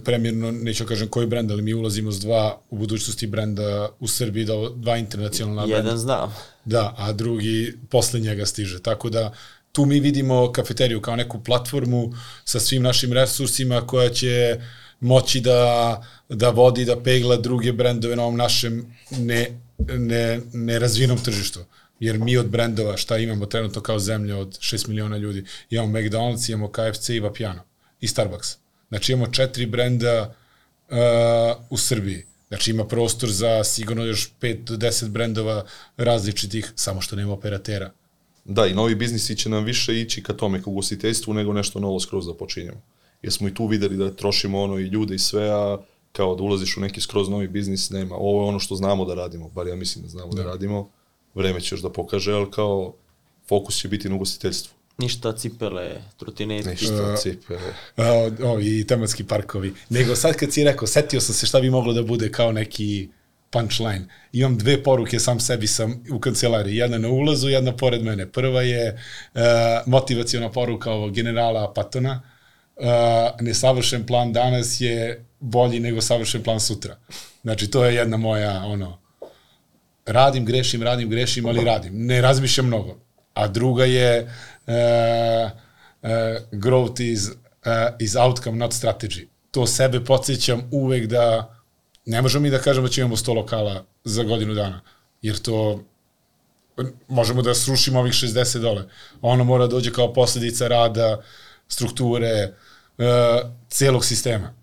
[0.05, 4.45] premjerno, neću kažem koji brend, ali mi ulazimo s dva u budućnosti brenda u Srbiji,
[4.45, 5.77] da, dva internacionalna brenda.
[5.77, 6.35] Jedan znam.
[6.65, 8.83] Da, a drugi posle njega stiže.
[8.83, 9.33] Tako da
[9.73, 12.13] tu mi vidimo kafeteriju kao neku platformu
[12.45, 14.61] sa svim našim resursima koja će
[15.01, 21.61] moći da, da vodi, da pegla druge brendove na ovom našem ne, ne, nerazvijenom tržištu.
[22.01, 26.51] Jer mi od brendova, šta imamo trenutno kao zemlja od 6 miliona ljudi, imamo McDonald's,
[26.51, 27.63] imamo KFC i Vapiano
[28.01, 28.57] i Starbucks.
[28.91, 30.35] Znači imamo četiri brenda
[30.89, 30.97] uh,
[31.71, 32.27] u Srbiji.
[32.49, 35.65] Znači ima prostor za sigurno još 5 do 10 brendova
[35.97, 37.91] različitih, samo što nema operatera.
[38.45, 42.01] Da, i novi biznisi će nam više ići ka tome, ka ugostiteljstvu, nego nešto novo
[42.01, 42.81] skroz da počinjemo.
[43.23, 45.79] Jer smo i tu videli da trošimo ono i ljude i sve, a
[46.13, 48.15] kao da ulaziš u neki skroz novi biznis, nema.
[48.15, 50.91] Ovo je ono što znamo da radimo, bar ja mislim da znamo da, da radimo.
[51.35, 52.95] Vreme će još da pokaže, ali kao
[53.49, 54.80] fokus će biti na ugostiteljstvu.
[54.99, 56.69] Ništa cipele, trotineti.
[56.69, 57.55] Ništa, cipe.
[57.97, 59.75] O, o, I tematski parkovi.
[59.89, 63.09] Nego sad kad si rekao, setio sam se šta bi moglo da bude kao neki
[63.51, 64.07] punchline.
[64.33, 66.77] Imam dve poruke sam sebi sam u kancelariji.
[66.77, 68.27] Jedna na ulazu, jedna pored mene.
[68.27, 68.93] Prva je
[69.35, 69.41] uh,
[69.87, 72.23] motivacijona poruka ovog generala Patona.
[72.77, 72.87] Uh,
[73.41, 76.97] nesavršen plan danas je bolji nego savršen plan sutra.
[77.43, 78.99] Znači, to je jedna moja, ono,
[80.07, 82.07] radim, grešim, radim, grešim, ali radim.
[82.07, 82.99] Ne razmišljam mnogo.
[83.35, 85.51] A druga je uh,
[86.03, 86.09] uh,
[86.53, 87.35] growth is, uh,
[87.99, 89.27] is outcome, not strategy.
[89.51, 91.55] To sebe podsjećam uvek da
[92.07, 94.81] ne možemo mi da kažemo da ćemo imamo 100 lokala za godinu dana,
[95.23, 95.85] jer to
[97.09, 98.85] možemo da srušimo ovih 60 dole.
[99.23, 101.23] Ono mora da dođe kao posledica rada,
[101.69, 102.53] strukture,
[102.99, 103.05] uh,
[103.69, 104.55] celog sistema.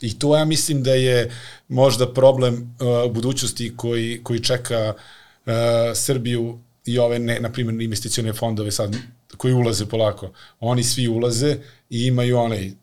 [0.00, 1.30] I to ja mislim da je
[1.68, 5.52] možda problem uh, budućnosti koji, koji čeka uh,
[5.94, 8.96] Srbiju i ove, ne, na primjer, investicione fondove sad,
[9.36, 10.32] koji ulaze polako.
[10.60, 11.56] Oni svi ulaze
[11.90, 12.74] i imaju onaj uh,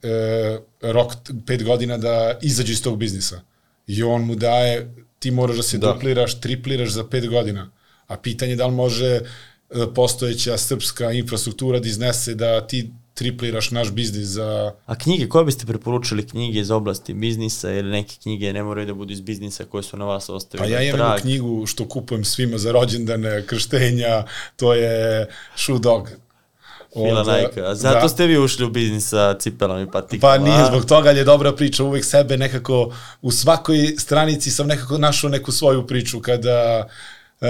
[0.81, 1.13] rok
[1.45, 3.41] pet godina da izađu iz tog biznisa.
[3.87, 5.93] I on mu daje, ti moraš da se da.
[5.93, 7.71] dupliraš, tripliraš za pet godina.
[8.07, 13.71] A pitanje je da li može uh, postojeća srpska infrastruktura da iznese da ti tripliraš
[13.71, 14.71] naš biznis za...
[14.85, 18.93] A knjige, koje biste preporučili knjige iz oblasti biznisa ili neke knjige ne moraju da
[18.93, 20.69] budu iz biznisa koje su na vas ostavili?
[20.69, 24.23] Pa ja imam jednu knjigu što kupujem svima za rođendane, krštenja,
[24.55, 26.09] to je Shoe Dog.
[26.93, 27.61] Fila Nike.
[27.73, 28.09] Zato da.
[28.09, 30.33] ste vi ušli u biznis sa cipelama i patikama.
[30.33, 31.83] Pa nije zbog toga, ali je dobra priča.
[31.83, 36.87] Uvek sebe nekako, u svakoj stranici sam nekako našao neku svoju priču kada
[37.41, 37.47] uh,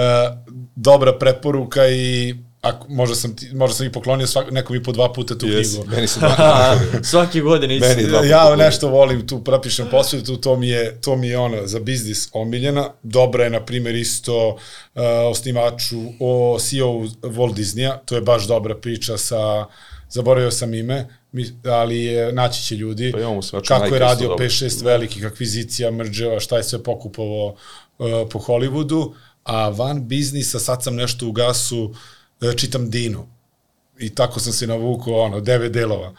[0.76, 4.92] dobra preporuka i ako možda sam ti, možda sam i poklonio svak, nekom i po
[4.92, 5.90] dva puta tu yes, knjigu.
[5.90, 6.78] Meni se dva
[7.10, 7.86] Svaki godine ići.
[7.86, 11.66] Meni dva Ja nešto volim, tu propišem posvetu, to mi je, to mi je ono,
[11.66, 12.90] za biznis omiljena.
[13.02, 16.86] Dobra je, na primjer, isto uh, osnivaču, o CEO
[17.22, 19.66] Walt Disneya, to je baš dobra priča sa,
[20.08, 24.84] zaboravio sam ime, mi, ali je, naći će ljudi pa imamo kako je radio 5-6
[24.84, 29.12] velikih akvizicija, mrđeva, šta je sve pokupovao uh, po Hollywoodu,
[29.44, 31.94] a van biznisa, sad sam nešto u gasu,
[32.56, 33.26] čitam Dinu.
[33.98, 36.14] I tako sam se navukao, ono, devet delova.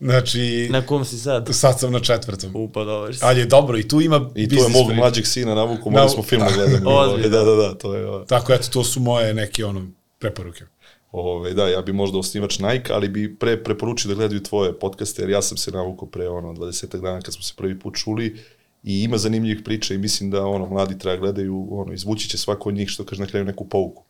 [0.00, 0.68] Znači...
[0.70, 1.48] Na kom si sad?
[1.52, 2.56] Sad sam na četvrtom.
[2.56, 3.20] Upa, dobro si.
[3.22, 6.22] Ali je dobro, i tu ima I tu je mog mlađeg sina navuku, morali smo
[6.22, 6.90] film da gledamo.
[7.00, 7.28] Ozbiljno.
[7.28, 8.06] da, da, da, to je...
[8.06, 8.24] Ovo.
[8.24, 9.86] Tako, eto, to su moje neke, ono,
[10.18, 10.64] preporuke.
[11.12, 15.22] Ove, da, ja bi možda osnivač Nike, ali bi pre preporučio da gledaju tvoje podcaste,
[15.22, 18.36] jer ja sam se navukao pre ono 20 dana kad smo se prvi put čuli
[18.82, 22.68] i ima zanimljivih priča i mislim da ono mladi treba gledaju, ono izvući će svako
[22.68, 24.04] od njih što kaže na kraju neku pouku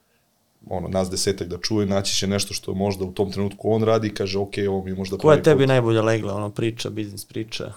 [0.66, 4.08] ono, nas desetak da čuje, naći će nešto što možda u tom trenutku on radi
[4.08, 5.68] i kaže, ok, ovo mi je možda Koja je tebi put.
[5.68, 7.72] najbolja legla, ono, priča, biznis priča?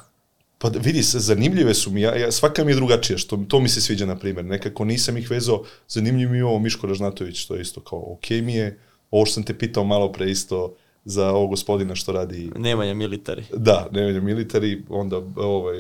[0.58, 3.70] Pa vidi se, zanimljive su mi, ja, ja, svaka mi je drugačija, što to mi
[3.70, 4.46] se sviđa, na primjer.
[4.46, 8.30] Nekako nisam ih vezao, zanimljiv mi je ovo Miško Ražnatović, što je isto kao, ok
[8.30, 8.80] mi je,
[9.12, 12.52] ovo što sam te pitao malo pre isto, za ovog gospodina što radi...
[12.56, 13.44] Nemanja Militari.
[13.54, 15.78] Da, Nemanja Militari, onda ovaj...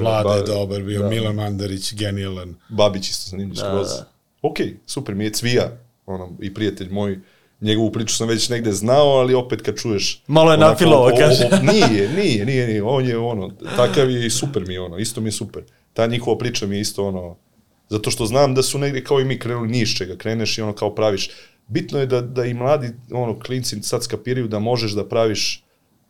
[0.00, 2.54] Vlada je dobar bio, da, Milan Mandarić, genijalan.
[2.68, 3.88] Babić isto zanimljiv da, skroz.
[3.88, 4.08] Da.
[4.42, 4.56] Ok,
[4.86, 5.78] super, mi je Cvija,
[6.08, 7.18] ono, i prijatelj moj,
[7.60, 10.22] njegovu priču sam već negde znao, ali opet kad čuješ...
[10.26, 11.44] Malo je onako, nafilovo, o- o- kaže.
[11.52, 14.98] o- Nije, nije, nije, nije, on je ono, takav je i super mi je ono,
[14.98, 15.62] isto mi je super.
[15.92, 17.36] Ta njihova priča mi je isto ono,
[17.88, 20.62] zato što znam da su negde kao i mi krenuli ni iz čega, kreneš i
[20.62, 21.30] ono kao praviš.
[21.66, 25.64] Bitno je da, da i mladi ono, klinci sad skapiraju da možeš da praviš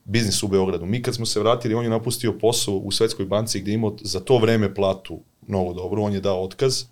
[0.05, 0.85] biznis u Beogradu.
[0.85, 3.95] Mi kad smo se vratili, on je napustio posao u Svetskoj banci gde je imao
[4.01, 6.83] za to vreme platu mnogo dobro, on je dao otkaz.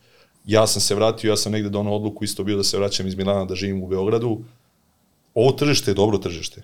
[0.47, 3.15] Ja sam se vratio, ja sam negde donao odluku isto bio da se vraćam iz
[3.15, 4.41] Milana da živim u Beogradu.
[5.33, 6.61] Ovo tržište je dobro tržište.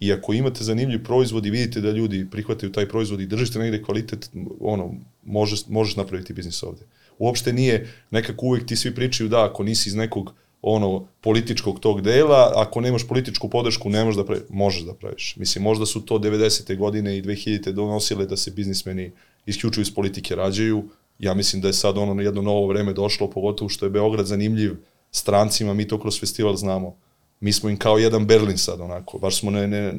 [0.00, 3.82] I ako imate zanimljiv proizvod i vidite da ljudi prihvataju taj proizvod i držite negde
[3.82, 4.30] kvalitet,
[4.60, 4.94] ono,
[5.24, 6.86] možeš, možeš napraviti biznis ovde.
[7.18, 12.00] Uopšte nije, nekako uvek ti svi pričaju da ako nisi iz nekog ono političkog tog
[12.02, 14.44] dela, ako nemaš političku podršku, ne možeš da praviš.
[14.48, 15.36] Možeš da praviš.
[15.36, 16.76] Mislim, možda su to 90.
[16.76, 17.72] godine i 2000.
[17.72, 19.12] donosile da se biznismeni
[19.46, 20.88] isključivo iz politike rađaju.
[21.18, 24.76] Ja mislim da je sad ono jedno novo vreme došlo, pogotovo što je Beograd zanimljiv
[25.10, 26.96] strancima, mi to kroz festival znamo.
[27.40, 29.18] Mi smo im kao jedan Berlin sad, onako.
[29.18, 29.94] Baš smo ne, ne,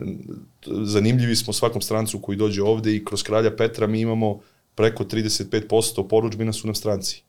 [0.65, 4.39] zanimljivi smo svakom strancu koji dođe ovde i kroz Kralja Petra mi imamo
[4.75, 7.23] preko 35% poručbina su nam stranci.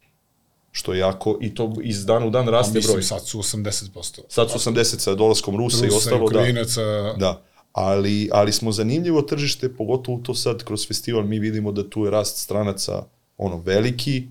[0.72, 3.02] Što je jako, i to iz dana u dan raste mislim, broj.
[3.02, 4.20] sad su 80%.
[4.28, 6.38] Sad su 80 sa dolaskom Rusa, i Rusa ostalo, da.
[6.38, 6.82] Ukrajinaca,
[7.18, 7.42] Da.
[7.72, 12.10] Ali, ali smo zanimljivo tržište, pogotovo to sad kroz festival mi vidimo da tu je
[12.10, 13.04] rast stranaca
[13.38, 14.26] ono veliki.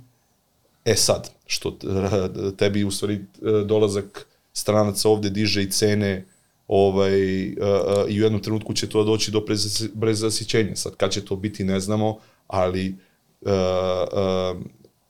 [0.86, 1.78] E sad, što
[2.58, 3.20] tebi u stvari e,
[3.66, 6.26] dolazak stranaca ovde diže i cene
[6.68, 7.56] ovaj, e, e,
[8.08, 10.76] i u jednom trenutku će to doći do prezasi- prezasićenja.
[10.76, 12.18] Sad, kad će to biti, ne znamo,
[12.48, 12.96] ali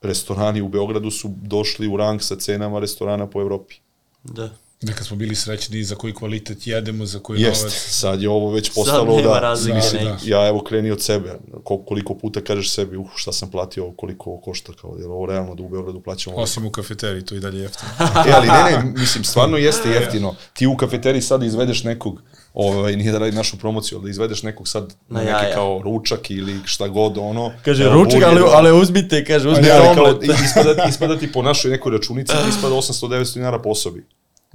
[0.01, 3.75] restorani u Beogradu su došli u rang sa cenama restorana po Evropi.
[4.23, 4.49] Da.
[4.85, 7.73] Neka smo bili srećni za koji kvalitet jedemo, za koji Jeste, novac.
[7.89, 10.05] sad je ovo već postalo da, razlike Da, neke.
[10.05, 10.35] da.
[10.37, 11.33] ja evo kreni od sebe,
[11.63, 15.25] Ko, koliko puta kažeš sebi, uh, šta sam platio, koliko ovo košta, kao, jer ovo
[15.25, 16.35] realno da u Beogradu plaćamo.
[16.35, 17.89] Osim u kafeteriji, to i dalje jeftino.
[18.27, 20.35] e, ali ne, ne, mislim, stvarno jeste jeftino.
[20.53, 22.21] Ti u kafeteriji sad izvedeš nekog,
[22.53, 25.53] ovaj, nije da radi našu promociju, ali da izvedeš nekog sad na neki jaja.
[25.53, 27.51] kao ručak ili šta god, ono.
[27.65, 30.23] Kaže, evo, ručak, ali, ali uzmite, kaže, Ne, uzmite ali kao, omlet.
[30.45, 34.05] ispada, ispada ti po našoj nekoj računici, ti ispada 800-900 dinara po osobi.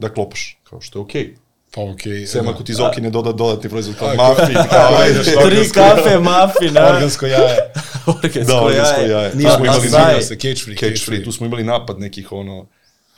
[0.00, 1.22] Da klopaš, kao što je okej.
[1.22, 1.36] Okay.
[1.74, 2.12] Pa okej.
[2.12, 6.18] Okay, Sem ako ti Zoki ne doda dodatni proizvod kao mafin, kao ajde, Tri kafe,
[6.18, 6.86] mafin, a?
[6.94, 7.56] Organsko jaje.
[8.24, 9.30] Organsko Da, organsko jaje.
[9.34, 10.22] Nije Pa, smo pa imali znaj.
[10.22, 10.76] se, free.
[10.76, 12.66] Cage free, tu smo imali napad nekih ono,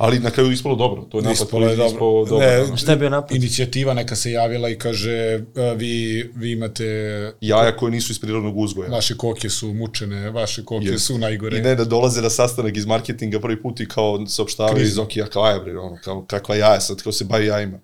[0.02, 1.98] ali na kraju je ispalo dobro, to je napad Ispalo je je dobro.
[2.00, 2.38] dobro.
[2.38, 2.76] Ne, ono.
[2.76, 3.36] Šta je bio napad?
[3.36, 6.84] Inicijativa neka se javila i kaže a, vi, vi imate
[7.40, 8.90] Jaja koje nisu iz prirodnog uzgoja.
[8.90, 11.06] vaše koke su mučene, vaše koke Jest.
[11.06, 11.58] su najgore.
[11.58, 15.26] I ne da dolaze na sastanak iz marketinga prvi put i kao saopštavaju iz Zokija
[15.26, 17.78] kao jaja, bre, ono, kao kakva jaja sad, kao se bavi jajima.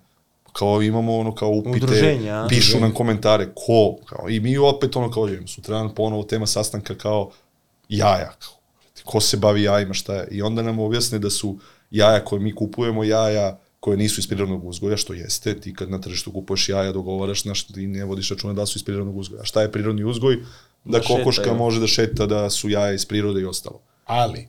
[0.53, 5.11] Kao imamo ono kao upite, Udruženja, pišu nam komentare, ko, kao, i mi opet ono
[5.11, 7.31] kao, sutradan ponovo tema sastanka kao
[7.89, 8.53] jaja, kao,
[9.03, 11.57] ko se bavi jajima, šta je, i onda nam objasne da su
[11.91, 16.01] jaja koje mi kupujemo, jaja koje nisu iz prirodnog uzgoja, što jeste, ti kad na
[16.01, 19.41] tržištu kupuješ jaja, dogovaraš, znaš, ti ne vodiš računa da su iz prirodnog uzgoja.
[19.41, 20.35] A šta je prirodni uzgoj?
[20.85, 21.57] Da, Da kokoška šetaju.
[21.57, 23.81] može da šeta, da su jaja iz prirode i ostalo.
[24.05, 24.47] Ali,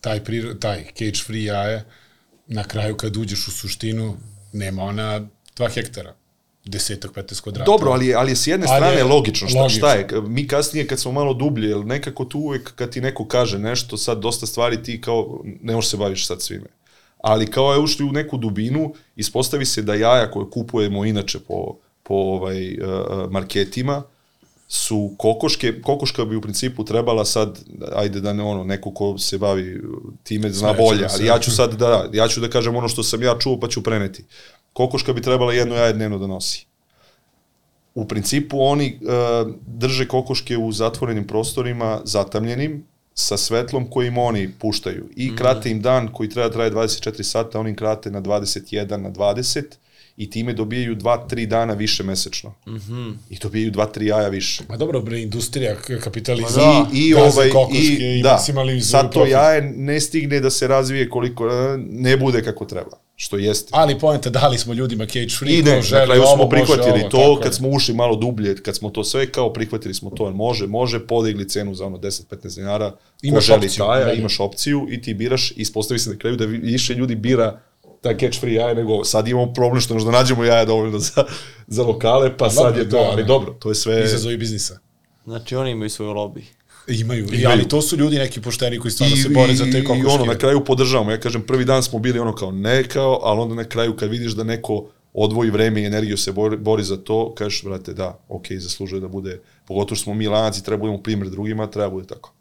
[0.00, 1.84] taj, priro, taj cage free jaje,
[2.46, 4.16] na kraju kad uđeš u suštinu,
[4.52, 6.14] nema ona dva hektara,
[6.64, 7.70] desetak, 15 kvadrata.
[7.70, 9.48] Dobro, ali, ali je s jedne Ali strane je logično.
[9.48, 9.78] Šta, logično.
[9.78, 10.06] šta je?
[10.28, 13.96] Mi kasnije kad smo malo dublje, jer nekako tu uvek kad ti neko kaže nešto,
[13.96, 16.66] sad dosta stvari ti kao ne možeš se baviš sad svime.
[17.18, 21.76] Ali kao je ušli u neku dubinu, ispostavi se da jaja koje kupujemo inače po,
[22.02, 24.02] po ovaj, uh, marketima,
[24.68, 27.58] su kokoške, kokoška bi u principu trebala sad,
[27.94, 29.80] ajde da ne ono, neko ko se bavi
[30.22, 31.14] time zna bolje, se.
[31.14, 33.68] ali ja ću sad da, ja ću da kažem ono što sam ja čuo pa
[33.68, 34.24] ću preneti.
[34.72, 36.66] Kokoška bi trebala jedno jaje dnevno da nosi
[37.94, 39.10] u principu oni uh,
[39.66, 42.84] drže kokoške u zatvorenim prostorima, zatamljenim,
[43.14, 45.08] sa svetlom kojim oni puštaju.
[45.16, 49.10] I krate im dan koji treba da traje 24 sata, oni krate na 21, na
[49.10, 49.62] 20
[50.16, 52.54] i time dobijaju 2-3 dana više mesečno.
[52.66, 53.14] Mm -hmm.
[53.30, 54.64] I dobijaju 2-3 jaja više.
[54.68, 56.86] Ma dobro, bre, industrija, k- kapitalizam, Da.
[56.92, 59.32] I, i gaze ovaj i, i da, maksimalizuju sad to profit.
[59.32, 63.68] jaje ne stigne da se razvije koliko e, ne bude kako treba, što jeste.
[63.72, 67.00] Ali poenta, dali smo ljudima cage free, I ko ne, želi ovo, smo može prihvatili
[67.00, 67.56] ovo, to, kad je.
[67.56, 71.48] smo ušli malo dublje, kad smo to sve kao prihvatili smo to, može, može, podigli
[71.48, 74.12] cenu za ono 10-15 dinara, ko Imaš želi opciju, taja, da.
[74.12, 77.60] imaš opciju i ti biraš, i ispostavi se na kraju da vi- više ljudi bira
[78.00, 81.24] ta catch free jaje nego sad imamo problem što možda nađemo jaja dovoljno za,
[81.66, 83.26] za lokale, pa sad dobro, je to, da, ali da.
[83.26, 84.04] dobro, to je sve...
[84.04, 84.78] Izazovi biznisa.
[85.24, 86.42] Znači, oni imaju svoj lobby.
[86.88, 87.48] Imaju, I, Imaju.
[87.48, 90.08] ali to su ljudi neki pošteni koji stvarno se bore za te i, kokoške.
[90.08, 91.10] I ono, na kraju podržavamo.
[91.10, 94.10] Ja kažem, prvi dan smo bili ono kao ne kao, ali onda na kraju kad
[94.10, 98.18] vidiš da neko odvoji vreme i energiju se bori, bori za to, kažeš, brate, da,
[98.28, 101.90] ok, zaslužuje da bude, pogotovo što smo mi lanac i treba budemo primjer drugima, treba
[101.90, 102.32] bude tako.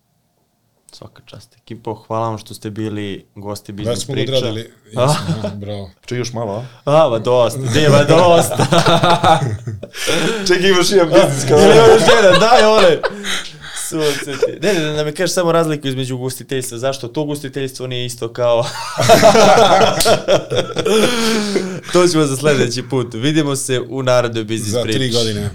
[0.92, 1.58] Svaka čast.
[1.58, 4.38] Ekipo, hvala vam što ste bili gosti biznis smo ga priča.
[4.38, 4.62] odradili.
[4.86, 5.02] Jesmo,
[5.44, 5.90] a, bravo.
[6.02, 7.06] Čekaj još malo, a?
[7.06, 8.68] A, ma dosta, djeva dosta.
[10.48, 11.60] Čekaj, imaš jedan biznis kao...
[11.60, 13.00] Ili još jedan, daj one.
[13.92, 14.60] Sunce ti.
[14.62, 16.78] Ne, ne, da mi kažeš samo razliku između ugostiteljstva.
[16.78, 18.64] Zašto to ugostiteljstvo nije isto kao...
[21.94, 23.14] to ćemo za sledeći put.
[23.14, 24.98] Vidimo se u narodnoj biznis Za priči.
[25.00, 25.50] tri godine.